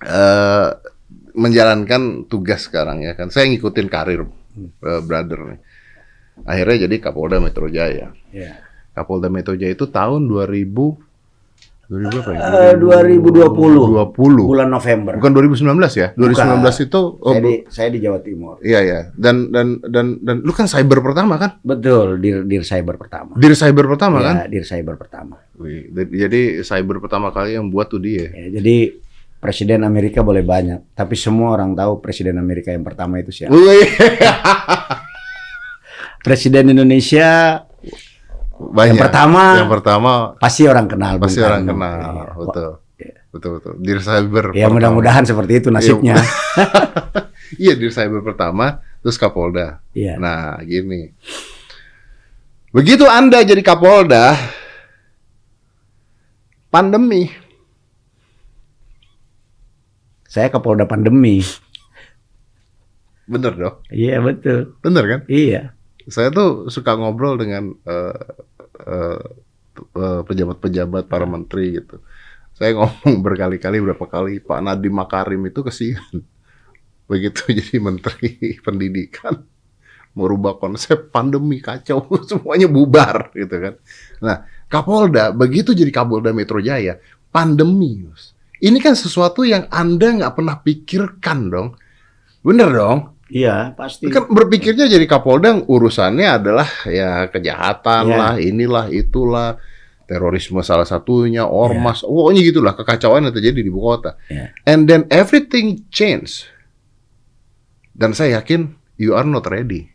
Eh 0.00 0.68
menjalankan 1.36 2.24
tugas 2.26 2.64
sekarang 2.64 3.04
ya 3.04 3.12
kan. 3.12 3.28
Saya 3.28 3.52
ngikutin 3.52 3.86
karir 3.92 4.24
eh, 4.56 5.00
brother 5.04 5.52
nih. 5.52 5.60
Akhirnya 6.48 6.88
jadi 6.88 6.96
Kapolda 7.00 7.36
Metro 7.36 7.68
Jaya. 7.68 8.16
Ya. 8.32 8.50
Kapolda 8.96 9.28
Metro 9.28 9.52
Jaya 9.52 9.76
itu 9.76 9.84
tahun 9.84 10.24
2000 10.24 11.05
2000 11.86 12.10
berapa 12.10 12.30
ya? 12.34 12.40
Eh, 12.70 12.74
2020. 12.78 14.14
2020. 14.14 14.50
bulan 14.50 14.68
November 14.68 15.12
Bukan 15.18 15.32
2019 15.34 15.70
ya? 15.94 16.08
2019 16.18 16.86
itu 16.86 17.00
oh, 17.18 17.32
saya 17.32 17.40
di 17.40 17.54
saya 17.70 17.88
di 17.94 17.98
Jawa 18.02 18.18
Timur 18.22 18.58
Iya 18.62 18.80
ya. 18.82 19.00
Dan 19.14 19.54
dan 19.54 19.78
dan 19.86 20.18
dan 20.20 20.36
lu 20.42 20.50
kan 20.50 20.66
cyber 20.66 20.98
pertama 21.02 21.38
kan? 21.38 21.62
betul 21.62 22.18
dir 22.18 22.42
dir 22.42 22.66
cyber 22.66 22.98
pertama 22.98 23.38
Dir 23.38 23.54
cyber 23.54 23.84
pertama 23.86 24.18
kan? 24.22 24.34
ya, 24.44 24.44
dir 24.50 24.64
cyber 24.66 24.94
pertama 24.98 25.38
Wih, 25.56 25.88
jadi 26.12 26.60
cyber 26.60 27.00
pertama 27.00 27.32
kali 27.32 27.56
yang 27.56 27.72
buat 27.72 27.88
tuh 27.88 27.96
dia. 27.96 28.28
Ya, 28.28 28.60
jadi 28.60 28.92
Presiden 29.36 29.84
Amerika 29.84 30.20
boleh 30.24 30.40
banyak, 30.44 30.96
tapi 30.96 31.12
semua 31.16 31.52
orang 31.56 31.76
tahu 31.76 32.00
Presiden 32.00 32.40
Amerika 32.40 32.72
yang 32.72 32.84
pertama 32.84 33.20
itu 33.20 33.32
siapa. 33.32 33.52
Wih, 33.52 33.88
Presiden 36.26 36.72
Indonesia 36.72 37.62
banyak. 38.58 38.92
yang 38.92 39.00
pertama 39.00 39.42
Yang 39.56 39.70
pertama 39.72 40.10
pasti 40.36 40.62
orang 40.64 40.86
kenal. 40.86 41.12
Bung 41.16 41.24
pasti 41.24 41.40
orang 41.40 41.62
Karno. 41.62 41.72
kenal, 41.72 41.96
Iya. 41.98 42.32
betul. 42.34 42.70
Iya. 42.96 43.14
Betul 43.28 43.50
betul. 43.54 43.72
Dir 43.78 44.00
cyber. 44.00 44.44
Ya 44.52 44.66
mudah-mudahan 44.66 45.22
seperti 45.22 45.60
itu 45.60 45.68
nasibnya. 45.68 46.16
Iya, 47.54 47.78
dir 47.78 47.88
cyber 47.88 48.26
pertama 48.26 48.82
terus 48.98 49.14
Kapolda. 49.14 49.78
Iya. 49.92 50.18
Nah, 50.18 50.58
gini. 50.60 51.14
Begitu 52.72 53.06
Anda 53.06 53.38
jadi 53.40 53.62
Kapolda, 53.62 54.34
pandemi. 56.68 57.30
Saya 60.26 60.50
Kapolda 60.50 60.84
pandemi. 60.84 61.40
Bener 63.24 63.52
dong? 63.52 63.76
Iya 63.88 64.18
betul. 64.18 64.74
Bener 64.80 65.04
kan? 65.06 65.20
Iya. 65.26 65.75
Saya 66.06 66.30
tuh 66.30 66.70
suka 66.70 66.94
ngobrol 66.94 67.34
dengan 67.38 67.74
eh, 67.82 68.18
eh, 68.86 69.22
eh, 69.76 70.20
pejabat-pejabat 70.22 71.10
para 71.10 71.26
menteri 71.26 71.82
gitu. 71.82 71.98
Saya 72.56 72.72
ngomong 72.72 73.20
berkali-kali 73.20 73.82
berapa 73.84 74.06
kali 74.08 74.40
Pak 74.40 74.60
Nadiem 74.64 74.94
Makarim 74.94 75.42
itu 75.44 75.60
kesian. 75.60 76.24
Begitu 77.10 77.52
jadi 77.52 77.76
menteri 77.82 78.38
pendidikan 78.66 79.44
merubah 80.16 80.56
konsep 80.56 81.12
pandemi 81.12 81.60
kacau 81.60 82.08
semuanya 82.28 82.66
bubar 82.66 83.30
gitu 83.36 83.52
kan. 83.52 83.74
Nah, 84.24 84.36
Kapolda 84.66 85.30
begitu 85.30 85.76
jadi 85.76 85.92
Kapolda 85.92 86.32
Metro 86.32 86.58
Jaya 86.58 86.96
pandemi. 87.28 88.08
Ini 88.56 88.78
kan 88.80 88.96
sesuatu 88.96 89.44
yang 89.44 89.68
Anda 89.68 90.16
nggak 90.16 90.34
pernah 90.34 90.56
pikirkan 90.64 91.38
dong. 91.52 91.68
Bener 92.40 92.72
dong? 92.72 93.15
Iya 93.26 93.74
pasti. 93.74 94.06
Kan 94.06 94.30
berpikirnya 94.30 94.86
jadi 94.86 95.02
Kapolda 95.04 95.58
urusannya 95.66 96.26
adalah 96.30 96.68
ya 96.86 97.26
kejahatan 97.26 98.06
Iya. 98.06 98.16
lah, 98.16 98.32
inilah 98.38 98.86
itulah, 98.88 99.58
terorisme 100.06 100.62
salah 100.62 100.86
satunya, 100.86 101.42
ormas, 101.42 102.06
pokoknya 102.06 102.40
gitulah 102.46 102.72
kekacauan 102.78 103.26
yang 103.26 103.34
terjadi 103.34 103.58
di 103.58 103.68
ibu 103.68 103.82
kota. 103.82 104.14
Iya. 104.30 104.54
And 104.62 104.86
then 104.86 105.10
everything 105.10 105.90
change. 105.90 106.46
Dan 107.90 108.14
saya 108.14 108.38
yakin 108.38 108.70
you 108.94 109.18
are 109.18 109.26
not 109.26 109.50
ready. 109.50 109.90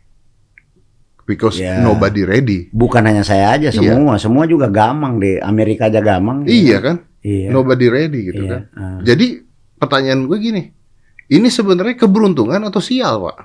Because 1.24 1.56
Iya. 1.56 1.80
nobody 1.80 2.28
ready. 2.28 2.58
Bukan 2.68 3.00
hanya 3.08 3.24
saya 3.24 3.56
aja, 3.56 3.72
Iya. 3.72 3.96
semua, 3.96 4.20
semua 4.20 4.44
juga 4.44 4.68
gamang 4.68 5.16
deh. 5.16 5.40
Amerika 5.40 5.88
aja 5.88 6.04
gamang. 6.04 6.44
Iya 6.44 6.82
kan? 6.84 6.96
Iya. 7.24 7.48
Nobody 7.48 7.86
ready 7.88 8.20
gitu 8.28 8.42
Iya. 8.44 8.50
kan. 8.50 8.62
Ah. 8.76 8.98
Jadi 9.00 9.40
pertanyaan 9.78 10.28
gue 10.28 10.36
gini, 10.36 10.62
ini 11.32 11.48
sebenarnya 11.48 11.96
keberuntungan 11.96 12.60
atau 12.68 12.82
sial, 12.84 13.16
Pak? 13.24 13.36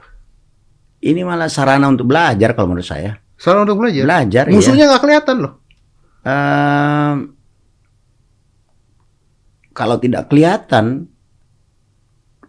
Ini 1.00 1.24
malah 1.24 1.48
sarana 1.48 1.88
untuk 1.88 2.12
belajar 2.12 2.52
kalau 2.52 2.76
menurut 2.76 2.84
saya. 2.84 3.16
Salah 3.40 3.64
untuk 3.64 3.80
belajar. 3.80 4.04
Belajar. 4.04 4.44
iya. 4.50 4.56
Musuhnya 4.60 4.92
nggak 4.92 5.04
kelihatan 5.08 5.36
loh. 5.40 5.54
Ehm, 6.28 7.16
kalau 9.72 9.96
tidak 10.02 10.28
kelihatan 10.28 11.08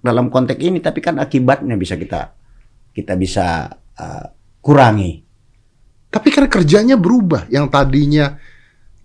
dalam 0.03 0.27
konteks 0.33 0.59
ini, 0.59 0.83
tapi 0.83 0.99
kan 0.99 1.23
akibatnya 1.23 1.79
bisa 1.79 1.95
kita 1.95 2.35
kita 2.91 3.15
bisa 3.15 3.71
eh, 3.95 4.27
kurangi. 4.59 5.23
Tapi 6.09 6.29
kan 6.35 6.51
kerjanya 6.51 6.99
berubah. 6.99 7.47
Yang 7.47 7.67
tadinya 7.71 8.35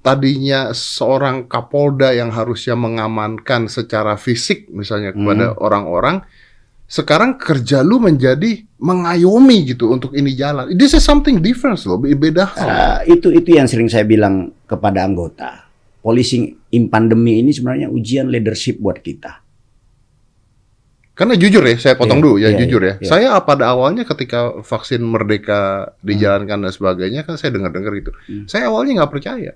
tadinya 0.04 0.76
seorang 0.76 1.47
Kapolda 1.47 2.12
yang 2.12 2.30
harusnya 2.30 2.76
mengamankan 2.76 3.72
secara 3.72 4.20
fisik 4.20 4.68
misalnya 4.70 5.16
kepada 5.16 5.56
orang-orang, 5.58 6.22
sekarang 6.86 7.39
kerja 7.39 7.80
lu 7.82 7.97
menjadi 7.97 8.68
mengayomi 8.78 9.64
gitu 9.74 9.89
untuk 9.95 10.12
ini 10.14 10.36
jalan. 10.36 10.76
This 10.76 10.91
is 10.93 11.01
something 11.01 11.39
different 11.39 11.80
loh, 11.88 11.97
be- 11.97 12.14
beda 12.20 12.43
hal. 12.51 12.68
Eh, 13.08 13.18
itu 13.18 13.32
itu 13.32 13.56
yang 13.56 13.66
sering 13.66 13.88
saya 13.88 14.04
bilang 14.04 14.51
kepada 14.68 15.08
anggota. 15.08 15.66
Policing 16.04 16.76
in 16.76 16.91
pandemi 16.91 17.39
ini 17.39 17.56
sebenarnya 17.56 17.88
ujian 17.88 18.28
leadership 18.28 18.84
buat 18.84 18.99
kita. 18.99 19.39
Karena 21.14 21.38
jujur 21.38 21.62
ya, 21.62 21.78
saya 21.78 21.95
potong 21.95 22.20
Iya, 22.20 22.26
dulu 22.26 22.36
ya 22.41 22.49
iya, 22.51 22.58
jujur 22.60 22.82
ya. 22.82 22.93
iya. 22.97 23.06
Saya 23.08 23.28
pada 23.45 23.70
awalnya 23.72 24.01
ketika 24.04 24.60
vaksin 24.66 24.99
merdeka 25.06 25.93
dijalankan 26.01 26.60
dan 26.68 26.72
sebagainya 26.74 27.22
kan 27.24 27.38
saya 27.39 27.54
dengar-dengar 27.54 27.93
itu. 27.93 28.12
Hmm. 28.28 28.49
Saya 28.49 28.68
awalnya 28.68 28.99
nggak 28.99 29.14
percaya. 29.14 29.54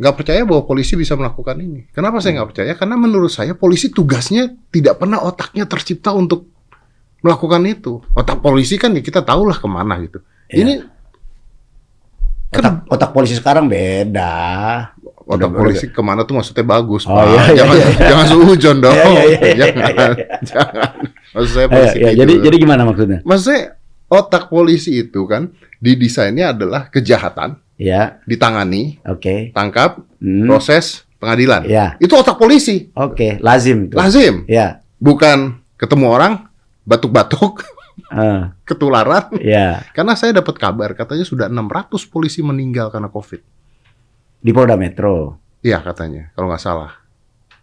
Nggak 0.00 0.14
percaya 0.16 0.40
bahwa 0.48 0.64
polisi 0.64 0.96
bisa 0.96 1.12
melakukan 1.12 1.60
ini. 1.60 1.84
Kenapa 1.92 2.18
saya 2.18 2.40
nggak 2.40 2.48
percaya? 2.48 2.72
Karena 2.72 2.96
menurut 2.96 3.28
saya 3.28 3.52
polisi 3.52 3.92
tugasnya 3.92 4.48
tidak 4.72 4.96
pernah 4.96 5.20
otaknya 5.20 5.68
tercipta 5.68 6.10
untuk 6.10 6.48
melakukan 7.20 7.60
itu. 7.68 8.00
Otak 8.16 8.40
polisi 8.40 8.80
kan 8.80 8.96
ya 8.96 9.04
kita 9.04 9.20
tahulah 9.20 9.60
ke 9.60 9.68
mana 9.68 10.00
gitu. 10.00 10.24
Iya. 10.48 10.56
Ini 10.56 10.74
Otak, 12.50 12.62
kan 12.66 12.74
otak 12.90 13.10
polisi 13.14 13.38
sekarang 13.38 13.70
beda. 13.70 14.34
otak 15.30 15.46
Udah- 15.46 15.60
polisi 15.62 15.86
ke 15.86 16.02
mana 16.02 16.26
tuh 16.26 16.34
maksudnya 16.34 16.66
bagus, 16.66 17.06
Oh, 17.06 17.14
Pak. 17.14 17.22
iya, 17.22 17.30
iya, 17.30 17.54
jangan 17.54 17.76
iya. 17.78 17.88
jangan 18.02 18.26
suujon 18.26 18.76
dong. 18.82 18.96
Iya, 18.98 19.06
iya, 19.06 19.22
iya, 19.22 19.38
iya, 19.38 19.54
jangan. 19.54 19.78
iya, 19.78 20.08
iya. 20.10 20.26
jangan. 20.42 20.90
Maksud 21.30 21.50
saya 21.54 21.62
Ayo, 21.62 21.70
polisi 21.70 21.94
ya, 21.94 22.02
kayak 22.02 22.16
jadi 22.18 22.32
gitu. 22.34 22.44
jadi 22.50 22.56
gimana 22.58 22.82
maksudnya? 22.82 23.18
maksudnya 23.22 23.62
otak 24.10 24.44
polisi 24.50 24.90
itu 24.98 25.20
kan 25.30 25.42
didesainnya 25.78 26.50
adalah 26.50 26.90
kejahatan 26.90 27.62
Ya, 27.80 28.20
ditangani, 28.24 29.00
oke. 29.02 29.50
tangkap, 29.50 30.04
Hmm. 30.20 30.44
proses, 30.44 31.08
pengadilan. 31.16 31.64
Ya, 31.64 31.96
Itu 31.96 32.12
otak 32.12 32.36
polisi. 32.36 32.92
oke, 32.92 33.40
lazim 33.40 33.88
tuh. 33.88 33.96
Lazim. 33.96 34.44
Ya, 34.44 34.84
Bukan 34.96 35.56
ketemu 35.74 36.06
orang 36.06 36.44
batuk-batuk, 36.84 37.64
eh, 38.10 38.52
ketularan. 38.68 39.32
ya. 39.40 39.80
Karena 39.90 40.12
saya 40.12 40.34
dapat 40.34 40.54
kabar 40.54 40.92
katanya 40.92 41.24
sudah 41.24 41.48
600 41.48 42.04
polisi 42.04 42.44
meninggal 42.44 42.92
karena 42.92 43.08
Covid. 43.08 43.40
Di 44.36 44.52
Polda 44.52 44.76
Metro. 44.76 45.40
Iya 45.60 45.80
katanya, 45.80 46.32
kalau 46.32 46.48
nggak 46.48 46.60
salah. 46.60 47.00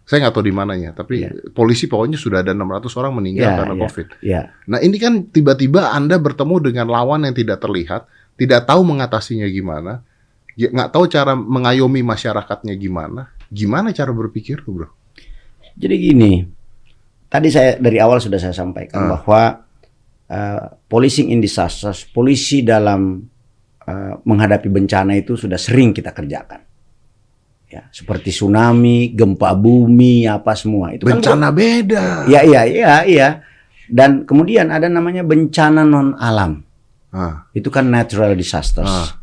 Saya 0.02 0.24
nggak 0.24 0.34
tahu 0.34 0.42
di 0.42 0.54
mananya, 0.56 0.90
tapi 0.92 1.20
Iya. 1.20 1.52
polisi 1.52 1.84
pokoknya 1.84 2.16
sudah 2.16 2.40
ada 2.40 2.50
600 2.50 2.90
orang 2.96 3.12
meninggal 3.12 3.44
Ya, 3.44 3.56
karena 3.56 3.74
ya, 3.74 3.82
Covid. 3.84 4.06
Ya, 4.18 4.40
Nah 4.64 4.78
ini 4.80 4.96
kan 4.96 5.28
tiba-tiba 5.28 5.92
Anda 5.92 6.16
bertemu 6.16 6.58
dengan 6.64 6.86
lawan 6.88 7.22
yang 7.22 7.34
tidak 7.34 7.60
terlihat, 7.60 8.08
tidak 8.38 8.70
tahu 8.70 8.86
mengatasinya 8.86 9.50
gimana, 9.50 10.06
ya, 10.54 10.70
nggak 10.70 10.94
tahu 10.94 11.10
cara 11.10 11.34
mengayomi 11.34 12.06
masyarakatnya 12.06 12.78
gimana, 12.78 13.34
gimana 13.50 13.90
cara 13.90 14.14
berpikir 14.14 14.62
tuh 14.62 14.72
bro? 14.72 14.88
Jadi 15.74 15.94
gini, 15.98 16.32
tadi 17.26 17.50
saya 17.50 17.74
dari 17.78 17.98
awal 17.98 18.22
sudah 18.22 18.38
saya 18.38 18.54
sampaikan 18.54 19.04
Ah. 19.04 19.08
bahwa 19.18 19.42
uh, 20.30 20.62
policing 20.86 21.34
in 21.34 21.42
disasters, 21.42 22.06
polisi 22.06 22.62
dalam 22.62 23.22
uh, 23.86 24.14
menghadapi 24.22 24.70
bencana 24.70 25.18
itu 25.18 25.34
sudah 25.34 25.58
sering 25.58 25.90
kita 25.90 26.14
kerjakan. 26.14 26.62
Ya, 27.68 27.84
seperti 27.92 28.32
tsunami, 28.32 29.12
gempa 29.12 29.52
bumi, 29.52 30.24
apa 30.24 30.56
semua 30.56 30.96
itu 30.96 31.04
kan 31.04 31.20
Bencana 31.20 31.52
beda. 31.52 32.24
Iya, 32.24 32.40
iya, 32.48 32.62
iya, 32.64 32.94
iya. 33.04 33.28
Dan 33.88 34.24
kemudian 34.24 34.72
ada 34.72 34.88
namanya 34.88 35.20
bencana 35.20 35.84
non 35.84 36.16
alam. 36.16 36.64
Ah, 37.08 37.48
Itu 37.56 37.72
kan 37.72 37.88
natural 37.88 38.36
disasters. 38.36 38.88
Ah. 38.88 39.18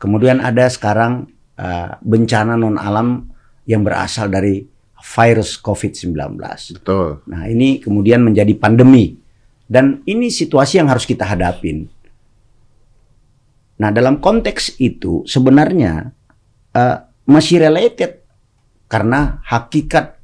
Kemudian 0.00 0.40
ada 0.40 0.66
sekarang 0.66 1.28
uh, 1.60 1.94
bencana 2.00 2.56
non 2.56 2.80
alam 2.80 3.30
yang 3.68 3.84
berasal 3.86 4.26
dari 4.32 4.64
virus 5.00 5.56
COVID-19. 5.56 6.12
betul. 6.76 7.24
Nah, 7.24 7.48
ini 7.48 7.80
kemudian 7.80 8.20
menjadi 8.20 8.52
pandemi. 8.60 9.16
Dan 9.70 10.04
ini 10.04 10.28
situasi 10.28 10.82
yang 10.82 10.90
harus 10.90 11.08
kita 11.08 11.24
hadapin. 11.24 11.88
Nah, 13.80 13.88
dalam 13.88 14.20
konteks 14.20 14.76
itu 14.76 15.24
sebenarnya 15.24 16.12
eh, 16.76 16.96
masih 17.24 17.64
related 17.64 18.20
karena 18.92 19.40
hakikat 19.46 20.19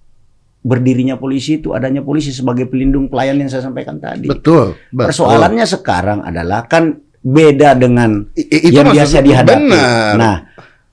berdirinya 0.66 1.14
polisi 1.14 1.62
itu 1.62 1.70
adanya 1.78 2.02
polisi 2.02 2.34
sebagai 2.34 2.66
pelindung 2.66 3.06
pelayan 3.06 3.38
yang 3.38 3.46
saya 3.46 3.62
sampaikan 3.62 4.02
tadi. 4.02 4.26
Betul. 4.26 4.74
betul. 4.90 5.06
Persoalannya 5.14 5.62
sekarang 5.62 6.26
adalah 6.26 6.66
kan 6.66 6.98
beda 7.22 7.78
dengan 7.78 8.26
I- 8.34 8.66
itu 8.66 8.74
yang 8.74 8.90
biasa 8.90 9.22
dihadapi. 9.22 9.62
Benar. 9.70 10.14
Nah, 10.18 10.36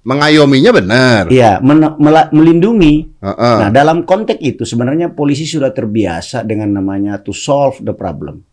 mengayominya 0.05 0.71
benar. 0.77 1.21
iya, 1.33 1.57
men- 1.63 1.97
melindungi 2.29 3.17
Heeh. 3.17 3.57
Nah, 3.65 3.69
dalam 3.73 4.05
konteks 4.05 4.41
itu 4.43 4.63
sebenarnya 4.67 5.15
polisi 5.17 5.49
sudah 5.49 5.73
terbiasa 5.73 6.45
dengan 6.45 6.69
namanya 6.77 7.17
to 7.23 7.33
solve 7.33 7.81
the 7.81 7.95
problem. 7.97 8.45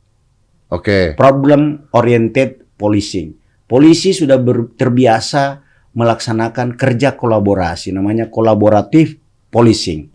Oke. 0.72 1.18
Problem 1.20 1.90
oriented 1.92 2.64
policing. 2.80 3.36
Polisi 3.66 4.14
sudah 4.14 4.38
ber- 4.40 4.72
terbiasa 4.78 5.60
melaksanakan 5.90 6.78
kerja 6.78 7.18
kolaborasi 7.18 7.90
namanya 7.90 8.30
kolaboratif 8.30 9.18
policing. 9.50 10.09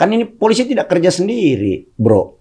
Kan 0.00 0.16
ini 0.16 0.24
polisi 0.24 0.64
tidak 0.64 0.88
kerja 0.88 1.12
sendiri, 1.12 1.84
Bro. 1.92 2.40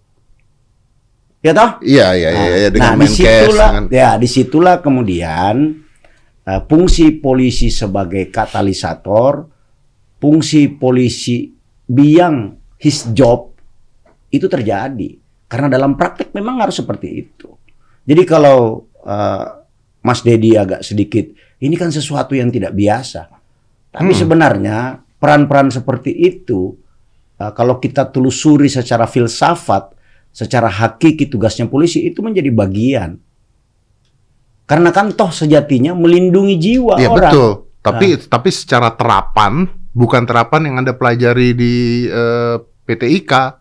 Ya 1.44 1.52
toh? 1.52 1.84
Iya 1.84 2.16
iya 2.16 2.30
iya, 2.32 2.56
iya 2.56 2.70
dengan 2.72 2.96
nah, 2.96 3.04
di 3.04 3.08
situlah, 3.12 3.70
dengan- 3.76 3.88
ya 3.92 4.10
di 4.16 4.28
situlah 4.28 4.76
kemudian 4.80 5.56
eh, 6.44 6.62
fungsi 6.68 7.20
polisi 7.20 7.68
sebagai 7.68 8.32
katalisator, 8.32 9.44
fungsi 10.20 10.72
polisi 10.72 11.52
biang 11.84 12.56
his 12.80 13.12
job 13.12 13.52
itu 14.32 14.48
terjadi 14.48 15.20
karena 15.48 15.68
dalam 15.68 16.00
praktek 16.00 16.32
memang 16.32 16.64
harus 16.64 16.80
seperti 16.80 17.08
itu. 17.28 17.52
Jadi 18.08 18.24
kalau 18.24 18.88
eh, 19.04 19.46
Mas 20.00 20.24
Dedi 20.24 20.56
agak 20.56 20.80
sedikit, 20.80 21.28
ini 21.60 21.76
kan 21.76 21.92
sesuatu 21.92 22.36
yang 22.36 22.52
tidak 22.52 22.72
biasa. 22.72 23.28
Tapi 23.92 24.12
Hmm. 24.12 24.20
sebenarnya 24.20 24.78
peran-peran 25.20 25.72
seperti 25.72 26.16
itu 26.16 26.72
eh, 27.40 27.52
kalau 27.56 27.80
kita 27.80 28.12
telusuri 28.12 28.68
secara 28.68 29.08
filsafat, 29.08 29.96
secara 30.30 30.68
hakiki 30.70 31.26
tugasnya 31.26 31.66
polisi 31.66 32.06
itu 32.06 32.20
menjadi 32.22 32.52
bagian. 32.52 33.18
Karena 34.70 34.94
kan 34.94 35.10
toh 35.18 35.34
sejatinya 35.34 35.98
melindungi 35.98 36.56
jiwa 36.62 37.02
Iya 37.02 37.10
orang. 37.10 37.34
betul. 37.34 37.50
Tapi 37.82 38.08
tapi 38.30 38.50
secara 38.54 38.94
terapan 38.94 39.66
bukan 39.90 40.24
terapan 40.30 40.70
yang 40.70 40.76
anda 40.86 40.94
pelajari 40.94 41.58
di 41.58 41.74
eh, 42.06 42.56
PT 42.86 43.04
IKA. 43.24 43.58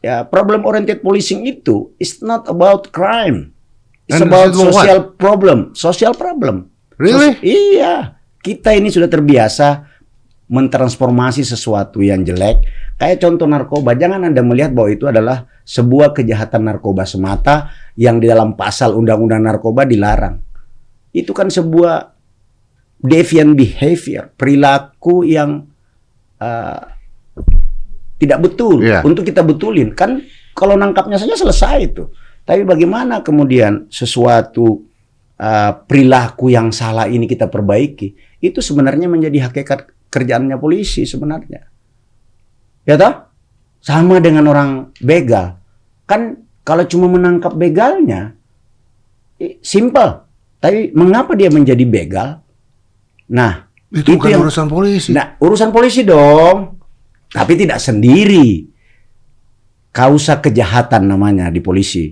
Ya, 0.00 0.22
problem 0.22 0.62
oriented 0.64 1.02
policing 1.02 1.44
itu 1.44 1.90
is 1.98 2.22
not 2.22 2.46
about 2.46 2.88
crime. 2.94 3.52
It's 4.06 4.22
And 4.22 4.30
about 4.30 4.54
social 4.54 5.12
problem, 5.18 5.74
social 5.74 6.14
problem. 6.14 6.70
Really? 6.96 7.36
Sos- 7.36 7.42
iya. 7.42 7.94
Kita 8.38 8.70
ini 8.70 8.86
sudah 8.88 9.10
terbiasa 9.10 9.95
mentransformasi 10.46 11.42
sesuatu 11.42 12.02
yang 12.02 12.22
jelek. 12.22 12.62
Kayak 12.96 13.18
contoh 13.26 13.46
narkoba, 13.50 13.92
jangan 13.98 14.24
Anda 14.24 14.40
melihat 14.40 14.72
bahwa 14.72 14.88
itu 14.88 15.04
adalah 15.10 15.44
sebuah 15.66 16.14
kejahatan 16.14 16.64
narkoba 16.70 17.02
semata 17.04 17.74
yang 17.98 18.22
di 18.22 18.30
dalam 18.30 18.54
pasal 18.54 18.94
undang-undang 18.94 19.42
narkoba 19.42 19.84
dilarang. 19.84 20.38
Itu 21.10 21.34
kan 21.34 21.50
sebuah 21.50 22.14
deviant 23.02 23.52
behavior, 23.52 24.32
perilaku 24.32 25.26
yang 25.28 25.66
uh, 26.40 26.80
tidak 28.16 28.38
betul 28.48 28.80
Iya. 28.80 29.04
untuk 29.04 29.28
kita 29.28 29.44
betulin. 29.44 29.92
Kan 29.92 30.24
kalau 30.56 30.78
nangkapnya 30.78 31.20
saja 31.20 31.36
selesai 31.36 31.76
itu. 31.84 32.08
Tapi 32.46 32.62
bagaimana 32.62 33.26
kemudian 33.26 33.90
sesuatu 33.90 34.86
uh, 35.36 35.72
perilaku 35.84 36.48
yang 36.54 36.70
salah 36.70 37.10
ini 37.10 37.26
kita 37.26 37.50
perbaiki? 37.50 38.14
Itu 38.38 38.62
sebenarnya 38.62 39.10
menjadi 39.10 39.50
hakikat 39.50 39.95
kerjaannya 40.08 40.56
polisi 40.56 41.02
sebenarnya. 41.02 41.62
Ya 42.82 42.94
toh? 42.94 43.14
Sama 43.80 44.18
dengan 44.18 44.46
orang 44.46 44.90
begal. 44.98 45.58
Kan 46.04 46.36
kalau 46.62 46.86
cuma 46.86 47.06
menangkap 47.06 47.54
begalnya 47.54 48.34
simple. 49.60 50.26
Tapi 50.56 50.90
mengapa 50.92 51.36
dia 51.36 51.52
menjadi 51.52 51.84
begal? 51.84 52.40
Nah, 53.30 53.68
Itu, 53.86 54.02
Itu 54.02 54.10
bukan 54.18 54.30
yang- 54.34 54.42
urusan 54.42 54.66
polisi. 54.66 55.10
Nah, 55.14 55.38
urusan 55.38 55.70
polisi 55.70 56.02
dong. 56.02 56.74
Tapi 57.30 57.52
tidak 57.54 57.78
sendiri. 57.78 58.66
Kausa 59.94 60.42
kejahatan 60.42 61.06
namanya 61.06 61.46
di 61.48 61.62
polisi. 61.62 62.10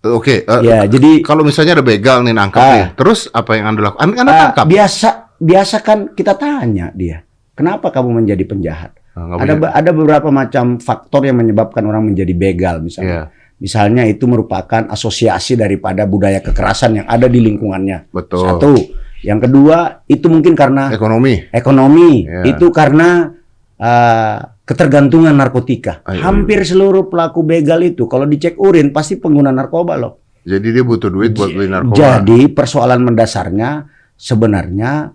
Oke. 0.00 0.42
eh, 0.42 0.60
Ya, 0.64 0.88
jadi 0.88 1.20
Kalau 1.20 1.44
misalnya 1.44 1.76
ada 1.76 1.84
begal 1.84 2.24
nih 2.24 2.32
nangkap 2.32 2.56
Ah. 2.56 2.72
nih, 2.72 2.86
terus 2.96 3.28
apa 3.30 3.52
yang 3.52 3.68
anda 3.68 3.84
lakukan? 3.84 4.00
Anda, 4.16 4.32
ah, 4.32 4.38
tangkap. 4.48 4.64
biasa 4.64 5.08
biasa 5.40 5.80
kan 5.80 6.12
kita 6.12 6.36
tanya 6.36 6.92
dia, 6.92 7.24
kenapa 7.52 7.88
kamu 7.88 8.20
menjadi 8.20 8.44
penjahat? 8.44 8.92
Ah, 9.10 9.26
nggak 9.26 9.38
Ada 9.40 9.52
punya- 9.56 9.72
ada 9.74 9.90
beberapa 9.90 10.28
macam 10.30 10.64
faktor 10.78 11.24
yang 11.24 11.40
menyebabkan 11.40 11.82
orang 11.82 12.06
menjadi 12.06 12.30
begal 12.30 12.78
misalnya. 12.78 13.10
Iya, 13.10 13.38
Misalnya 13.60 14.08
itu 14.08 14.24
merupakan 14.24 14.88
asosiasi 14.88 15.52
daripada 15.52 16.08
budaya 16.08 16.40
kekerasan 16.40 16.96
yang 16.96 17.06
ada 17.06 17.28
di 17.28 17.40
lingkungannya. 17.40 18.08
betul. 18.08 18.40
Satu. 18.40 18.72
Yang 19.20 19.40
kedua, 19.44 19.76
itu 20.06 20.32
mungkin 20.32 20.56
karena 20.56 20.88
Ekonomi. 20.88 21.44
ekonomi, 21.52 22.24
Ya. 22.24 22.48
itu 22.48 22.72
karena 22.72 23.28
uh, 23.76 24.36
ketergantungan 24.64 25.36
narkotika. 25.36 26.00
Ayo. 26.04 26.24
Hampir 26.24 26.64
seluruh 26.64 27.12
pelaku 27.12 27.44
begal 27.44 27.84
itu 27.84 28.06
kalau 28.06 28.24
dicek 28.24 28.56
urin 28.56 28.96
pasti 28.96 29.20
pengguna 29.20 29.52
narkoba 29.52 30.00
loh. 30.00 30.40
Jadi 30.40 30.72
dia 30.72 30.80
butuh 30.80 31.12
duit 31.12 31.36
buat 31.36 31.52
beli 31.52 31.68
narkoba. 31.68 32.00
Jadi 32.00 32.48
persoalan 32.48 33.04
mendasarnya 33.04 33.84
sebenarnya 34.16 35.12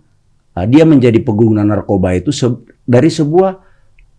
uh, 0.55 0.65
dia 0.65 0.83
menjadi 0.83 1.19
pengguna 1.19 1.61
narkoba 1.61 2.15
itu 2.15 2.31
se- 2.31 2.49
dari 2.81 3.07
sebuah 3.07 3.51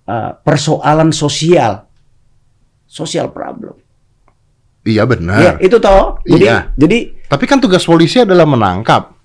uh, 0.05 0.30
persoalan 0.39 1.11
sosial, 1.11 1.84
sosial 2.84 3.28
problem. 3.28 3.74
Iya 4.87 5.03
Ya 5.03 5.05
benar. 5.05 5.53
itu 5.59 5.76
toh. 5.76 6.22
Jadi 6.22 6.45
Iya. 6.45 6.70
jadi 6.72 6.99
Tapi 7.26 7.45
kan 7.45 7.59
tugas 7.59 7.82
polisi 7.82 8.22
adalah 8.22 8.47
menangkap. 8.47 9.18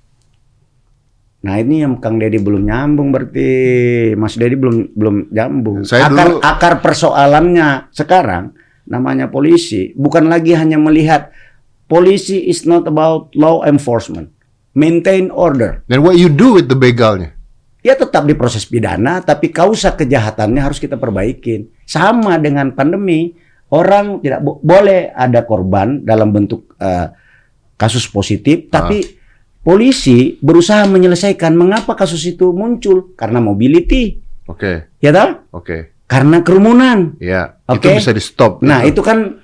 Nah 1.41 1.57
ini 1.57 1.81
yang 1.81 1.97
Kang 1.97 2.17
Deddy 2.17 2.37
belum 2.37 2.65
nyambung 2.65 3.09
berarti 3.09 3.49
Mas 4.13 4.37
Deddy 4.37 4.57
belum 4.57 4.93
belum 4.93 5.15
nyambung. 5.29 5.85
Saya 5.85 6.05
akar 6.05 6.27
dulu- 6.27 6.41
akar 6.41 6.73
persoalannya 6.81 7.89
sekarang 7.89 8.53
namanya 8.85 9.29
polisi 9.29 9.93
bukan 9.93 10.25
lagi 10.25 10.53
hanya 10.53 10.77
melihat 10.77 11.29
polisi 11.85 12.41
is 12.41 12.65
not 12.65 12.85
about 12.85 13.29
law 13.33 13.61
enforcement, 13.61 14.29
maintain 14.73 15.27
order. 15.29 15.83
Then 15.87 16.01
what 16.01 16.15
you 16.15 16.27
do 16.27 16.55
with 16.55 16.67
the 16.67 16.77
begalnya? 16.77 17.35
Ya 17.81 17.97
tetap 17.97 18.29
di 18.29 18.37
proses 18.37 18.63
pidana, 18.63 19.25
tapi 19.25 19.49
kausa 19.49 19.97
kejahatannya 19.97 20.61
harus 20.61 20.77
kita 20.77 21.01
perbaikin. 21.01 21.73
Sama 21.81 22.37
dengan 22.37 22.77
pandemi, 22.77 23.33
orang 23.73 24.21
tidak 24.21 24.45
bo- 24.45 24.61
boleh 24.61 25.09
ada 25.09 25.41
korban 25.41 26.05
dalam 26.05 26.29
bentuk 26.29 26.77
eh, 26.77 27.09
kasus 27.73 28.05
positif, 28.05 28.69
tapi 28.69 29.01
polisi 29.61 30.37
berusaha 30.37 30.85
menyelesaikan 30.85 31.57
mengapa 31.57 31.97
kasus 31.97 32.21
itu 32.25 32.53
muncul 32.53 33.17
karena 33.17 33.41
mobility, 33.41 34.21
Oke, 34.45 34.93
ya 35.01 35.09
tahu? 35.09 35.57
oke. 35.57 35.77
Karena 36.05 36.43
kerumunan. 36.43 37.15
Ya, 37.23 37.55
Oke. 37.65 37.87
itu 37.87 38.03
bisa 38.03 38.11
di 38.11 38.19
stop. 38.19 38.59
Nah 38.61 38.83
itu 38.83 38.99
kan 38.99 39.17
eh, 39.31 39.41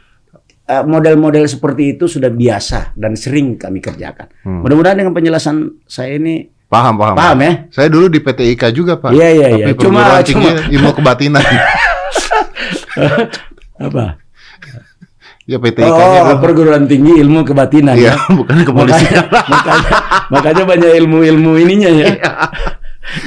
model-model 0.68 1.48
seperti 1.48 1.96
itu 1.96 2.06
sudah 2.06 2.28
biasa 2.28 2.92
dan 2.94 3.16
sering 3.16 3.56
kami 3.56 3.80
kerjakan. 3.80 4.28
Hmm. 4.44 4.62
Mudah-mudahan 4.62 5.00
dengan 5.00 5.16
penjelasan 5.16 5.56
saya 5.84 6.16
ini 6.16 6.44
paham, 6.68 7.00
paham. 7.00 7.16
paham 7.16 7.38
ya. 7.40 7.52
Saya 7.72 7.88
dulu 7.88 8.08
di 8.08 8.20
PT 8.20 8.40
IKA 8.54 8.70
juga, 8.70 9.00
Pak. 9.00 9.16
Iya, 9.16 9.28
iya, 9.32 9.48
iya. 9.56 9.66
Cuma- 9.74 10.20
cuma- 10.20 10.68
ilmu 10.68 10.92
kebatinan. 10.94 11.40
Apa? 13.78 14.18
ya 15.48 15.56
PT 15.58 15.80
IKA 15.80 15.96
Oh, 15.96 16.12
dulu. 16.28 16.44
perguruan 16.44 16.84
tinggi 16.86 17.16
ilmu 17.16 17.48
kebatinan 17.48 17.96
Iya, 17.96 18.20
ya. 18.20 18.28
bukan 18.40 18.68
kepolisian. 18.68 19.24
Makanya, 19.24 19.48
makanya, 19.48 19.92
makanya 20.28 20.64
banyak 20.68 20.92
ilmu-ilmu 21.00 21.52
ininya 21.56 21.88
ya. 21.90 22.08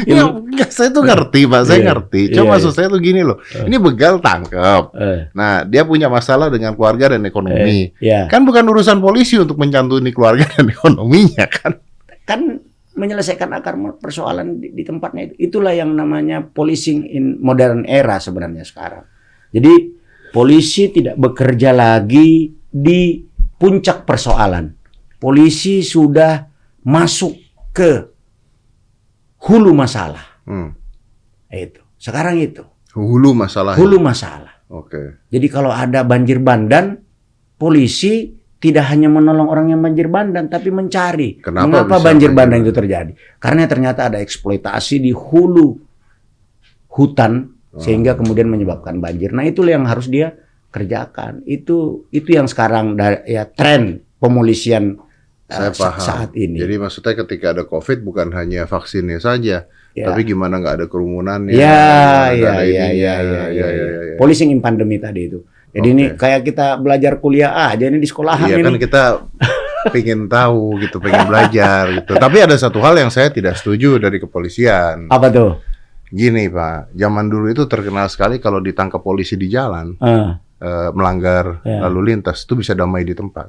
Ya, 0.05 0.29
saya 0.69 0.93
tuh 0.93 1.03
ngerti, 1.03 1.49
Pak. 1.49 1.63
Saya 1.65 1.81
Iya, 1.81 1.89
ngerti. 1.89 2.21
iya, 2.29 2.35
Cuma 2.37 2.45
iya. 2.45 2.53
maksud 2.57 2.73
saya 2.77 2.89
tuh 2.89 3.01
gini 3.01 3.25
loh. 3.25 3.41
Ini 3.41 3.77
begal 3.81 4.21
tangkep. 4.21 4.85
Eh, 4.93 5.21
Nah, 5.33 5.65
dia 5.65 5.83
punya 5.83 6.13
masalah 6.13 6.53
dengan 6.53 6.77
keluarga 6.77 7.17
dan 7.17 7.25
ekonomi. 7.25 7.93
ya. 7.99 8.29
Kan 8.29 8.45
bukan 8.45 8.65
urusan 8.69 9.01
polisi 9.01 9.41
untuk 9.41 9.57
mencantuni 9.57 10.13
keluarga 10.13 10.45
dan 10.53 10.69
ekonominya 10.69 11.49
kan. 11.49 11.81
Kan 12.29 12.61
menyelesaikan 12.93 13.49
akar 13.57 13.75
persoalan 13.97 14.61
di, 14.61 14.77
di 14.77 14.85
tempatnya 14.85 15.33
itu. 15.33 15.35
Itulah 15.49 15.73
yang 15.73 15.97
namanya 15.97 16.45
policing 16.45 17.09
in 17.09 17.41
modern 17.41 17.89
era 17.89 18.21
sebenarnya 18.21 18.69
sekarang. 18.69 19.09
Jadi 19.51 19.97
polisi 20.31 20.93
tidak 20.93 21.17
bekerja 21.17 21.73
lagi 21.73 22.53
di 22.69 23.25
puncak 23.57 24.05
persoalan. 24.05 24.77
Polisi 25.17 25.81
sudah 25.81 26.45
masuk 26.85 27.37
ke 27.73 28.09
hulu 29.45 29.73
masalah. 29.73 30.41
Hmm. 30.45 30.77
Itu. 31.51 31.81
Sekarang 31.97 32.39
itu. 32.41 32.65
Hulu 32.97 33.37
masalah. 33.37 33.75
Hulu 33.77 33.99
masalah. 34.03 34.63
Oke. 34.71 35.27
Jadi 35.31 35.47
kalau 35.51 35.71
ada 35.75 36.07
banjir 36.07 36.39
bandang, 36.39 36.99
polisi 37.59 38.35
tidak 38.61 38.93
hanya 38.93 39.09
menolong 39.09 39.49
orang 39.49 39.73
yang 39.73 39.81
banjir 39.81 40.07
bandang, 40.13 40.53
tapi 40.53 40.69
mencari 40.69 41.41
Kenapa 41.41 41.65
mengapa 41.65 41.97
banjir 41.99 42.31
bandang 42.37 42.61
itu 42.61 42.75
terjadi. 42.77 43.13
Karena 43.41 43.65
ternyata 43.65 44.13
ada 44.13 44.21
eksploitasi 44.21 45.01
di 45.01 45.11
hulu 45.17 45.81
hutan 46.93 47.61
Oh. 47.71 47.79
sehingga 47.79 48.19
kemudian 48.19 48.51
menyebabkan 48.51 48.99
banjir. 48.99 49.31
Nah 49.31 49.47
itulah 49.47 49.79
yang 49.79 49.87
harus 49.87 50.11
dia 50.11 50.35
kerjakan. 50.75 51.47
Itu 51.47 52.07
itu 52.11 52.35
yang 52.35 52.51
sekarang 52.51 52.99
ya 53.23 53.47
tren 53.47 54.03
pemolisian 54.19 54.99
Saya 55.51 55.71
sa- 55.71 55.91
paham. 55.91 56.01
saat 56.01 56.31
ini. 56.33 56.57
Jadi 56.57 56.75
maksudnya 56.77 57.15
ketika 57.19 57.47
ada 57.51 57.63
COVID 57.63 57.99
bukan 58.01 58.31
hanya 58.33 58.65
vaksinnya 58.65 59.19
saja, 59.19 59.67
Ya. 59.91 60.05
tapi 60.07 60.23
gimana 60.23 60.57
nggak 60.57 60.75
ada 60.75 60.87
kerumunannya. 60.87 61.51
Ya, 61.51 62.31
ya, 62.31 62.63
ya, 62.63 62.87
ya, 62.87 62.87
ya, 62.89 63.15
ya, 63.19 63.43
ya, 63.51 63.67
ya, 63.67 63.67
ya. 63.69 64.15
Policing 64.17 64.49
in 64.49 64.59
pandemi 64.59 64.97
tadi 64.97 65.27
itu. 65.27 65.43
Jadi 65.71 65.87
Oke. 65.87 65.93
ini 65.93 66.05
kayak 66.13 66.41
kita 66.45 66.67
belajar 66.77 67.19
kuliah 67.19 67.51
aja 67.67 67.85
ini 67.85 67.97
di 67.97 68.07
sekolahan 68.07 68.43
Iya 68.45 68.57
ini. 68.57 68.65
kan 68.65 68.75
kita 68.77 69.03
pengen 69.89 70.27
tahu 70.27 70.79
gitu, 70.79 70.99
pengen 70.99 71.27
belajar 71.27 71.91
gitu. 71.93 72.13
Tapi 72.15 72.37
ada 72.39 72.55
satu 72.55 72.79
hal 72.79 72.95
yang 72.97 73.09
saya 73.09 73.29
tidak 73.29 73.55
setuju 73.55 73.97
dari 73.97 74.19
kepolisian. 74.19 75.07
Apa 75.07 75.27
tuh? 75.29 75.59
Gini 76.07 76.47
Pak, 76.47 76.91
zaman 76.93 77.27
dulu 77.27 77.47
itu 77.49 77.65
terkenal 77.65 78.07
sekali 78.07 78.39
kalau 78.39 78.59
ditangkap 78.59 78.99
polisi 78.99 79.35
di 79.35 79.47
jalan 79.47 79.95
Eh, 79.97 80.31
eh, 80.61 80.91
melanggar 80.91 81.63
Ya. 81.63 81.87
lalu 81.87 82.13
lintas 82.13 82.43
itu 82.43 82.55
bisa 82.57 82.75
damai 82.75 83.03
di 83.03 83.15
tempat. 83.15 83.47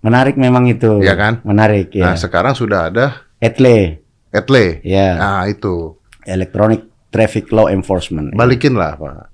Menarik 0.00 0.36
memang 0.36 0.68
itu. 0.68 1.00
Iya 1.00 1.14
kan? 1.16 1.32
Menarik 1.44 1.92
ya. 1.92 2.12
Nah 2.12 2.16
sekarang 2.16 2.52
sudah 2.56 2.88
ada 2.92 3.24
ETLE, 3.40 4.00
etle. 4.32 4.80
ya. 4.84 5.16
Nah 5.16 5.42
itu 5.48 5.96
Electronic 6.24 6.84
Traffic 7.10 7.48
Law 7.50 7.66
Enforcement. 7.68 8.32
balikin 8.36 8.76
lah 8.76 8.96
Pak. 8.96 9.28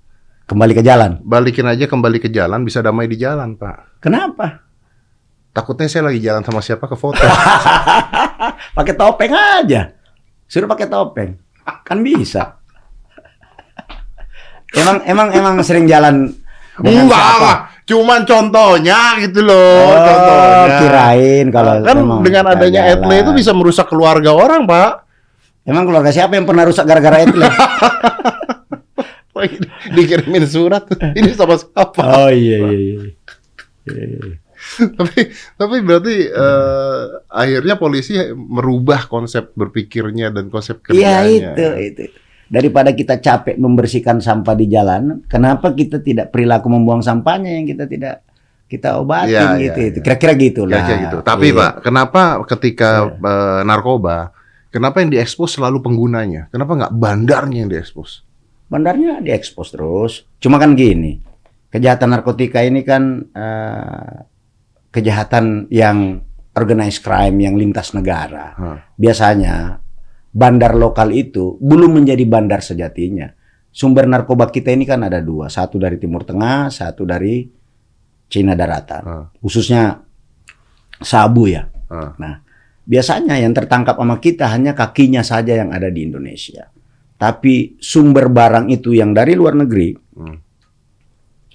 Kembali 0.46 0.72
ke 0.78 0.82
jalan. 0.86 1.18
Balikin 1.26 1.66
aja 1.66 1.90
kembali 1.90 2.22
ke 2.22 2.30
jalan 2.30 2.62
bisa 2.62 2.78
damai 2.78 3.10
di 3.10 3.18
jalan 3.18 3.58
Pak. 3.58 3.98
Kenapa? 3.98 4.62
Takutnya 5.50 5.88
saya 5.88 6.06
lagi 6.06 6.20
jalan 6.20 6.44
sama 6.44 6.60
siapa 6.62 6.86
ke 6.86 6.94
foto. 6.94 7.18
Pakai 8.76 8.94
topeng 8.94 9.32
aja. 9.32 9.90
Suruh 10.46 10.68
pakai 10.70 10.86
topeng. 10.86 11.34
Kan 11.82 12.04
bisa. 12.06 12.60
Emang 14.76 15.02
emang 15.08 15.28
emang 15.32 15.54
sering 15.64 15.88
jalan 15.88 16.30
dengan 16.78 17.08
Enggak 17.08 17.18
siapa? 17.18 17.52
Cuman 17.86 18.26
contohnya 18.26 19.14
gitu 19.22 19.46
loh. 19.46 19.94
Oh, 19.94 19.98
contohnya. 20.02 20.78
kirain 20.82 21.46
kalau 21.54 21.72
kan 21.86 21.96
dengan 22.26 22.44
adanya 22.50 22.82
jalan. 22.82 22.98
etle 22.98 23.14
itu 23.22 23.30
bisa 23.32 23.54
merusak 23.54 23.86
keluarga 23.86 24.34
orang, 24.34 24.66
Pak. 24.66 24.92
Emang 25.62 25.86
keluarga 25.86 26.10
siapa 26.10 26.34
yang 26.34 26.46
pernah 26.46 26.66
rusak 26.66 26.82
gara-gara 26.82 27.22
etle? 27.22 27.46
Dikirimin 29.96 30.44
surat. 30.48 30.82
Ini 31.18 31.30
sama 31.36 31.54
siapa? 31.60 32.02
oh 32.02 32.30
iya 32.32 32.58
iya 32.72 32.94
iya. 33.86 34.34
tapi 34.98 35.30
tapi 35.54 35.76
berarti 35.78 36.26
eh, 36.26 37.02
akhirnya 37.30 37.78
polisi 37.78 38.18
merubah 38.34 39.06
konsep 39.06 39.54
berpikirnya 39.54 40.34
dan 40.34 40.50
konsep 40.50 40.82
Iya 40.90 41.22
kerjanya. 41.22 41.54
itu 41.54 41.66
itu. 41.78 42.04
Daripada 42.46 42.94
kita 42.94 43.18
capek 43.18 43.58
membersihkan 43.58 44.22
sampah 44.22 44.54
di 44.54 44.70
jalan, 44.70 45.26
kenapa 45.26 45.74
kita 45.74 45.98
tidak 45.98 46.30
perilaku 46.30 46.70
membuang 46.70 47.02
sampahnya 47.02 47.58
yang 47.58 47.66
kita 47.66 47.90
tidak 47.90 48.22
kita 48.66 48.98
obatin 48.98 49.30
Iya, 49.30 49.62
gitu 49.62 49.78
iya, 49.82 49.88
itu. 49.94 49.98
Kira-kira 50.02 50.32
gitu 50.34 50.62
lah. 50.66 50.82
Kira-kira 50.82 50.98
gitu. 51.06 51.16
Tapi 51.22 51.46
Iya. 51.50 51.58
Pak, 51.58 51.72
kenapa 51.86 52.20
ketika 52.46 52.90
Iya. 53.06 53.18
eh, 53.18 53.60
narkoba, 53.62 54.16
kenapa 54.70 55.02
yang 55.02 55.10
diekspos 55.14 55.58
selalu 55.58 55.82
penggunanya? 55.82 56.50
Kenapa 56.50 56.72
nggak 56.74 56.92
bandarnya 56.94 57.66
yang 57.66 57.70
diekspos? 57.70 58.26
bandarnya 58.66 59.22
diekspos 59.22 59.70
terus. 59.70 60.26
Cuma 60.42 60.58
kan 60.58 60.74
gini, 60.74 61.22
kejahatan 61.70 62.10
narkotika 62.10 62.66
ini 62.66 62.82
kan 62.82 63.22
eh, 63.30 64.14
kejahatan 64.90 65.70
yang 65.70 66.18
organized 66.56 67.04
crime 67.06 67.36
yang 67.46 67.54
lintas 67.54 67.94
negara. 67.94 68.58
Hah. 68.58 68.78
Biasanya 68.98 69.78
bandar 70.36 70.76
lokal 70.76 71.16
itu 71.16 71.56
belum 71.64 72.04
menjadi 72.04 72.20
bandar 72.28 72.60
sejatinya. 72.60 73.32
Sumber 73.72 74.04
narkoba 74.04 74.52
kita 74.52 74.68
ini 74.72 74.84
kan 74.84 75.00
ada 75.04 75.20
dua, 75.24 75.48
satu 75.48 75.80
dari 75.80 75.96
Timur 75.96 76.24
Tengah, 76.28 76.68
satu 76.68 77.08
dari 77.08 77.48
Cina 78.28 78.52
daratan. 78.52 79.02
Hah. 79.04 79.24
Khususnya 79.40 79.96
sabu 81.00 81.48
ya. 81.48 81.68
Hah. 81.88 82.12
Nah, 82.20 82.34
biasanya 82.84 83.40
yang 83.40 83.56
tertangkap 83.56 83.96
sama 83.96 84.20
kita 84.20 84.48
hanya 84.52 84.76
kakinya 84.76 85.24
saja 85.24 85.56
yang 85.56 85.72
ada 85.72 85.88
di 85.88 86.04
Indonesia. 86.04 86.68
Tapi 87.16 87.80
sumber 87.80 88.28
barang 88.28 88.68
itu 88.68 88.92
yang 88.92 89.16
dari 89.16 89.32
luar 89.32 89.56
negeri 89.56 90.04
Hmm. 90.16 90.40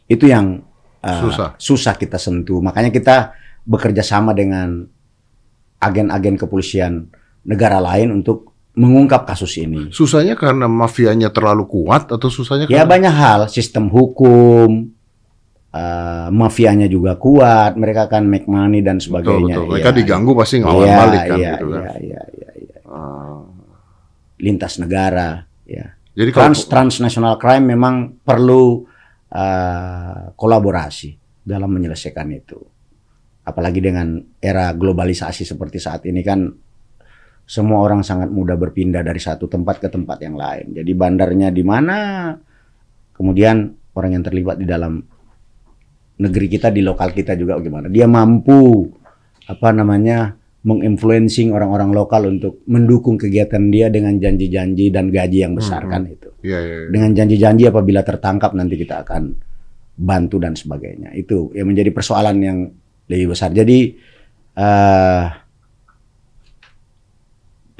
itu 0.05 0.29
yang 0.29 0.61
uh, 1.01 1.21
Susah. 1.25 1.49
susah 1.57 1.97
kita 1.97 2.21
sentuh. 2.21 2.61
Makanya 2.61 2.93
kita 2.93 3.34
bekerja 3.65 4.05
sama 4.05 4.38
dengan 4.38 4.86
agen-agen 5.82 6.38
kepolisian 6.38 7.09
negara 7.41 7.82
lain 7.82 8.21
untuk 8.21 8.50
mengungkap 8.72 9.28
kasus 9.28 9.59
ini. 9.59 9.91
Susahnya 9.91 10.39
karena 10.39 10.65
mafianya 10.72 11.28
terlalu 11.28 11.67
kuat 11.67 12.07
atau 12.07 12.30
susahnya 12.32 12.72
Ya 12.72 12.84
karena 12.84 12.88
banyak 12.88 13.13
hal, 13.13 13.39
sistem 13.51 13.91
hukum, 13.91 14.95
uh, 15.76 16.28
mafianya 16.32 16.88
juga 16.88 17.19
kuat, 17.19 17.76
mereka 17.76 18.07
kan 18.07 18.24
make 18.24 18.47
money 18.47 18.80
dan 18.80 18.99
betul 18.99 19.05
sebagainya. 19.19 19.55
betul. 19.59 19.67
Mereka 19.76 19.89
Iya, 19.91 19.97
diganggu 19.99 20.32
pasti 20.36 20.55
ngelawan 20.63 20.88
iya, 20.88 20.97
balik 20.99 21.22
kan 21.28 21.38
iya, 21.38 21.51
gitu 21.51 21.65
kan. 21.67 21.82
iya, 21.82 21.93
iya, 21.99 22.22
iya, 22.32 22.49
iya. 22.63 22.78
Ah. 22.88 23.43
Lintas 24.41 24.74
negara, 24.80 25.30
ya. 25.67 25.86
Jadi 26.11 26.30
kalau 26.36 26.43
Trans 26.51 26.61
transnational 26.67 27.36
crime 27.39 27.72
memang 27.72 28.19
perlu 28.19 28.84
uh, 29.32 30.24
kolaborasi 30.36 31.09
dalam 31.43 31.72
menyelesaikan 31.72 32.28
itu. 32.32 32.59
Apalagi 33.41 33.80
dengan 33.80 34.19
era 34.38 34.76
globalisasi 34.76 35.43
seperti 35.47 35.80
saat 35.82 36.03
ini 36.05 36.22
kan 36.22 36.45
semua 37.51 37.83
orang 37.83 37.99
sangat 37.99 38.31
mudah 38.31 38.55
berpindah 38.55 39.03
dari 39.03 39.19
satu 39.19 39.51
tempat 39.51 39.83
ke 39.83 39.91
tempat 39.91 40.23
yang 40.23 40.39
lain. 40.39 40.71
Jadi 40.71 40.91
bandarnya 40.95 41.51
di 41.51 41.63
mana, 41.67 42.31
kemudian 43.11 43.67
orang 43.91 44.15
yang 44.15 44.23
terlibat 44.23 44.55
di 44.55 44.63
dalam 44.63 45.03
negeri 46.15 46.47
kita 46.47 46.71
di 46.71 46.79
lokal 46.79 47.11
kita 47.11 47.35
juga 47.35 47.59
bagaimana. 47.59 47.91
Dia 47.91 48.07
mampu 48.07 48.87
apa 49.51 49.75
namanya 49.75 50.31
menginfluencing 50.63 51.51
orang-orang 51.51 51.91
lokal 51.91 52.31
untuk 52.31 52.63
mendukung 52.71 53.19
kegiatan 53.19 53.67
dia 53.67 53.91
dengan 53.91 54.15
janji-janji 54.15 54.87
dan 54.87 55.11
gaji 55.11 55.43
yang 55.43 55.51
besar 55.51 55.83
Hmm. 55.83 55.91
kan 55.91 56.01
itu. 56.07 56.31
Iya, 56.47 56.59
iya. 56.63 56.75
iya. 56.87 56.87
Dengan 56.87 57.11
janji-janji 57.19 57.63
apabila 57.67 57.99
tertangkap 58.07 58.55
nanti 58.55 58.79
kita 58.79 59.03
akan 59.03 59.35
bantu 59.99 60.39
dan 60.39 60.55
sebagainya. 60.55 61.11
Itu 61.19 61.51
yang 61.51 61.67
menjadi 61.67 61.91
persoalan 61.91 62.37
yang 62.39 62.57
lebih 63.11 63.35
besar. 63.35 63.51
Jadi 63.51 63.99
eh 64.55 65.23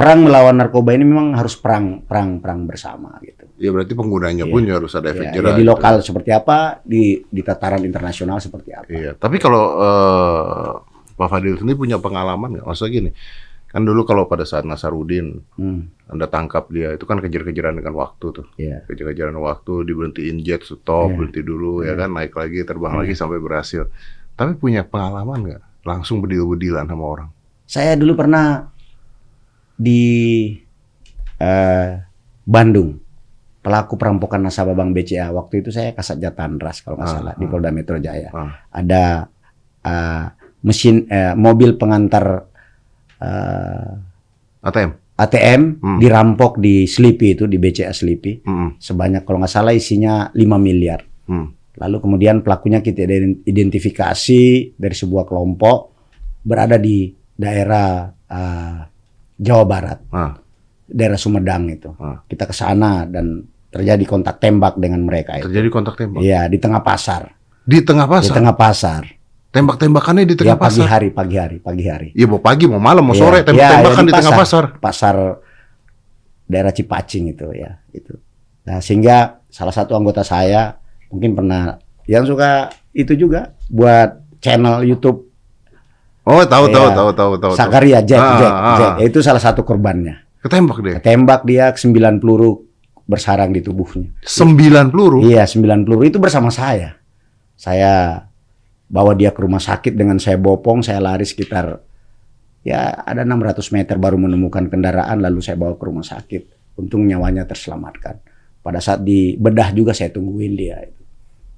perang 0.02 0.26
melawan 0.26 0.58
narkoba 0.58 0.97
ini 0.97 1.06
memang 1.06 1.38
harus 1.38 1.54
perang 1.54 2.02
perang 2.02 2.41
perang 2.41 2.66
bersama 2.66 3.22
gitu. 3.22 3.45
Ya 3.62 3.70
berarti 3.70 3.93
penggunanya 3.93 4.43
Iya. 4.43 4.52
pun 4.52 4.66
juga 4.66 4.78
harus 4.82 4.93
ada 4.97 5.14
efek 5.14 5.30
Ya, 5.30 5.34
jerah. 5.38 5.54
ya, 5.54 5.60
di 5.62 5.64
lokal 5.64 6.02
seperti 6.02 6.34
apa, 6.34 6.82
di 6.82 7.22
di 7.22 7.41
tataran 7.45 7.86
internasional 7.86 8.41
seperti 8.41 8.74
apa. 8.74 8.89
Iya, 8.89 9.14
tapi 9.14 9.38
kalau 9.38 9.78
eh, 9.78 10.70
Pak 11.14 11.30
Fadil 11.30 11.54
sendiri 11.56 11.78
punya 11.78 12.02
pengalaman 12.02 12.58
nggak? 12.58 12.66
Maksudnya 12.66 12.91
gini, 12.91 13.12
kan 13.70 13.86
dulu 13.86 14.02
kalau 14.02 14.26
pada 14.26 14.41
saat 14.41 14.66
Nasarudin 14.66 15.38
Hmm, 15.54 15.93
Anda 16.10 16.26
tangkap 16.26 16.68
dia, 16.68 16.91
itu 16.91 17.06
kan 17.06 17.22
kejar-kejaran 17.22 17.78
dengan 17.78 17.93
waktu 17.93 18.26
tuh. 18.34 18.45
iya. 18.58 18.82
Kejar-kejaran 18.84 19.38
waktu, 19.38 19.86
diberhentiin 19.86 20.41
jet, 20.41 20.66
stop, 20.66 20.82
Iya. 21.08 21.16
berhenti 21.16 21.41
dulu, 21.45 21.86
ya 21.86 21.93
Iya. 21.93 22.02
kan, 22.02 22.10
naik 22.12 22.34
lagi, 22.34 22.66
terbang 22.66 22.97
Iya. 22.97 22.99
lagi 23.06 23.14
sampai 23.14 23.38
berhasil. 23.38 23.86
Tapi 24.34 24.58
punya 24.58 24.82
pengalaman 24.82 25.45
nggak? 25.45 25.62
Langsung 25.86 26.20
bedil-bedilan 26.20 26.89
sama 26.89 27.06
orang. 27.06 27.30
Saya 27.64 27.93
dulu 27.93 28.18
pernah 28.18 28.68
di 29.82 30.54
eh, 31.42 31.90
Bandung 32.46 33.02
pelaku 33.62 33.94
perampokan 33.98 34.42
nasabah 34.42 34.74
Bank 34.74 34.94
BCA. 34.94 35.30
Waktu 35.30 35.62
itu 35.62 35.70
saya 35.70 35.94
kasat 35.94 36.18
Jatandras 36.18 36.82
kalau 36.82 36.98
nggak 36.98 37.10
Ah, 37.10 37.16
salah 37.18 37.34
di 37.38 37.46
ah. 37.46 37.50
Polda 37.50 37.70
Metro 37.70 37.98
Jaya. 37.98 38.30
Ah. 38.34 38.52
Ada 38.70 39.04
eh, 39.82 40.26
mesin 40.62 41.06
eh, 41.06 41.34
mobil 41.34 41.78
pengantar 41.78 42.46
eh, 43.18 44.66
ATM? 44.66 44.92
ATM 45.22 45.62
Hmm. 45.78 46.00
dirampok 46.02 46.58
di 46.58 46.90
Sleepy 46.90 47.38
itu 47.38 47.46
di 47.46 47.62
BCA 47.62 47.94
Sleepy 47.94 48.42
Mm-mm. 48.42 48.82
sebanyak 48.82 49.22
kalau 49.22 49.38
nggak 49.38 49.54
salah 49.54 49.70
isinya 49.70 50.34
5 50.34 50.58
miliar. 50.58 51.06
Hmm. 51.30 51.54
Lalu 51.78 51.98
kemudian 52.02 52.42
pelakunya 52.42 52.82
kita 52.82 53.06
identifikasi 53.46 54.42
dari 54.74 54.96
sebuah 54.98 55.30
kelompok 55.30 55.78
berada 56.42 56.82
di 56.82 57.14
daerah 57.38 58.10
eh, 58.10 58.78
Jawa 59.42 59.66
Barat, 59.66 60.00
Ah. 60.14 60.38
daerah 60.86 61.18
Sumedang 61.18 61.66
itu. 61.68 61.89
Ah. 61.98 62.22
Kita 62.24 62.46
ke 62.46 62.54
sana 62.54 63.10
dan 63.10 63.42
terjadi 63.74 64.04
kontak 64.06 64.38
tembak 64.38 64.78
dengan 64.78 65.02
mereka 65.02 65.42
itu. 65.42 65.50
Terjadi 65.50 65.68
kontak 65.74 65.98
tembak. 65.98 66.22
Iya, 66.22 66.46
di 66.46 66.62
tengah 66.62 66.86
pasar. 66.86 67.34
Di 67.66 67.82
tengah 67.82 68.06
Di 68.06 68.12
pasar? 68.14 68.34
tengah 68.38 68.54
pasar. 68.54 69.02
Tembak-tembakannya 69.52 70.24
di 70.24 70.36
Ya 70.36 70.56
tengah 70.56 70.58
pagi 70.60 70.80
pasar? 70.80 70.88
hari, 70.88 71.10
pagi 71.12 71.36
hari, 71.36 71.58
pagi 71.60 71.84
hari. 71.84 72.10
Iya, 72.14 72.24
mau 72.24 72.39
pagi, 72.39 72.70
mau 72.70 72.80
malam, 72.80 73.04
mau 73.04 73.12
Iya, 73.12 73.20
sore, 73.20 73.38
iya, 73.38 73.46
tembak-tembakan 73.48 73.98
iya, 73.98 74.08
di 74.08 74.14
tengah 74.14 74.34
pasar. 74.38 74.64
Pasar 74.80 75.16
daerah 76.46 76.72
Cipacing 76.72 77.26
itu 77.32 77.48
ya, 77.56 77.80
itu. 77.92 78.14
Nah, 78.62 78.78
sehingga 78.80 79.42
salah 79.48 79.74
satu 79.74 79.96
anggota 79.96 80.22
saya 80.22 80.78
mungkin 81.08 81.34
pernah 81.34 81.80
yang 82.06 82.24
suka 82.24 82.70
itu 82.92 83.16
juga 83.16 83.56
buat 83.68 84.20
channel 84.39 84.84
YouTube 84.84 85.31
Oh, 86.22 86.38
tahu, 86.45 86.69
tahu, 86.69 86.86
Iya. 86.86 86.95
tahu, 86.95 87.09
tahu, 87.11 87.32
tahu. 87.34 87.34
tahu. 87.41 87.53
Sakaria 87.57 87.99
Jack, 88.05 88.22
Ah, 88.22 88.38
Jack, 88.38 88.53
ah, 88.53 88.78
Jack. 88.78 88.91
ah. 88.93 88.97
Itu 89.01 89.19
salah 89.19 89.41
satu 89.41 89.65
korbannya. 89.65 90.22
Ketembak 90.41 90.78
dia. 90.82 90.97
Tembak 90.99 91.41
dia 91.43 91.74
9 91.74 92.17
peluru 92.17 92.65
bersarang 93.05 93.49
di 93.49 93.61
tubuhnya. 93.61 94.09
Sembilan 94.22 94.89
peluru. 94.89 95.26
Iya, 95.26 95.45
9 95.45 95.82
peluru 95.82 96.03
itu 96.03 96.17
bersama 96.17 96.49
saya. 96.49 96.93
Saya 97.53 98.22
bawa 98.86 99.13
dia 99.13 99.32
ke 99.32 99.41
rumah 99.41 99.61
sakit 99.61 99.93
dengan 99.93 100.17
saya 100.17 100.38
bopong, 100.38 100.82
saya 100.82 100.97
lari 100.99 101.26
sekitar 101.26 101.80
ya 102.61 102.93
ada 103.01 103.26
600 103.26 103.74
meter 103.74 103.97
baru 103.97 104.22
menemukan 104.22 104.69
kendaraan 104.69 105.17
lalu 105.17 105.41
saya 105.41 105.57
bawa 105.57 105.74
ke 105.74 105.84
rumah 105.84 106.05
sakit. 106.05 106.76
Untung 106.78 107.05
nyawanya 107.05 107.45
terselamatkan. 107.45 108.22
Pada 108.61 108.78
saat 108.78 109.01
di 109.01 109.34
bedah 109.36 109.74
juga 109.74 109.91
saya 109.91 110.09
tungguin 110.09 110.53
dia. 110.53 110.78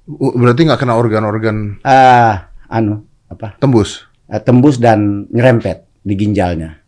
Uh, 0.04 0.32
Berarti 0.32 0.64
nggak 0.64 0.80
kena 0.80 0.96
organ-organ 0.96 1.80
Ah, 1.80 2.48
anu 2.66 3.04
apa? 3.28 3.56
tembus. 3.56 4.08
Eh, 4.26 4.40
Tembus 4.40 4.76
dan 4.76 5.28
nyerempet 5.28 5.84
di 6.00 6.14
ginjalnya. 6.14 6.80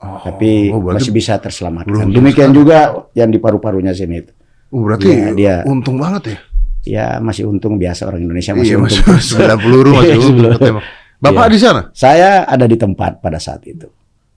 Oh, 0.00 0.16
Tapi 0.18 0.72
oh, 0.72 0.80
masih 0.80 1.12
bisa 1.12 1.36
terselamatkan. 1.36 2.08
Demikian 2.08 2.50
juga 2.50 3.04
yang 3.12 3.28
di 3.28 3.36
paru-parunya 3.36 3.92
sini 3.92 4.18
itu. 4.18 4.32
oh, 4.70 4.80
berarti 4.80 5.06
Iya, 5.06 5.28
dia- 5.34 5.62
untung 5.64 5.98
banget 5.98 6.22
ya. 6.24 6.38
Ya 6.80 7.06
masih 7.18 7.44
untung 7.44 7.76
biasa 7.76 8.08
orang 8.08 8.24
Indonesia 8.24 8.56
masih 8.56 8.72
iya, 8.72 8.80
untung. 8.80 9.04
masih 9.04 9.20
sembilan 9.28 9.58
peluru 9.58 9.90
masih 9.92 10.08
Iya, 10.16 10.24
untung 10.24 10.50
ketembak. 10.54 10.84
Bapak 11.20 11.44
Iya. 11.44 11.52
di 11.52 11.58
sana 11.60 11.82
Saya 11.92 12.28
ada 12.44 12.64
di 12.64 12.76
tempat 12.76 13.20
pada 13.20 13.36
saat 13.36 13.60
itu 13.64 13.84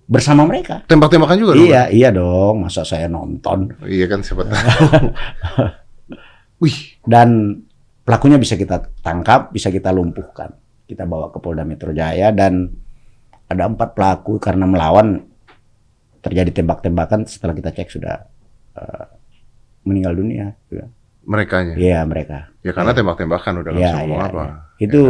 bersama 0.04 0.44
mereka. 0.44 0.84
tembak-tembakan 0.84 1.38
juga 1.40 1.52
dong? 1.56 1.64
Iya, 1.64 1.88
iya 1.88 2.10
dong. 2.12 2.60
Masa 2.60 2.84
saya 2.84 3.08
nonton 3.08 3.72
Iya 3.88 4.06
kan 4.06 4.20
siapa 4.20 4.44
tahu. 4.52 5.08
Wih, 6.60 6.76
dan 7.04 7.60
pelakunya 8.02 8.36
bisa 8.36 8.56
kita 8.56 8.92
tangkap, 9.00 9.52
bisa 9.52 9.68
kita 9.68 9.92
lumpuhkan. 9.92 10.52
Kita 10.94 11.10
bawa 11.10 11.34
ke 11.34 11.42
Polda 11.42 11.66
Metro 11.66 11.90
Jaya 11.90 12.30
dan 12.30 12.70
ada 13.50 13.66
empat 13.66 13.98
pelaku 13.98 14.38
karena 14.38 14.70
melawan 14.70 15.26
terjadi 16.22 16.62
tembak-tembakan. 16.62 17.26
Setelah 17.26 17.58
kita 17.58 17.74
cek 17.74 17.90
sudah 17.90 18.16
eh, 18.78 19.06
meninggal 19.84 20.14
dunia. 20.14 20.54
merekanya. 21.24 21.74
Iya 21.80 22.04
mereka. 22.04 22.52
Ya 22.62 22.76
karena 22.76 22.92
tembak-tembakan 22.92 23.64
udah 23.64 23.70
nggak 23.72 23.80
Iya, 23.80 23.90
bisa 23.90 24.00
ngomong 24.04 24.20
iya, 24.20 24.28
apa. 24.28 24.44
iya. 24.44 24.54
Itu 24.86 25.02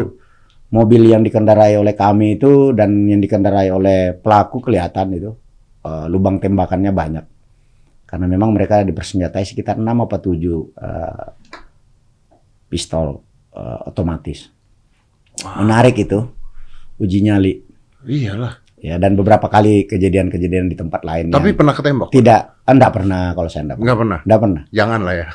mobil 0.70 1.02
yang 1.10 1.26
dikendarai 1.26 1.74
oleh 1.74 1.94
kami 1.98 2.38
itu 2.38 2.70
dan 2.72 2.90
yang 3.10 3.18
dikendarai 3.18 3.74
oleh 3.74 4.14
pelaku 4.14 4.62
kelihatan 4.62 5.10
itu 5.14 5.34
eh, 5.84 6.06
lubang 6.08 6.38
tembakannya 6.38 6.94
banyak. 6.94 7.26
Karena 8.06 8.30
memang 8.30 8.54
mereka 8.54 8.86
dipersenjatai 8.86 9.42
sekitar 9.42 9.82
6 9.82 9.90
apa 9.90 10.18
7 10.22 10.30
eh, 10.38 11.28
pistol 12.70 13.26
eh, 13.54 13.80
otomatis. 13.90 14.53
Menarik 15.42 15.96
itu 15.98 16.30
uji 17.02 17.26
nyali. 17.26 17.54
Iyalah. 18.06 18.64
Ya 18.84 19.00
dan 19.00 19.16
beberapa 19.16 19.48
kali 19.48 19.88
kejadian-kejadian 19.88 20.68
di 20.68 20.76
tempat 20.76 21.08
lain. 21.08 21.32
Tapi 21.32 21.56
pernah 21.56 21.72
ketembak? 21.72 22.12
tidak, 22.12 22.60
enggak 22.68 22.92
pernah 22.92 23.32
kalau 23.32 23.48
saya 23.48 23.64
enggak 23.64 23.80
pernah. 23.80 23.88
Nggak 23.88 24.00
pernah. 24.00 24.20
Enggak 24.28 24.40
pernah. 24.44 24.62
Jangan 24.76 25.00
lah 25.00 25.16
ya. 25.16 25.28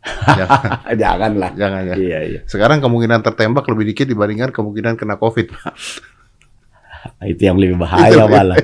jangan, 0.40 0.96
Janganlah. 0.96 1.50
jangan 1.54 1.82
ya. 1.86 1.94
Iya, 1.94 2.18
iya. 2.24 2.40
Sekarang 2.48 2.82
kemungkinan 2.82 3.20
tertembak 3.22 3.68
lebih 3.70 3.94
dikit 3.94 4.06
dibandingkan 4.10 4.50
kemungkinan 4.50 4.98
kena 4.98 5.20
COVID. 5.20 5.46
Itu 7.32 7.42
yang 7.46 7.56
lebih 7.60 7.80
bahaya 7.80 8.28
malah. 8.28 8.56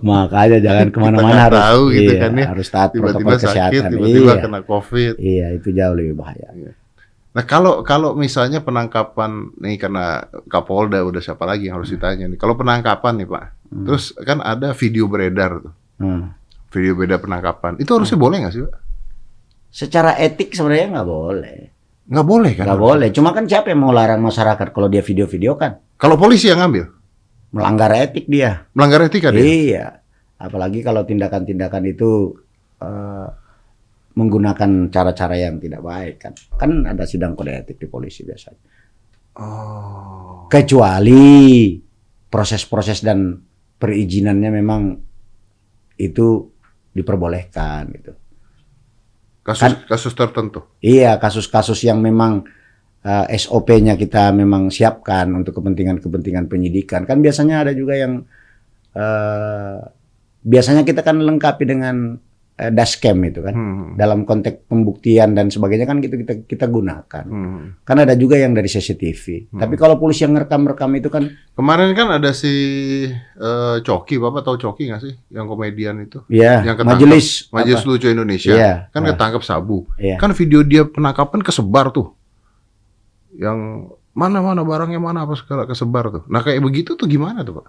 Makanya 0.00 0.58
jangan 0.60 0.86
ke 0.94 0.98
mana-mana 1.00 1.40
harus 1.48 1.60
tahu 1.60 1.82
gitu 1.92 2.12
iya, 2.16 2.22
kan 2.22 2.32
ya. 2.36 2.46
harus 2.50 2.68
taat 2.68 2.90
Tiba-tiba 2.94 3.12
protokol 3.12 3.38
sakit, 3.38 3.48
kesehatan. 3.48 3.90
tiba-tiba 3.92 4.32
iya. 4.32 4.42
kena 4.42 4.60
COVID. 4.64 5.14
iya, 5.20 5.46
itu 5.56 5.68
jauh 5.72 5.94
lebih 5.96 6.14
bahaya. 6.16 6.48
Nah 7.30 7.44
kalau 7.44 7.82
kalau 7.82 8.12
misalnya 8.12 8.58
penangkapan 8.58 9.54
nih 9.56 9.78
karena 9.78 10.18
Kapolda 10.46 10.98
udah 11.00 11.18
siapa 11.18 11.46
lagi 11.46 11.70
yang 11.70 11.78
harus 11.78 11.90
ditanya 11.90 12.26
nih. 12.26 12.34
Kalau 12.34 12.54
penangkapan 12.54 13.22
nih 13.22 13.28
Pak, 13.28 13.44
Hmm. 13.70 13.86
terus 13.86 14.10
kan 14.18 14.42
ada 14.42 14.74
video 14.74 15.06
beredar 15.06 15.62
tuh, 15.62 15.72
Hmm. 15.96 16.34
video 16.68 16.92
beredar 16.92 17.18
penangkapan. 17.18 17.78
Itu 17.78 17.94
harusnya 17.94 18.18
boleh 18.18 18.42
nggak 18.42 18.52
sih 18.52 18.62
Pak? 18.62 18.74
Secara 19.70 20.18
etik 20.18 20.50
sebenarnya 20.50 20.98
nggak 20.98 21.06
boleh. 21.08 21.58
Nggak 22.10 22.26
boleh 22.26 22.52
kan? 22.58 22.64
Nggak 22.66 22.82
boleh. 22.82 23.08
Cuma 23.14 23.30
kan 23.30 23.46
siapa 23.46 23.70
yang 23.70 23.80
mau 23.80 23.94
larang 23.94 24.18
masyarakat 24.18 24.74
kalau 24.74 24.90
dia 24.90 24.98
video-video 24.98 25.54
kan? 25.54 25.78
Kalau 25.94 26.18
polisi 26.18 26.50
yang 26.50 26.58
ngambil, 26.58 26.90
Melanggar 27.50 27.90
etik 27.94 28.26
dia. 28.26 28.66
melanggar 28.74 29.06
etika 29.06 29.30
dia. 29.30 29.42
Iya. 29.42 29.86
Apalagi 30.34 30.82
kalau 30.82 31.06
tindakan-tindakan 31.06 31.86
itu 31.86 32.34
eh, 32.80 33.26
menggunakan 34.14 34.90
cara-cara 34.90 35.36
yang 35.38 35.62
tidak 35.62 35.82
baik 35.84 36.16
kan. 36.18 36.32
Kan 36.58 36.84
ada 36.86 37.06
sidang 37.06 37.38
kode 37.38 37.52
etik 37.54 37.78
di 37.78 37.86
polisi 37.86 38.26
biasanya. 38.26 38.82
Oh. 39.40 40.50
kecuali 40.50 41.78
proses-proses 42.26 43.06
dan 43.06 43.38
perizinannya 43.78 44.50
memang 44.50 44.82
itu 45.96 46.50
diperbolehkan 46.90 47.82
gitu. 47.94 48.12
Kasus 49.40 49.86
kasus 49.86 50.12
tertentu. 50.18 50.76
Iya, 50.82 51.16
kasus-kasus 51.22 51.78
yang 51.86 52.02
memang 52.02 52.44
eh, 53.06 53.38
SOP-nya 53.38 53.94
kita 53.96 54.34
memang 54.34 54.68
siapkan 54.68 55.30
untuk 55.32 55.62
kepentingan-kepentingan 55.62 56.50
penyidikan. 56.50 57.06
Kan 57.06 57.22
biasanya 57.22 57.64
ada 57.64 57.72
juga 57.72 57.96
yang 57.96 58.26
eh, 58.92 59.80
biasanya 60.44 60.82
kita 60.84 61.00
kan 61.00 61.22
lengkapi 61.22 61.64
dengan 61.64 62.18
eh, 62.60 62.68
dashcam 62.68 63.16
itu 63.24 63.40
kan. 63.40 63.54
Hmm. 63.56 63.88
Dalam 63.96 64.28
konteks 64.28 64.68
pembuktian 64.68 65.32
dan 65.32 65.48
sebagainya 65.48 65.88
kan 65.88 65.98
gitu 65.98 66.20
kita 66.20 66.44
kita 66.44 66.68
gunakan. 66.68 67.24
Hmm. 67.24 67.80
Kan 67.80 67.96
ada 67.98 68.12
juga 68.12 68.36
yang 68.36 68.52
dari 68.52 68.68
CCTV. 68.68 69.48
Hmm. 69.48 69.58
Tapi 69.58 69.74
kalau 69.74 69.96
polisi 69.96 70.22
yang 70.22 70.36
ngerekam-rekam 70.36 70.90
itu 70.94 71.08
kan 71.08 71.24
Kemarin 71.56 71.92
kan 71.92 72.08
ada 72.12 72.30
si 72.32 72.52
eh, 73.16 73.76
Coki, 73.80 74.16
Bapak 74.16 74.44
tahu 74.44 74.56
Coki 74.56 74.92
nggak 74.92 75.00
sih? 75.00 75.14
Yang 75.32 75.46
komedian 75.48 75.96
itu. 76.00 76.20
ya 76.28 76.60
Yang 76.60 76.84
ketangkep. 76.84 76.92
majelis 77.00 77.26
Majelis 77.48 77.80
apa? 77.80 77.88
Lucu 77.88 78.06
Indonesia. 78.06 78.52
Iya. 78.52 78.72
Kan 78.88 79.00
Nah. 79.02 79.08
ketangkap 79.12 79.42
sabu. 79.42 79.88
Iya. 79.96 80.16
Kan 80.16 80.32
video 80.32 80.60
dia 80.60 80.84
penangkapan 80.84 81.40
kesebar 81.40 81.88
tuh. 81.90 82.12
Yang 83.32 83.88
mana-mana 84.10 84.66
barangnya 84.66 84.98
mana 84.98 85.22
apa 85.22 85.38
segala 85.38 85.64
kesebar 85.64 86.10
tuh. 86.10 86.22
Nah 86.26 86.42
kayak 86.42 86.60
begitu 86.60 86.98
tuh 86.98 87.06
gimana 87.06 87.40
tuh 87.40 87.62
Pak? 87.62 87.66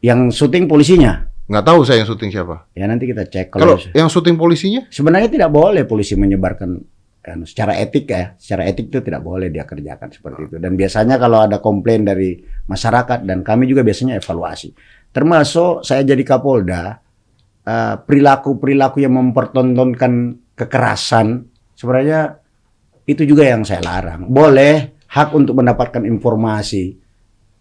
Yang 0.00 0.36
syuting 0.36 0.68
polisinya. 0.68 1.29
Nggak 1.50 1.66
tahu 1.66 1.80
saya 1.82 1.98
yang 1.98 2.08
syuting 2.08 2.30
siapa. 2.30 2.56
Ya 2.78 2.86
nanti 2.86 3.10
kita 3.10 3.26
cek 3.26 3.50
Kalau 3.50 3.74
kalau 3.74 3.90
yang 3.90 4.06
syuting 4.06 4.38
polisinya? 4.38 4.86
sebenarnya 4.86 5.26
tidak 5.26 5.50
boleh 5.50 5.82
polisi 5.82 6.14
menyebarkan 6.14 6.78
kan, 7.20 7.42
secara 7.42 7.74
etik 7.76 8.06
ya, 8.06 8.38
secara 8.38 8.70
etik 8.70 8.86
itu 8.88 9.02
tidak 9.02 9.20
boleh 9.26 9.50
dia 9.50 9.66
kerjakan 9.66 10.14
seperti 10.14 10.46
itu. 10.46 10.56
Dan 10.62 10.78
biasanya 10.78 11.18
kalau 11.18 11.42
ada 11.42 11.58
komplain 11.58 12.06
dari 12.06 12.38
masyarakat 12.70 13.26
dan 13.26 13.42
kami 13.42 13.66
juga 13.66 13.82
biasanya 13.82 14.22
evaluasi. 14.22 14.70
Termasuk 15.10 15.82
saya 15.82 16.06
jadi 16.06 16.22
Kapolda, 16.22 17.02
eh, 17.66 17.94
perilaku-perilaku 17.98 19.02
yang 19.02 19.18
mempertontonkan 19.18 20.38
kekerasan 20.54 21.50
sebenarnya 21.74 22.38
itu 23.10 23.26
juga 23.26 23.42
yang 23.42 23.66
saya 23.66 23.82
larang. 23.82 24.30
Boleh 24.30 25.02
hak 25.10 25.34
untuk 25.34 25.58
mendapatkan 25.58 26.06
informasi 26.06 26.94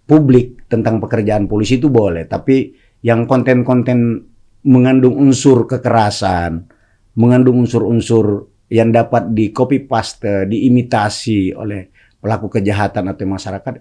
publik 0.05 0.69
tentang 0.69 1.01
pekerjaan 1.01 1.49
polisi 1.49 1.81
itu 1.81 1.89
boleh, 1.89 2.29
tapi 2.29 2.69
yang 3.05 3.25
konten-konten 3.25 4.27
mengandung 4.67 5.15
unsur 5.15 5.67
kekerasan, 5.67 6.67
mengandung 7.15 7.63
unsur-unsur 7.63 8.51
yang 8.69 8.91
dapat 8.93 9.31
di 9.33 9.49
copy 9.49 9.87
paste, 9.87 10.45
diimitasi 10.45 11.55
oleh 11.55 11.89
pelaku 12.19 12.59
kejahatan 12.59 13.07
atau 13.09 13.25
masyarakat 13.25 13.73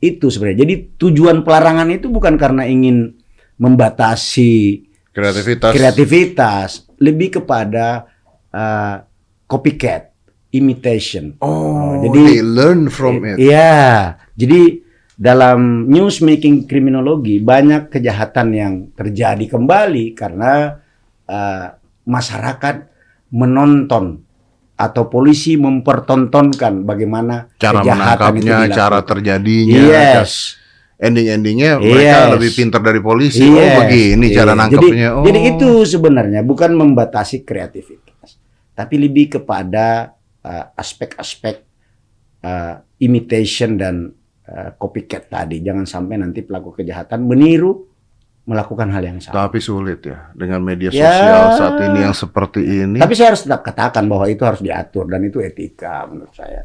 itu 0.00 0.26
sebenarnya. 0.28 0.64
Jadi 0.64 0.74
tujuan 1.00 1.44
pelarangan 1.44 1.88
itu 1.92 2.08
bukan 2.08 2.34
karena 2.36 2.64
ingin 2.68 3.14
membatasi 3.60 4.84
Kreativitas. 5.14 5.70
kreativitas, 5.70 6.70
lebih 6.98 7.38
kepada 7.38 8.10
uh, 8.50 9.06
copycat, 9.46 10.10
imitation. 10.50 11.38
Oh, 11.38 12.02
jadi- 12.02 12.40
they 12.40 12.42
learn 12.42 12.90
from 12.90 13.22
it. 13.22 13.38
Iya, 13.38 14.18
jadi 14.34 14.83
dalam 15.14 15.86
news 15.86 16.18
making 16.20 16.66
kriminologi 16.66 17.38
banyak 17.38 17.86
kejahatan 17.86 18.48
yang 18.50 18.74
terjadi 18.98 19.46
kembali 19.46 20.10
karena 20.18 20.82
uh, 21.30 21.66
masyarakat 22.02 22.76
menonton 23.30 24.22
atau 24.74 25.06
polisi 25.06 25.54
mempertontonkan 25.54 26.82
bagaimana 26.82 27.46
Cara 27.62 27.78
kejahatan 27.78 27.94
itu 28.34 28.42
menangkapnya, 28.42 28.42
dilakukan. 28.66 28.74
cara 28.74 28.98
terjadinya, 29.06 29.82
Yes. 29.86 30.58
ending-endingnya 30.98 31.78
mereka 31.78 32.18
Yes. 32.26 32.32
lebih 32.34 32.50
pintar 32.58 32.80
dari 32.82 32.98
polisi. 32.98 33.46
Yes. 33.46 33.54
Oh 33.54 33.70
begini 33.86 34.26
cara 34.34 34.50
Iya. 34.50 34.58
nangkapnya. 34.58 35.08
Jadi, 35.14 35.14
oh. 35.14 35.24
jadi 35.30 35.40
itu 35.54 35.70
sebenarnya 35.86 36.40
bukan 36.42 36.70
membatasi 36.74 37.46
kreativitas, 37.46 38.34
tapi 38.74 38.94
lebih 38.98 39.38
kepada 39.38 40.10
uh, 40.42 40.64
aspek-aspek 40.74 41.62
uh, 42.42 42.82
imitation 42.98 43.78
dan 43.78 44.10
uh, 44.46 44.70
copycat 44.74 45.28
tadi. 45.28 45.60
Jangan 45.60 45.84
sampai 45.84 46.16
nanti 46.16 46.40
pelaku 46.40 46.72
kejahatan 46.72 47.24
meniru 47.24 47.84
melakukan 48.44 48.92
hal 48.92 49.00
yang 49.00 49.18
sama. 49.18 49.48
Tapi 49.48 49.56
sulit 49.56 50.04
ya 50.04 50.28
dengan 50.36 50.60
media 50.60 50.92
Ya. 50.92 51.08
sosial 51.08 51.44
saat 51.56 51.76
ini 51.82 51.98
yang 52.04 52.12
seperti 52.12 52.60
ini. 52.60 52.98
Tapi 53.00 53.14
saya 53.16 53.32
harus 53.32 53.42
tetap 53.42 53.64
katakan 53.64 54.04
bahwa 54.04 54.28
itu 54.28 54.44
harus 54.44 54.60
diatur 54.60 55.08
dan 55.08 55.24
itu 55.24 55.40
etika 55.40 56.04
menurut 56.04 56.32
saya. 56.36 56.60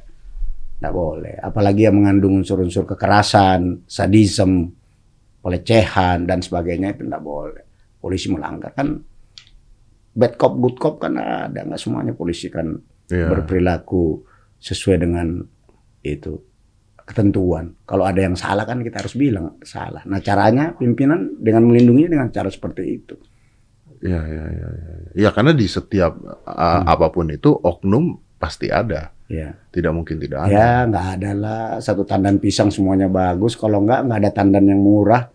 Tidak 0.76 0.92
boleh. 0.92 1.40
Apalagi 1.40 1.88
yang 1.88 1.96
mengandung 1.96 2.40
unsur-unsur 2.40 2.84
kekerasan, 2.86 3.84
sadisme, 3.84 4.72
pelecehan 5.40 6.28
dan 6.28 6.40
sebagainya 6.40 6.96
itu 6.96 7.08
tidak 7.08 7.24
boleh. 7.24 7.64
Polisi 8.00 8.28
melanggar 8.28 8.72
kan 8.72 9.00
bad 10.10 10.36
cop 10.36 10.56
good 10.58 10.76
cop 10.76 10.96
kan 11.00 11.16
ada 11.16 11.64
nggak 11.64 11.80
semuanya 11.80 12.12
polisi 12.12 12.52
kan 12.52 12.76
Iya. 13.10 13.26
berperilaku 13.26 14.22
sesuai 14.60 15.02
dengan 15.02 15.42
itu 16.04 16.38
ketentuan. 17.10 17.74
Kalau 17.90 18.06
ada 18.06 18.22
yang 18.22 18.38
salah 18.38 18.70
kan 18.70 18.86
kita 18.86 19.02
harus 19.02 19.18
bilang 19.18 19.58
salah. 19.66 20.06
Nah 20.06 20.22
caranya 20.22 20.78
pimpinan 20.78 21.42
dengan 21.42 21.66
melindunginya 21.66 22.14
dengan 22.22 22.30
cara 22.30 22.54
seperti 22.54 22.84
itu. 22.86 23.18
Iya, 24.00 24.22
iya, 24.22 24.46
iya, 24.48 24.68
iya. 24.70 24.94
Ya 25.18 25.30
karena 25.34 25.52
di 25.52 25.66
setiap 25.66 26.14
uh, 26.22 26.80
Hmm. 26.80 26.86
apa 26.86 27.10
pun 27.10 27.28
itu 27.34 27.50
oknum 27.52 28.16
pasti 28.38 28.70
ada. 28.70 29.12
Ya. 29.28 29.58
Tidak 29.74 29.92
mungkin 29.92 30.22
tidak 30.22 30.46
ada. 30.48 30.54
Ya 30.54 30.72
nggak 30.86 31.08
ada 31.20 31.32
lah 31.34 31.66
satu 31.82 32.06
tandan 32.06 32.38
pisang 32.38 32.70
semuanya 32.70 33.10
bagus. 33.10 33.58
Kalau 33.58 33.82
nggak 33.84 34.06
nggak 34.08 34.20
ada 34.24 34.32
tandan 34.32 34.70
yang 34.70 34.80
murah. 34.80 35.28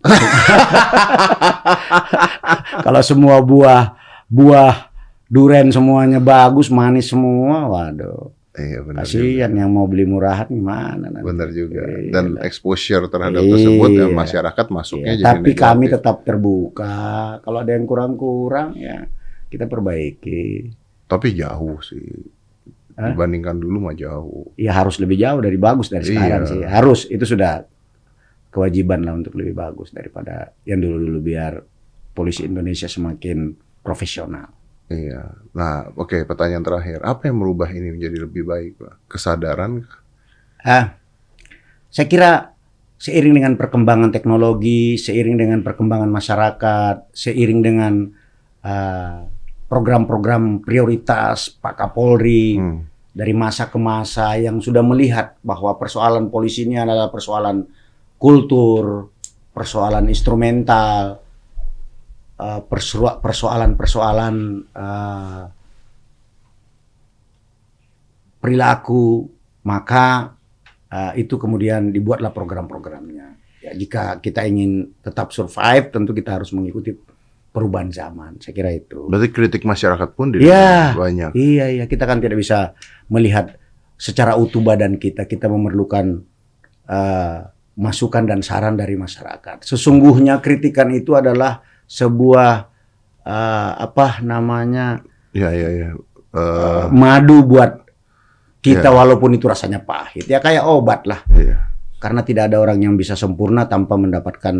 Kalau 2.84 3.00
semua 3.04 3.38
buah 3.44 3.94
buah 4.26 4.88
duren 5.30 5.68
semuanya 5.70 6.18
bagus 6.18 6.72
manis 6.72 7.12
semua, 7.12 7.68
waduh. 7.68 8.32
Iya, 8.50 8.82
benar. 8.82 9.06
Kasihan 9.06 9.52
yang 9.52 9.70
mau 9.70 9.86
beli 9.86 10.02
murahan 10.02 10.44
gimana 10.44 11.06
nanti. 11.06 11.22
Benar 11.22 11.48
juga. 11.50 11.86
Iya 11.86 12.10
Dan 12.10 12.24
lah. 12.34 12.42
exposure 12.42 13.06
terhadap 13.06 13.40
Iya. 13.40 13.52
tersebut 13.54 13.90
ya, 13.94 14.06
masyarakat 14.08 14.66
masuknya 14.68 15.06
Iya, 15.08 15.16
jadi 15.16 15.26
tapi 15.38 15.50
kami 15.54 15.84
negatif. 15.86 15.94
tetap 15.96 16.16
terbuka. 16.26 16.96
Kalau 17.40 17.58
ada 17.58 17.70
yang 17.70 17.86
kurang-kurang 17.86 18.74
ya 18.74 19.06
kita 19.46 19.64
perbaiki. 19.64 20.66
Tapi 21.06 21.26
jauh 21.32 21.78
sih. 21.80 22.10
Hah? 22.94 23.14
Dibandingkan 23.14 23.56
dulu 23.56 23.86
mah 23.86 23.94
jauh. 23.94 24.50
Ya 24.54 24.74
harus 24.74 24.98
lebih 24.98 25.14
jauh 25.16 25.38
dari 25.38 25.56
bagus 25.56 25.86
dari 25.86 26.04
sekarang 26.04 26.42
Iya. 26.42 26.50
sih. 26.50 26.60
Harus 26.60 27.00
itu 27.06 27.22
sudah 27.24 27.62
kewajiban 28.48 29.00
lah 29.00 29.14
untuk 29.14 29.34
lebih 29.34 29.54
bagus 29.54 29.90
daripada 29.90 30.50
yang 30.64 30.82
dulu-dulu 30.82 31.22
biar 31.22 31.62
polisi 32.10 32.42
Indonesia 32.42 32.86
semakin 32.86 33.54
profesional. 33.80 34.50
Iya. 34.90 35.38
Nah, 35.54 35.86
oke, 35.94 36.26
pertanyaan 36.26 36.66
terakhir. 36.66 36.98
Apa 37.06 37.30
yang 37.30 37.38
merubah 37.38 37.70
ini 37.70 37.94
menjadi 37.94 38.26
lebih 38.26 38.42
baik, 38.42 38.72
Pak? 38.82 38.94
Kesadaran? 39.06 39.86
Ah, 40.66 40.98
saya 41.94 42.06
kira 42.10 42.30
seiring 42.98 43.38
dengan 43.38 43.54
perkembangan 43.54 44.10
teknologi, 44.10 44.98
seiring 44.98 45.38
dengan 45.38 45.62
perkembangan 45.62 46.10
masyarakat, 46.10 47.14
seiring 47.14 47.60
dengan 47.62 47.92
ah, 48.66 49.30
program-program 49.70 50.66
prioritas 50.66 51.54
Pak 51.54 51.78
Kapolri 51.78 52.58
Hmm. 52.58 52.82
dari 53.14 53.30
masa 53.30 53.70
ke 53.70 53.78
masa 53.78 54.34
yang 54.34 54.58
sudah 54.58 54.82
melihat 54.82 55.38
bahwa 55.46 55.70
persoalan 55.78 56.26
polisi 56.34 56.66
ini 56.66 56.82
adalah 56.82 57.06
persoalan 57.06 57.62
kultur, 58.18 59.06
persoalan 59.54 60.10
instrumental, 60.10 61.22
persua- 62.64 63.20
persoalan-persoalan 63.20 64.34
eh, 64.72 65.42
perilaku, 68.40 69.28
maka 69.66 70.34
eh, 70.88 71.22
itu 71.22 71.36
kemudian 71.36 71.92
dibuatlah 71.92 72.32
program-programnya. 72.32 73.28
Ya, 73.60 73.72
jika 73.76 74.16
kita 74.18 74.48
ingin 74.48 74.96
tetap 75.04 75.36
survive, 75.36 75.92
tentu 75.92 76.16
kita 76.16 76.40
harus 76.40 76.48
mengikuti 76.56 76.96
perubahan 77.52 77.92
zaman. 77.92 78.40
Saya 78.40 78.54
kira 78.56 78.70
itu. 78.72 79.04
Berarti 79.10 79.28
kritik 79.28 79.68
masyarakat 79.68 80.08
pun 80.16 80.32
di 80.32 80.48
Iya. 80.48 80.96
banyak. 80.96 81.30
Iya, 81.36 81.66
iya. 81.68 81.84
Kita 81.84 82.08
kan 82.08 82.22
tidak 82.24 82.40
bisa 82.40 82.72
melihat 83.12 83.60
secara 84.00 84.38
utuh 84.40 84.64
badan 84.64 84.96
kita. 84.96 85.28
Kita 85.28 85.44
memerlukan 85.52 86.24
eh, 86.90 87.38
masukan 87.76 88.24
dan 88.26 88.40
saran 88.40 88.74
dari 88.74 88.96
masyarakat. 88.96 89.62
Sesungguhnya 89.62 90.40
kritikan 90.40 90.90
itu 90.90 91.14
adalah 91.14 91.60
sebuah 91.90 92.70
eh, 93.20 93.70
apa 93.76 94.22
namanya 94.22 95.02
Iya, 95.30 95.50
iya, 95.50 95.68
iya. 95.70 95.88
Eh, 96.30 96.84
madu 96.90 97.42
buat 97.42 97.82
kita 98.58 98.86
Iya. 98.86 98.94
walaupun 98.94 99.30
itu 99.32 99.46
rasanya 99.46 99.78
pahit. 99.78 100.26
Ya 100.26 100.38
kayak 100.38 100.62
obat 100.62 101.06
lah. 101.06 101.22
iya. 101.30 101.70
Karena 101.98 102.22
tidak 102.22 102.50
ada 102.50 102.58
orang 102.58 102.78
yang 102.80 102.94
bisa 102.94 103.14
sempurna 103.14 103.66
tanpa 103.66 103.94
mendapatkan 103.94 104.54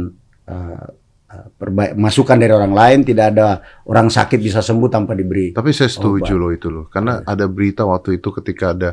eh, 0.46 0.86
eh, 1.26 1.46
perbaik- 1.54 1.94
masukan 1.94 2.38
dari 2.38 2.50
orang 2.50 2.70
lain. 2.70 2.98
Tidak 3.02 3.26
ada 3.30 3.58
orang 3.84 4.06
sakit 4.08 4.38
bisa 4.38 4.62
sembuh 4.62 4.86
tanpa 4.86 5.14
diberi. 5.14 5.50
Tapi 5.50 5.70
saya 5.70 5.86
setuju 5.86 6.34
Obat. 6.34 6.38
loh 6.38 6.50
itu 6.50 6.68
loh. 6.70 6.84
Karena 6.86 7.18
ada 7.20 7.46
berita 7.46 7.82
waktu 7.82 8.18
itu 8.18 8.30
ketika 8.30 8.70
ada 8.70 8.90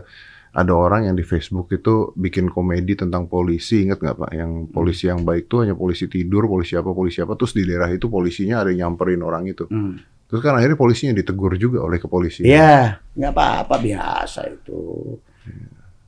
ada 0.54 0.74
orang 0.74 1.12
yang 1.12 1.16
di 1.16 1.26
Facebook 1.28 1.70
itu 1.74 2.16
bikin 2.16 2.50
komedi 2.50 2.96
tentang 2.96 3.28
polisi, 3.28 3.88
ingat 3.88 4.00
nggak 4.00 4.16
Pak? 4.16 4.32
Yang 4.34 4.52
polisi 4.72 5.04
yang 5.12 5.22
baik 5.28 5.52
tuh 5.52 5.68
hanya 5.68 5.76
polisi 5.76 6.08
tidur, 6.08 6.48
polisi 6.48 6.74
apa, 6.80 6.90
polisi 6.96 7.20
apa. 7.20 7.36
Terus 7.36 7.54
di 7.54 7.64
daerah 7.68 7.90
itu 7.92 8.08
polisinya 8.08 8.64
ada 8.64 8.72
yang 8.72 8.94
nyamperin 8.94 9.22
orang 9.22 9.44
itu. 9.50 9.68
Hmm. 9.68 10.00
Terus 10.28 10.44
kan 10.44 10.60
akhirnya 10.60 10.76
polisinya 10.76 11.14
ditegur 11.16 11.56
juga 11.56 11.84
oleh 11.84 12.00
kepolisian. 12.04 12.44
Iya, 12.44 13.00
nggak 13.16 13.32
apa-apa 13.32 13.76
biasa 13.80 14.40
itu. 14.52 14.80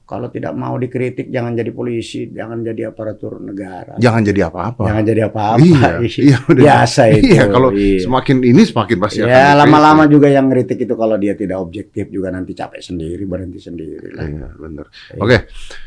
Kalau 0.10 0.26
tidak 0.28 0.58
mau 0.58 0.74
dikritik, 0.74 1.30
jangan 1.30 1.54
jadi 1.54 1.70
polisi, 1.70 2.34
jangan 2.34 2.66
jadi 2.66 2.90
aparatur 2.90 3.38
negara, 3.38 3.94
Jangan 4.02 4.26
jadi 4.26 4.50
apa-apa. 4.50 4.90
jangan 4.90 5.04
jadi 5.06 5.22
apa-apa. 5.30 5.62
Iya, 5.62 5.90
iya, 6.26 6.38
udah. 6.42 6.64
biasa 6.66 7.02
itu. 7.14 7.30
Iya, 7.30 7.44
kalau 7.46 7.70
Iya. 7.70 8.02
semakin 8.02 8.38
ini 8.42 8.62
semakin 8.66 8.98
pasti 8.98 9.22
Ya 9.22 9.54
lama-lama 9.54 10.10
juga 10.10 10.26
yang 10.26 10.50
ngeritik 10.50 10.82
itu 10.82 10.98
kalau 10.98 11.14
dia 11.14 11.38
tidak 11.38 11.62
objektif 11.62 12.10
juga 12.10 12.34
nanti 12.34 12.58
capek 12.58 12.82
sendiri, 12.82 13.22
berhenti 13.24 13.62
sendiri 13.62 14.10
lah. 14.10 14.26
Iya, 14.26 14.48
benar. 14.58 14.86
Oke. 15.16 15.38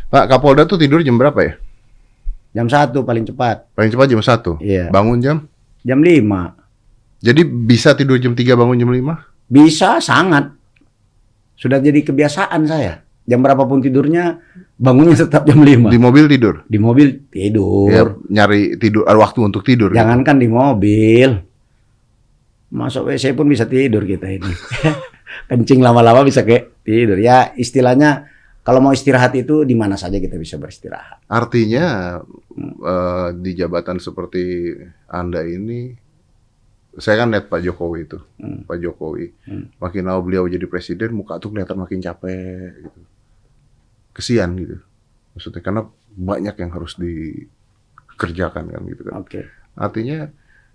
Pak 0.06 0.24
Kapolda 0.30 0.62
tuh 0.64 0.78
tidur 0.78 1.02
jam 1.02 1.18
berapa 1.18 1.42
ya? 1.42 1.52
Jam 2.52 2.70
satu 2.70 3.02
paling 3.02 3.26
cepat, 3.26 3.74
Paling 3.74 3.90
cepat 3.90 4.06
jam 4.06 4.22
1. 4.22 4.62
Iya. 4.62 4.86
Bangun 4.88 5.18
jam? 5.18 5.36
jam 5.82 5.98
5 5.98 6.62
Jadi 7.18 7.42
bisa 7.42 7.90
tidur 7.92 8.22
jam 8.22 8.32
3 8.32 8.54
bangun 8.54 8.78
jam 8.78 8.86
5? 8.86 9.18
bisa 9.50 9.98
sangat. 9.98 10.54
Sudah 11.54 11.78
jadi 11.78 12.00
kebiasaan 12.00 12.62
saya. 12.64 13.02
Jam 13.22 13.38
berapapun 13.38 13.78
tidurnya 13.78 14.42
bangunnya 14.74 15.14
tetap 15.16 15.44
jam 15.44 15.58
5 15.58 15.88
Di 15.88 15.96
mobil 15.96 16.24
tidur. 16.26 16.54
di 16.64 16.76
mobil 16.76 17.08
tidur 17.28 17.88
Ya, 17.88 18.02
nyari 18.28 18.74
tidur 18.76 19.04
ada 19.04 19.14
waktu 19.16 19.38
untuk 19.42 19.62
tidur. 19.62 19.90
jangankan 19.90 20.36
di 20.36 20.46
mobil 20.46 21.28
masuk 22.68 23.06
WC 23.06 23.32
pun 23.32 23.46
bisa 23.46 23.62
tidur 23.64 24.02
kita 24.02 24.26
ini 24.26 24.48
kencing 25.48 25.78
lama-lama 25.78 26.24
bisa 26.24 26.40
kayak 26.40 26.82
tidur 26.82 27.16
ya 27.16 27.52
istilahnya 27.52 28.26
kalau 28.62 28.78
mau 28.78 28.90
istirahat 28.90 29.34
itu 29.34 29.62
di 29.62 29.74
mana 29.74 29.94
saja 29.94 30.16
kita 30.16 30.34
bisa 30.34 30.56
beristirahat 30.56 31.20
Artinya 31.26 32.18
eh, 32.82 33.28
di 33.34 33.52
jabatan 33.52 33.98
seperti 33.98 34.72
Anda 35.06 35.42
ini 35.42 35.92
saya 36.92 37.24
kan 37.24 37.32
lihat 37.32 37.48
Pak 37.48 37.60
Jokowi 37.62 38.04
itu, 38.04 38.20
Hmm. 38.36 38.68
Pak 38.68 38.76
Jokowi. 38.76 39.32
Hmm. 39.48 39.72
Makin 39.80 40.04
lama 40.04 40.20
beliau 40.20 40.44
jadi 40.44 40.68
presiden, 40.68 41.16
muka 41.16 41.40
tuh 41.40 41.48
kelihatan 41.48 41.80
makin 41.80 42.04
capek 42.04 42.84
gitu. 42.84 43.00
Kesian 44.12 44.56
gitu. 44.60 44.76
Maksudnya 45.32 45.60
karena 45.64 45.82
banyak 46.12 46.54
yang 46.60 46.70
harus 46.76 46.96
dikerjakan 47.00 48.68
kan 48.68 48.82
gitu 48.84 49.02
kan. 49.08 49.24
oke 49.24 49.40
Artinya 49.72 50.28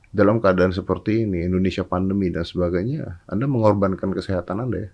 dalam 0.10 0.42
keadaan 0.42 0.74
seperti 0.74 1.30
ini, 1.30 1.46
Indonesia 1.46 1.86
pandemi 1.86 2.34
dan 2.34 2.42
sebagainya, 2.42 3.22
Anda 3.30 3.46
mengorbankan 3.46 4.16
kesehatan 4.18 4.66
Anda 4.66 4.78
ya. 4.88 4.92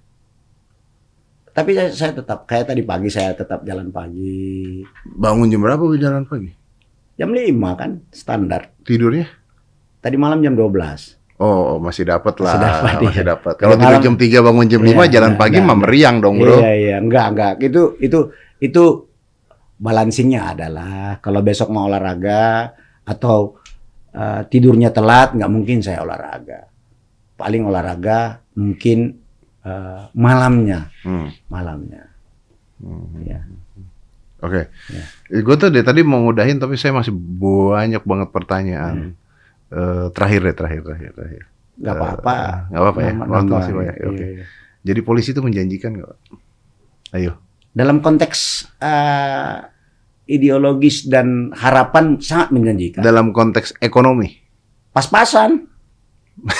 tapi 1.53 1.77
saya, 1.77 1.93
saya 1.93 2.11
tetap 2.17 2.49
kayak 2.49 2.73
tadi 2.73 2.81
pagi 2.81 3.13
saya 3.13 3.37
tetap 3.37 3.61
jalan 3.61 3.93
pagi 3.93 4.81
Bangun 5.05 5.53
jam 5.53 5.61
berapa 5.61 5.85
jalan 6.01 6.25
pagi? 6.25 6.49
jam 7.13 7.29
5 7.29 7.79
kan 7.79 8.01
standar 8.09 8.73
Tidurnya? 8.81 9.29
tadi 10.01 10.17
malam 10.17 10.41
jam 10.41 10.57
12 10.57 11.22
Oh, 11.41 11.81
masih 11.81 12.05
dapat 12.05 12.35
lah. 12.39 12.53
Masih 12.55 12.61
dapat, 12.61 12.95
masih 13.01 13.23
iya. 13.25 13.31
dapat. 13.33 13.53
Kalau 13.57 13.75
tidur 13.75 13.99
jam 13.99 14.15
3 14.15 14.47
bangun 14.47 14.65
jam 14.69 14.81
5 14.81 14.89
Iya, 14.89 15.05
jalan 15.09 15.31
enggak, 15.33 15.41
pagi 15.41 15.59
mah 15.59 15.77
meriang 15.81 16.15
dong, 16.21 16.35
Bro. 16.37 16.57
Iya 16.61 16.71
iya 16.77 16.95
enggak 17.01 17.25
enggak 17.33 17.53
itu 17.65 17.81
itu 17.99 18.19
itu 18.61 18.83
balancingnya 19.81 20.55
adalah 20.55 21.17
kalau 21.19 21.41
besok 21.43 21.73
mau 21.73 21.89
olahraga 21.89 22.71
atau 23.03 23.57
eh, 24.13 24.41
tidurnya 24.47 24.93
telat 24.93 25.35
nggak 25.35 25.51
mungkin 25.51 25.83
saya 25.83 26.05
olahraga 26.05 26.69
paling 27.35 27.67
olahraga 27.67 28.39
mungkin 28.55 29.19
eh, 29.65 30.01
malamnya 30.15 30.87
Hmm. 31.03 31.27
malamnya 31.51 32.07
hmm. 32.79 33.27
ya 33.27 33.41
Oke. 34.43 34.67
Ya. 34.91 35.39
Gue 35.39 35.55
tuh 35.55 35.71
dari 35.71 35.87
tadi 35.87 36.03
mau 36.03 36.19
ngudahin 36.19 36.59
tapi 36.59 36.75
saya 36.75 36.91
masih 36.91 37.15
banyak 37.15 38.03
banget 38.03 38.27
pertanyaan. 38.35 39.15
Eh, 39.73 40.05
terakhir 40.13 40.41
ya, 40.43 40.53
terakhir, 40.53 40.81
terakhir, 40.83 41.11
terakhir. 41.13 41.43
nggak 41.73 41.95
apa-apa 41.95 42.33
Eh, 42.37 42.57
nggak 42.69 42.81
apa-apa 42.83 42.99
ya. 43.01 43.11
Waktu 43.17 43.51
masih 43.51 43.73
banyak. 43.73 43.95
Iya, 43.95 44.07
Oke. 44.07 44.25
iya. 44.29 44.43
Jadi 44.83 44.99
polisi 45.01 45.29
itu 45.31 45.41
menjanjikan 45.41 45.91
nggak? 45.93 46.13
Ayo. 47.13 47.33
dalam 47.71 47.97
konteks 47.99 48.39
eh, 48.77 49.55
ideologis 50.25 51.05
dan 51.05 51.49
harapan 51.51 52.17
sangat 52.17 52.53
menjanjikan 52.53 53.01
Dalam 53.01 53.29
konteks 53.29 53.73
ekonomi. 53.79 54.29
pas-pasan 54.89 55.65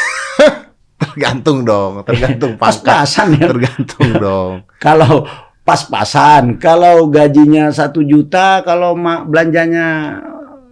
Tergantung 0.96 1.62
dong, 1.62 2.02
tergantung 2.02 2.56
pangkat. 2.56 2.82
pas-pasan 2.82 3.28
ya 3.36 3.46
Tergantung 3.46 4.10
dong. 4.24 4.54
Kalau 4.80 5.28
pas-pasan, 5.62 6.58
kalau 6.58 7.08
gajinya 7.08 7.70
satu 7.70 8.02
juta, 8.02 8.64
kalau 8.64 8.96
belanjanya 9.24 10.18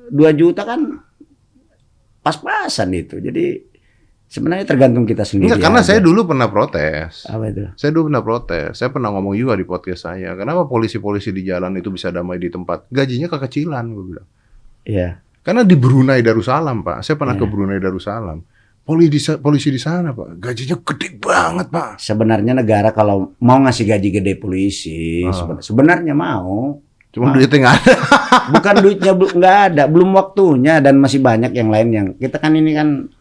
2 0.10 0.18
juta 0.34 0.64
kan 0.64 1.04
pas-pasan 2.22 2.90
itu. 2.94 3.18
Jadi 3.18 3.58
sebenarnya 4.26 4.64
tergantung 4.64 5.04
kita 5.04 5.22
sendiri. 5.22 5.52
Enggak, 5.52 5.62
karena 5.68 5.82
aja. 5.82 5.88
saya 5.92 6.00
dulu 6.00 6.24
pernah 6.24 6.48
protes. 6.48 7.26
apa 7.26 7.44
itu? 7.50 7.66
Saya 7.76 7.92
dulu 7.92 8.04
pernah 8.08 8.24
protes. 8.24 8.70
Saya 8.74 8.90
pernah 8.90 9.10
ngomong 9.12 9.36
juga 9.36 9.54
di 9.54 9.66
podcast 9.66 10.02
saya. 10.06 10.34
Kenapa 10.34 10.66
polisi-polisi 10.66 11.30
di 11.30 11.44
jalan 11.44 11.76
itu 11.76 11.90
bisa 11.90 12.10
damai 12.10 12.38
di 12.38 12.48
tempat? 12.48 12.88
Gajinya 12.88 13.28
kekecilan, 13.28 13.86
gue 13.92 14.06
bilang. 14.08 14.28
Iya. 14.82 15.20
Karena 15.42 15.66
di 15.66 15.74
Brunei 15.74 16.22
Darussalam, 16.22 16.82
Pak. 16.82 17.02
Saya 17.02 17.18
pernah 17.18 17.34
Iya. 17.34 17.42
ke 17.42 17.50
Brunei 17.50 17.80
Darussalam. 17.82 18.40
Polisi 18.82 19.22
polisi 19.38 19.70
di 19.70 19.78
sana, 19.78 20.10
Pak. 20.10 20.42
Gajinya 20.42 20.78
gede 20.82 21.18
banget, 21.18 21.68
Pak. 21.70 22.02
Sebenarnya 22.02 22.54
negara 22.54 22.90
kalau 22.90 23.34
mau 23.38 23.58
ngasih 23.62 23.86
gaji 23.86 24.10
gede 24.10 24.34
polisi, 24.38 25.22
Ah. 25.22 25.34
seben- 25.34 25.62
sebenarnya 25.62 26.14
mau. 26.14 26.82
Cuma 27.10 27.30
Ah. 27.30 27.34
duitnya 27.34 27.58
nggak 27.62 27.76
ada. 27.78 27.96
Bukan 28.32 28.76
duitnya 28.80 29.12
belum 29.12 29.34
nggak 29.38 29.58
ada, 29.72 29.84
belum 29.92 30.10
waktunya 30.16 30.80
dan 30.80 30.98
masih 31.04 31.20
banyak 31.20 31.52
yang 31.52 31.68
lain 31.68 31.90
yang 31.92 32.08
kita 32.16 32.40
kan 32.40 32.56
ini 32.56 32.72
kan 32.72 33.12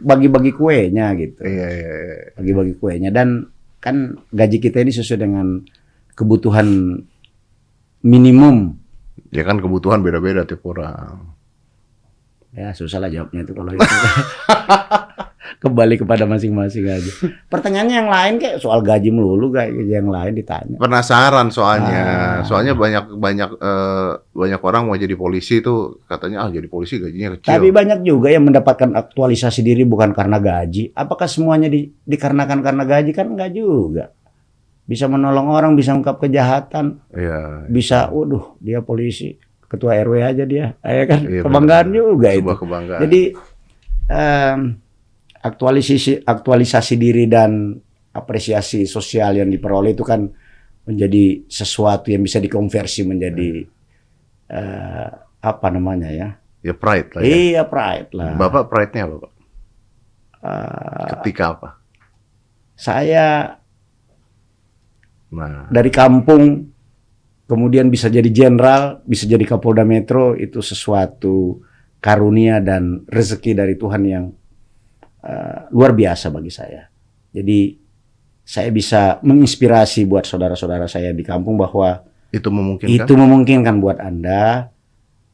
bagi-bagi 0.00 0.52
kuenya 0.56 1.14
gitu. 1.14 1.46
Iya, 1.46 1.68
iya, 1.70 1.88
iya. 2.02 2.18
bagi-bagi 2.34 2.74
kuenya 2.78 3.10
dan 3.14 3.46
kan 3.78 4.18
gaji 4.34 4.58
kita 4.58 4.82
ini 4.82 4.92
sesuai 4.92 5.20
dengan 5.22 5.62
kebutuhan 6.18 6.66
minimum 8.04 8.80
Ya 9.30 9.46
kan 9.46 9.62
kebutuhan 9.62 10.02
beda-beda 10.02 10.42
tiap 10.42 10.66
orang. 10.66 11.38
Ya 12.52 12.70
susah 12.70 12.98
lah 12.98 13.06
jawabnya 13.06 13.42
itu 13.42 13.52
kalau 13.52 13.70
itu 13.70 13.84
kembali 15.60 15.94
kepada 15.98 16.24
masing-masing 16.24 16.88
aja 16.88 17.12
pertanyaannya 17.46 17.94
yang 17.94 18.08
lain 18.08 18.34
kayak 18.38 18.56
soal 18.58 18.80
gaji 18.80 19.12
melulu 19.12 19.52
kayak 19.52 19.76
yang 19.82 20.08
lain 20.08 20.32
ditanya 20.32 20.80
Penasaran 20.80 21.52
soalnya. 21.52 22.00
Ah. 22.00 22.38
Soalnya 22.40 22.72
banyak 22.72 23.12
banyak 23.12 23.50
eh, 23.54 24.10
banyak 24.32 24.60
orang 24.60 24.82
mau 24.84 24.96
jadi 24.96 25.12
polisi 25.12 25.60
itu 25.60 26.00
katanya 26.06 26.42
ah 26.42 26.50
jadi 26.50 26.64
polisi 26.64 26.96
gajinya 26.96 27.36
kecil. 27.36 27.50
tapi 27.50 27.68
banyak 27.68 28.00
juga 28.00 28.32
yang 28.32 28.46
mendapatkan 28.46 28.88
aktualisasi 28.94 29.60
diri 29.60 29.84
bukan 29.84 30.10
karena 30.10 30.40
gaji 30.40 30.90
apakah 30.90 31.28
semuanya 31.28 31.68
di- 31.68 31.92
dikarenakan 32.00 32.60
karena 32.60 32.82
gaji 32.82 33.10
kan 33.12 33.28
enggak 33.28 33.52
juga 33.52 34.16
bisa 34.82 35.06
menolong 35.06 35.46
orang 35.46 35.72
bisa 35.74 35.92
ungkap 35.92 36.18
kejahatan 36.18 37.04
Iya. 37.12 37.68
bisa 37.68 38.08
waduh 38.08 38.56
dia 38.58 38.80
polisi 38.80 39.36
ketua 39.70 39.94
RW 40.02 40.14
aja 40.18 40.42
dia 40.42 40.74
ya 40.82 41.04
kan 41.06 41.20
Iya, 41.22 41.46
kebanggaan 41.46 41.86
benar. 41.88 41.98
juga 42.02 42.28
itu 42.34 42.42
Sebuah 42.42 42.58
kebanggaan. 42.58 43.00
Jadi 43.06 43.22
em, 44.10 44.58
aktualisasi 45.40 46.12
aktualisasi 46.26 46.94
diri 46.98 47.24
dan 47.30 47.78
apresiasi 48.10 48.82
sosial 48.84 49.38
yang 49.38 49.48
diperoleh 49.48 49.94
itu 49.94 50.02
kan 50.02 50.26
menjadi 50.82 51.46
sesuatu 51.46 52.10
yang 52.10 52.26
bisa 52.26 52.42
dikonversi 52.42 53.06
menjadi 53.06 53.62
eh, 54.50 55.08
apa 55.40 55.66
namanya 55.70 56.10
ya? 56.10 56.28
ya 56.60 56.74
pride 56.74 57.14
lah 57.14 57.20
ya. 57.22 57.30
Iya 57.30 57.62
pride 57.64 58.10
lah. 58.12 58.34
Bapak 58.34 58.68
pride-nya 58.68 59.06
apa, 59.06 59.16
Pak? 59.22 59.32
Eh, 60.40 61.06
Ketika 61.14 61.44
apa? 61.54 61.68
saya 62.74 63.54
Nah, 65.30 65.70
dari 65.70 65.94
kampung 65.94 66.74
kemudian 67.50 67.90
bisa 67.90 68.06
jadi 68.06 68.30
jenderal, 68.30 69.02
bisa 69.02 69.26
jadi 69.26 69.42
Kapolda 69.42 69.82
Metro 69.82 70.38
itu 70.38 70.62
sesuatu 70.62 71.58
karunia 71.98 72.62
dan 72.62 73.02
rezeki 73.10 73.58
dari 73.58 73.74
Tuhan 73.74 74.02
yang 74.06 74.24
eh, 75.26 75.58
luar 75.74 75.90
biasa 75.90 76.30
bagi 76.30 76.54
saya. 76.54 76.86
Jadi 77.34 77.74
saya 78.46 78.70
bisa 78.70 79.18
menginspirasi 79.26 80.06
buat 80.06 80.22
saudara-saudara 80.22 80.86
saya 80.86 81.10
di 81.10 81.26
kampung 81.26 81.58
bahwa 81.58 82.06
itu 82.30 82.46
memungkinkan. 82.46 82.94
itu 82.94 83.12
memungkinkan 83.18 83.74
buat 83.82 83.98
Anda 83.98 84.70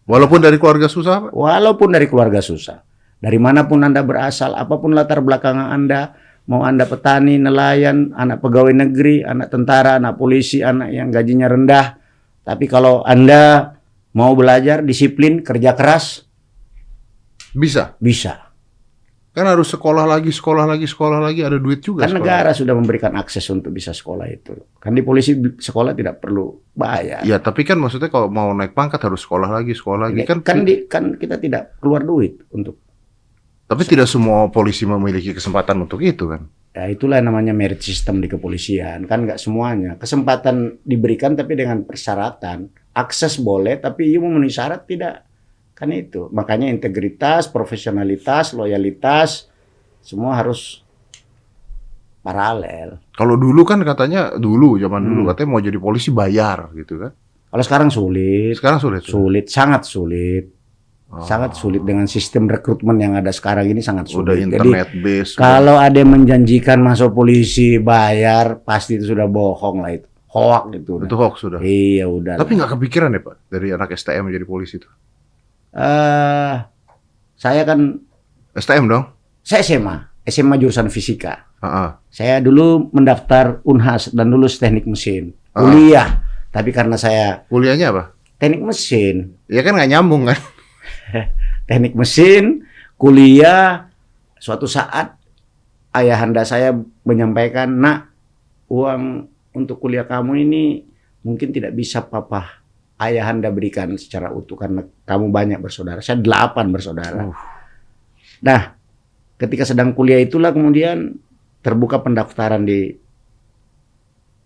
Walaupun 0.07 0.39
dari 0.39 0.57
keluarga 0.57 0.87
susah, 0.87 1.29
Pak. 1.29 1.31
walaupun 1.35 1.91
dari 1.91 2.07
keluarga 2.07 2.39
susah. 2.39 2.87
Dari 3.19 3.43
mana 3.43 3.67
pun 3.67 3.83
Anda 3.83 4.07
berasal, 4.07 4.55
apa 4.55 4.79
pun 4.79 4.95
latar 4.95 5.19
belakang 5.19 5.59
Anda, 5.59 6.15
mau 6.47 6.63
Anda 6.63 6.87
petani, 6.87 7.43
nelayan, 7.43 8.15
anak 8.15 8.39
pegawai 8.39 8.71
negeri, 8.71 9.27
anak 9.27 9.51
tentara, 9.51 9.99
anak 9.99 10.15
polisi, 10.15 10.63
anak 10.63 10.95
yang 10.95 11.11
gajinya 11.11 11.51
rendah. 11.51 11.87
Tapi 12.47 12.71
kalau 12.71 13.03
Anda 13.03 13.75
mau 14.15 14.31
belajar, 14.39 14.87
disiplin, 14.87 15.43
kerja 15.43 15.75
keras, 15.75 16.23
Bisa. 17.51 17.99
bisa. 17.99 18.47
Kan 19.37 19.45
harus 19.45 19.69
sekolah 19.69 20.09
lagi, 20.09 20.33
sekolah 20.33 20.65
lagi, 20.65 20.89
sekolah 20.89 21.21
lagi, 21.21 21.45
ada 21.45 21.61
duit 21.61 21.85
juga. 21.85 22.09
Kan 22.09 22.17
sekolah. 22.17 22.25
negara 22.25 22.51
sudah 22.57 22.73
memberikan 22.73 23.13
akses 23.21 23.45
untuk 23.53 23.69
bisa 23.69 23.93
sekolah 23.93 24.25
itu. 24.33 24.57
Kan 24.81 24.97
di 24.97 25.05
polisi 25.05 25.37
sekolah 25.37 25.93
tidak 25.93 26.25
perlu 26.25 26.57
bayar. 26.73 27.21
Ya, 27.21 27.37
tapi 27.37 27.61
kan 27.67 27.77
maksudnya 27.77 28.09
kalau 28.09 28.33
mau 28.33 28.49
naik 28.57 28.73
pangkat 28.73 28.97
harus 29.05 29.21
sekolah 29.21 29.53
lagi, 29.53 29.77
sekolah 29.77 30.09
lagi. 30.09 30.25
Ini 30.25 30.29
Kan, 30.31 30.41
kan, 30.41 30.65
di, 30.65 30.89
kan 30.89 31.05
kita 31.21 31.37
tidak 31.37 31.77
keluar 31.83 32.01
duit 32.01 32.49
untuk 32.49 32.86
tapi 33.67 33.83
tidak 33.83 34.07
semua 34.07 34.47
polisi 34.49 34.87
memiliki 34.87 35.35
kesempatan 35.35 35.83
untuk 35.83 36.01
itu 36.03 36.31
kan. 36.31 36.47
Ya 36.71 36.87
itulah 36.87 37.19
namanya 37.19 37.57
merit 37.57 37.81
system 37.81 38.21
di 38.21 38.29
kepolisian. 38.29 39.09
Kan 39.09 39.25
nggak 39.27 39.41
semuanya. 39.41 39.97
Kesempatan 39.97 40.81
diberikan 40.85 41.33
tapi 41.33 41.57
dengan 41.57 41.83
persyaratan. 41.83 42.69
Akses 42.93 43.41
boleh 43.41 43.81
tapi 43.81 44.13
you 44.13 44.21
memenuhi 44.21 44.53
syarat 44.53 44.85
tidak. 44.85 45.25
Kan 45.73 45.93
itu. 45.93 46.29
Makanya 46.33 46.69
integritas, 46.69 47.49
profesionalitas, 47.49 48.53
loyalitas 48.53 49.49
semua 50.01 50.37
harus 50.39 50.85
paralel. 52.23 52.99
Kalau 53.15 53.39
dulu 53.39 53.63
kan 53.63 53.81
katanya 53.83 54.35
dulu 54.35 54.77
zaman 54.77 55.03
dulu 55.03 55.21
Hmm. 55.27 55.31
katanya 55.33 55.49
mau 55.51 55.63
jadi 55.63 55.79
polisi 55.79 56.11
bayar 56.11 56.71
gitu 56.75 56.99
kan. 56.99 57.13
Kalau 57.47 57.63
sekarang 57.65 57.89
sulit, 57.89 58.59
Sekarang 58.59 58.81
sulit. 58.83 59.01
sulit, 59.07 59.47
sangat 59.49 59.87
sulit. 59.87 60.56
Oh. 61.07 61.23
Sangat 61.23 61.55
sulit 61.55 61.87
dengan 61.87 62.11
sistem 62.11 62.51
rekrutmen 62.51 62.99
yang 62.99 63.15
ada 63.15 63.31
sekarang 63.31 63.71
ini 63.71 63.79
sangat 63.79 64.11
Udah 64.11 64.35
sulit. 64.35 64.43
Jadi 64.43 64.43
internet 64.51 64.89
base. 64.99 65.39
Kalau 65.39 65.79
ada 65.79 65.95
yang 65.95 66.11
menjanjikan 66.11 66.83
masuk 66.83 67.15
polisi 67.15 67.79
bayar, 67.79 68.59
pasti 68.61 68.99
itu 68.99 69.15
sudah 69.15 69.25
bohong 69.25 69.81
lah 69.81 69.95
itu. 69.95 70.09
hoak 70.27 70.75
gitu. 70.75 71.01
Itu 71.01 71.17
hoax 71.17 71.35
sudah. 71.41 71.63
Iya 71.63 72.11
udah. 72.11 72.37
Tapi 72.37 72.59
nggak 72.59 72.77
kepikiran 72.77 73.09
ya 73.09 73.23
Pak 73.23 73.37
dari 73.49 73.73
anak 73.73 73.89
STM 73.89 74.29
menjadi 74.29 74.45
polisi 74.45 74.77
itu. 74.77 74.89
eh 75.73 76.55
saya 77.37 77.63
kan 77.63 78.01
STM 78.53 78.85
dong. 78.85 79.05
saya 79.41 79.63
SMA, 79.63 79.97
SMA 80.27 80.57
jurusan 80.59 80.91
fisika. 80.91 81.47
Ah, 81.57 81.97
Saya 82.11 82.43
dulu 82.43 82.93
mendaftar 82.93 83.65
Unhas 83.65 84.13
dan 84.13 84.29
lulus 84.29 84.59
teknik 84.59 84.85
mesin. 84.85 85.33
Ah. 85.55 85.65
Kuliah. 85.65 86.09
Tapi 86.51 86.69
karena 86.69 86.97
saya 86.97 87.47
Kuliahnya 87.49 87.95
apa? 87.95 88.13
teknik 88.37 88.61
mesin, 88.61 89.39
Ya 89.47 89.63
kan 89.63 89.73
nggak 89.73 89.89
nyambung 89.89 90.27
kan? 90.27 90.37
teknik 91.69 91.95
mesin, 91.95 92.67
kuliah, 92.97 93.91
suatu 94.39 94.67
saat 94.67 95.17
ayahanda 95.93 96.43
saya 96.43 96.77
menyampaikan, 97.07 97.71
nak, 97.73 98.11
uang 98.71 99.31
untuk 99.57 99.81
kuliah 99.81 100.05
kamu 100.05 100.45
ini 100.47 100.65
mungkin 101.25 101.51
tidak 101.51 101.73
bisa 101.75 102.05
papa 102.05 102.63
ayahanda 103.01 103.49
berikan 103.53 103.93
secara 103.97 104.33
utuh 104.33 104.57
karena 104.57 104.85
kamu 105.05 105.33
banyak 105.33 105.59
bersaudara. 105.61 106.01
Saya 106.01 106.21
delapan 106.21 106.69
bersaudara. 106.73 107.33
Uh. 107.33 107.37
Nah, 108.45 108.77
ketika 109.41 109.65
sedang 109.65 109.97
kuliah 109.97 110.21
itulah 110.21 110.53
kemudian 110.53 111.17
terbuka 111.65 112.01
pendaftaran 112.01 112.65
di 112.65 112.95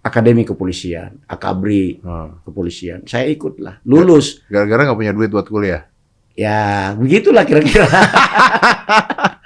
Akademi 0.01 0.49
Kepolisian, 0.49 1.21
Akabri 1.29 2.01
Ah. 2.01 2.33
Kepolisian. 2.41 3.05
Saya 3.05 3.29
ikutlah, 3.29 3.85
lulus. 3.85 4.41
Gara-gara 4.49 4.89
nggak 4.89 4.97
punya 4.99 5.13
duit 5.13 5.29
buat 5.29 5.45
kuliah. 5.45 5.90
Ya, 6.35 6.91
begitulah 6.97 7.45
kira-kira. 7.45 7.87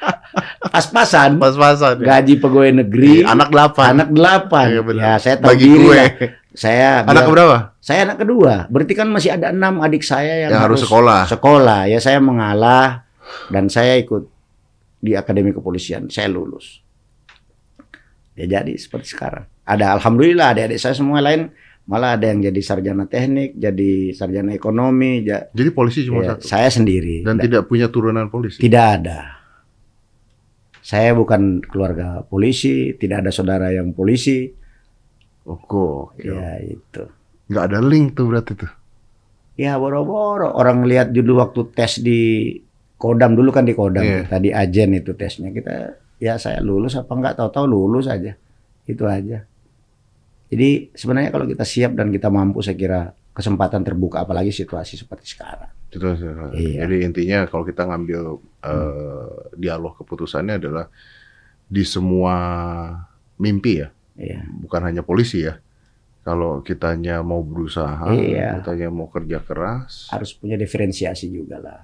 Pas-pasan. 0.75 1.39
Pas-pasan. 1.39 2.03
ya. 2.03 2.19
Gaji 2.19 2.35
pegawai 2.39 2.71
negeri. 2.85 3.23
Iya, 3.23 3.31
anak 3.31 3.49
delapan. 3.51 3.87
anak 3.95 4.09
delapan. 4.11 4.67
Benar. 4.83 5.03
ya, 5.03 5.13
saya 5.19 5.35
tahu 5.39 5.49
Bagi 5.55 5.65
diri 5.65 5.79
gue. 5.81 5.95
lah. 5.95 6.09
Saya 6.55 7.03
Anak 7.03 7.27
berapa? 7.27 7.57
saya 7.83 8.07
anak 8.07 8.19
kedua. 8.23 8.71
Berarti 8.71 8.95
kan 8.95 9.11
masih 9.11 9.35
ada 9.35 9.51
enam 9.51 9.83
adik 9.83 10.07
saya 10.07 10.47
yang, 10.47 10.51
Yang 10.55 10.63
harus 10.63 10.81
sekolah. 10.87 11.21
Sekolah. 11.27 11.81
Ya, 11.91 11.99
saya 11.99 12.23
mengalah 12.23 13.03
dan 13.51 13.67
saya 13.67 13.99
ikut 13.99 14.31
di 15.03 15.19
Akademi 15.19 15.51
Kepolisian. 15.51 16.07
Saya 16.07 16.31
lulus. 16.31 16.79
Ya 18.35 18.47
jadi 18.47 18.75
seperti 18.75 19.15
sekarang. 19.15 19.47
Ada 19.67 19.99
alhamdulillah 19.99 20.55
adik-adik 20.55 20.79
saya 20.79 20.95
semua 20.95 21.19
lain 21.19 21.51
malah 21.85 22.17
ada 22.17 22.29
yang 22.29 22.41
jadi 22.41 22.61
sarjana 22.61 23.05
teknik, 23.05 23.55
jadi 23.55 23.91
sarjana 24.11 24.53
ekonomi, 24.53 25.21
ja- 25.23 25.49
Jadi 25.51 25.71
polisi 25.71 26.01
cuma 26.03 26.25
ya, 26.25 26.33
satu. 26.33 26.45
saya 26.45 26.69
sendiri. 26.69 27.21
Dan 27.21 27.37
tidak 27.37 27.69
punya 27.69 27.89
turunan 27.89 28.29
polisi. 28.29 28.57
tidak 28.59 28.85
ada. 29.01 29.21
Saya 30.81 31.13
bukan 31.13 31.65
keluarga 31.65 32.21
polisi, 32.23 32.93
tidak 32.95 33.25
ada 33.25 33.31
saudara 33.33 33.73
yang 33.73 33.93
polisi. 33.93 34.53
Oh, 35.45 35.57
gokil. 35.57 36.37
Ya 36.37 36.61
itu. 36.61 37.05
Nggak 37.49 37.65
ada 37.69 37.79
link 37.81 38.13
tuh 38.13 38.29
berarti 38.29 38.53
tuh. 38.55 38.73
Ya 39.55 39.77
boro-boro 39.77 40.51
orang 40.51 40.85
lihat 40.85 41.13
dulu 41.13 41.39
waktu 41.39 41.69
tes 41.73 42.01
di 42.01 42.53
Kodam 42.97 43.37
dulu 43.37 43.53
kan 43.53 43.63
di 43.63 43.73
Kodam 43.73 44.03
Iya. 44.03 44.25
tadi 44.27 44.49
ajen 44.51 44.97
itu 44.97 45.13
tesnya 45.13 45.53
kita 45.53 45.95
ya 46.17 46.41
saya 46.41 46.59
lulus 46.59 46.97
apa 46.97 47.13
enggak 47.13 47.37
tahu-tahu 47.37 47.65
lulus 47.65 48.09
aja 48.09 48.33
itu 48.85 49.05
aja. 49.05 49.45
Jadi 50.49 50.93
sebenarnya 50.93 51.31
kalau 51.31 51.47
kita 51.47 51.65
siap 51.65 51.93
dan 51.95 52.09
kita 52.09 52.29
mampu 52.29 52.61
saya 52.61 52.77
kira 52.77 53.01
kesempatan 53.33 53.83
terbuka 53.83 54.23
apalagi 54.23 54.51
situasi 54.51 54.95
seperti 54.95 55.35
sekarang. 55.35 55.71
Itu, 55.91 56.11
Iya. 56.55 56.87
Jadi 56.87 56.97
intinya 57.03 57.47
kalau 57.47 57.63
kita 57.63 57.87
ngambil 57.87 58.39
eh, 58.63 59.31
dialog 59.55 59.95
keputusannya 59.97 60.59
adalah 60.59 60.87
di 61.65 61.83
semua 61.83 62.35
mimpi 63.37 63.83
ya, 63.83 63.89
Iya. 64.15 64.43
bukan 64.63 64.81
hanya 64.85 65.03
polisi 65.03 65.43
ya. 65.43 65.59
Kalau 66.25 66.65
kitanya 66.65 67.21
mau 67.21 67.45
berusaha, 67.45 68.09
Iya. 68.11 68.59
kitanya 68.59 68.89
mau 68.89 69.07
kerja 69.07 69.39
keras, 69.39 70.09
Harus 70.09 70.33
punya 70.33 70.57
diferensiasi 70.57 71.29
juga 71.29 71.59
lah. 71.59 71.81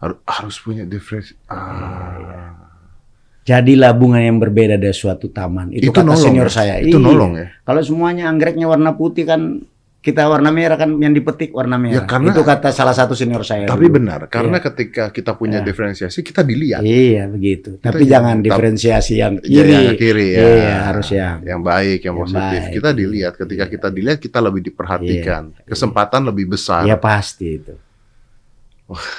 harus 0.00 0.18
harus 0.26 0.56
punya 0.58 0.84
difference. 0.84 1.32
Iya, 1.32 1.54
Ah, 1.54 2.73
Jadilah 3.44 3.92
bunga 3.92 4.24
yang 4.24 4.40
berbeda 4.40 4.80
dari 4.80 4.96
suatu 4.96 5.28
taman. 5.28 5.68
Itu, 5.68 5.92
kata 5.92 6.00
nolong 6.00 6.16
senior 6.18 6.48
ya? 6.48 6.52
saya. 6.52 6.74
Itu 6.80 6.96
Iya. 6.96 7.04
nolong 7.04 7.32
ya. 7.36 7.46
Kalau 7.60 7.80
semuanya 7.84 8.32
anggreknya 8.32 8.64
warna 8.64 8.96
putih 8.96 9.28
kan 9.28 9.60
kita 10.00 10.28
warna 10.28 10.52
merah 10.52 10.76
kan 10.76 10.96
yang 10.96 11.12
dipetik 11.12 11.52
warna 11.52 11.76
merah. 11.76 12.04
Ya, 12.04 12.08
karena- 12.08 12.32
itu 12.32 12.40
kata 12.40 12.72
salah 12.72 12.92
satu 12.92 13.12
senior 13.12 13.40
saya. 13.40 13.64
Tapi 13.64 13.88
dulu. 13.88 14.00
benar, 14.00 14.28
karena 14.28 14.60
ketika 14.60 15.08
kita 15.08 15.32
punya 15.32 15.60
Iya. 15.60 15.68
diferensiasi, 15.68 16.20
kita 16.20 16.40
dilihat. 16.40 16.84
Iya 16.84 17.24
begitu. 17.24 17.80
Kita 17.80 17.88
Tapi 17.88 18.04
jangan- 18.04 18.40
tapi- 18.40 18.48
diferensiasi 18.52 19.12
yang 19.16 19.40
Ya, 19.40 19.64
kiri. 19.64 19.72
yang 19.72 19.96
kiri 19.96 20.26
ya. 20.32 20.40
Iya 20.44 20.74
harus 20.88 21.08
yang. 21.08 21.36
yang 21.40 21.60
baik, 21.60 22.00
yang, 22.00 22.16
Yang 22.16 22.24
positif. 22.24 22.60
baik. 22.64 22.72
Kita 22.76 22.90
dilihat. 22.92 23.32
Ketika 23.34 23.64
Iya. 23.64 23.72
kita 23.72 23.88
dilihat, 23.88 24.18
kita 24.20 24.38
lebih 24.40 24.60
diperhatikan. 24.68 25.42
Kesempatan 25.64 26.20
lebih 26.24 26.46
besar. 26.48 26.84
Ya 26.84 26.96
pasti 26.96 27.60
itu. 27.60 27.72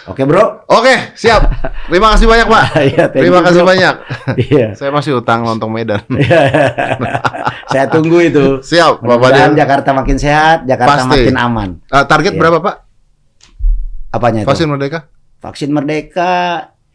Oke 0.05 0.21
bro. 0.29 0.61
Oke, 0.69 1.17
siap. 1.17 1.41
Terima 1.89 2.13
kasih 2.13 2.29
banyak, 2.29 2.45
Pak. 2.45 2.63
Iya, 2.93 3.03
thank 3.09 3.17
Terima 3.25 3.41
you, 3.41 3.45
kasih 3.49 3.61
bro. 3.65 3.69
banyak. 3.73 3.95
Iya. 4.45 4.67
Saya 4.77 4.93
masih 4.93 5.17
utang 5.17 5.41
lontong 5.41 5.73
Medan. 5.73 6.05
Saya 7.73 7.89
tunggu 7.89 8.21
itu. 8.21 8.61
Siap, 8.61 9.01
Bapak 9.01 9.33
Mudah-mudahan. 9.33 9.57
Jakarta 9.57 9.89
makin 9.91 10.17
sehat, 10.21 10.69
Jakarta 10.69 11.09
Pasti. 11.09 11.17
makin 11.25 11.35
aman. 11.35 11.69
Eh, 11.81 12.05
target 12.05 12.33
Iya. 12.37 12.39
berapa, 12.45 12.57
Pak? 12.61 12.75
Apanya 14.13 14.39
itu? 14.45 14.47
Vaksin 14.47 14.69
Merdeka? 14.69 14.99
Vaksin 15.41 15.71
Merdeka 15.73 16.31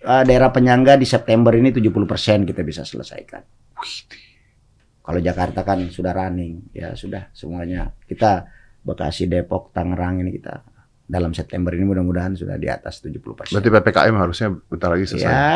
eh, 0.00 0.22
daerah 0.22 0.54
penyangga 0.54 0.94
di 0.94 1.04
September 1.04 1.50
ini 1.52 1.74
70% 1.74 2.46
kita 2.46 2.62
bisa 2.62 2.86
selesaikan. 2.86 3.42
Kalau 5.00 5.18
Jakarta 5.18 5.66
kan 5.66 5.90
sudah 5.90 6.14
running, 6.14 6.70
ya 6.70 6.94
sudah 6.94 7.34
semuanya. 7.34 7.90
Kita 8.06 8.46
Bekasi, 8.80 9.26
Depok, 9.26 9.74
Tangerang 9.74 10.22
ini 10.22 10.32
kita 10.32 10.69
dalam 11.10 11.34
September 11.34 11.74
ini 11.74 11.82
mudah-mudahan 11.82 12.38
sudah 12.38 12.54
di 12.54 12.70
atas 12.70 13.02
70%. 13.02 13.50
Berarti 13.50 13.68
PPKM 13.68 14.14
harusnya 14.14 14.48
bentar 14.70 14.94
lagi 14.94 15.04
selesai. 15.04 15.26
Ya, 15.26 15.50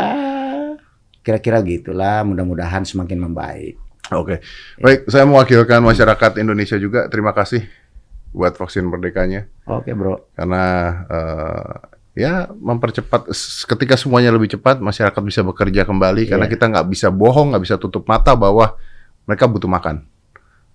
kira-kira 1.22 1.62
gitulah. 1.62 2.26
Mudah-mudahan 2.26 2.82
semakin 2.82 3.22
membaik. 3.22 3.78
Oke. 4.10 4.42
Baik, 4.76 5.06
saya 5.06 5.24
mewakilkan 5.24 5.80
masyarakat 5.80 6.36
Indonesia 6.36 6.76
juga. 6.76 7.06
Terima 7.06 7.30
kasih 7.30 7.64
buat 8.34 8.50
vaksin 8.50 8.82
merdekanya 8.82 9.46
Oke, 9.62 9.94
bro. 9.94 10.26
karena 10.34 10.62
eh, 11.06 11.72
ya 12.18 12.50
mempercepat 12.50 13.30
ketika 13.70 13.94
semuanya 13.94 14.34
lebih 14.34 14.50
cepat 14.50 14.82
masyarakat 14.82 15.22
bisa 15.22 15.46
bekerja 15.46 15.86
kembali 15.86 16.26
karena 16.26 16.50
Iya. 16.50 16.52
kita 16.58 16.64
nggak 16.66 16.86
bisa 16.90 17.14
bohong 17.14 17.54
nggak 17.54 17.62
bisa 17.62 17.78
tutup 17.78 18.02
mata 18.10 18.34
bahwa 18.34 18.74
mereka 19.22 19.46
butuh 19.46 19.70
makan 19.70 20.02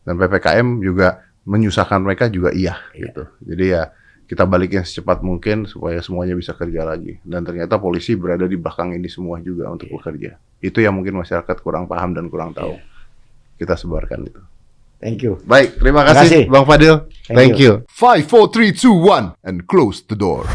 dan 0.08 0.16
ppkm 0.16 0.80
juga 0.80 1.28
menyusahkan 1.44 2.00
mereka 2.00 2.32
juga 2.32 2.56
iya 2.56 2.80
Iya. 2.96 3.12
gitu 3.12 3.24
jadi 3.44 3.66
ya 3.68 3.84
kita 4.30 4.46
balikin 4.46 4.86
secepat 4.86 5.26
mungkin 5.26 5.66
supaya 5.66 5.98
semuanya 6.00 6.38
bisa 6.38 6.54
kerja 6.54 6.86
lagi 6.86 7.18
dan 7.26 7.42
ternyata 7.42 7.82
polisi 7.82 8.14
berada 8.14 8.46
di 8.46 8.54
belakang 8.56 8.94
ini 8.94 9.10
semua 9.10 9.42
juga 9.42 9.66
untuk 9.68 9.90
Iya. 9.90 9.96
bekerja 9.98 10.32
itu 10.62 10.78
yang 10.80 10.94
mungkin 10.94 11.18
masyarakat 11.18 11.58
kurang 11.60 11.90
paham 11.90 12.14
dan 12.14 12.30
kurang 12.30 12.54
tahu 12.54 12.78
Iya. 12.78 12.86
kita 13.58 13.74
sebarkan 13.74 14.30
itu 14.30 14.42
Thank 15.02 15.26
you. 15.26 15.42
baik 15.44 15.82
terima 15.82 16.06
Terima 16.06 16.14
kasih, 16.14 16.46
kasih. 16.46 16.54
bang 16.54 16.66
Fadil 16.70 16.96
Thank 17.26 17.36
thank 17.36 17.54
you 17.58 17.72
five 17.90 18.24
four 18.24 18.46
three 18.54 18.70
two 18.70 18.94
one 18.94 19.34
and 19.42 19.66
close 19.66 20.06
the 20.06 20.14
door 20.14 20.46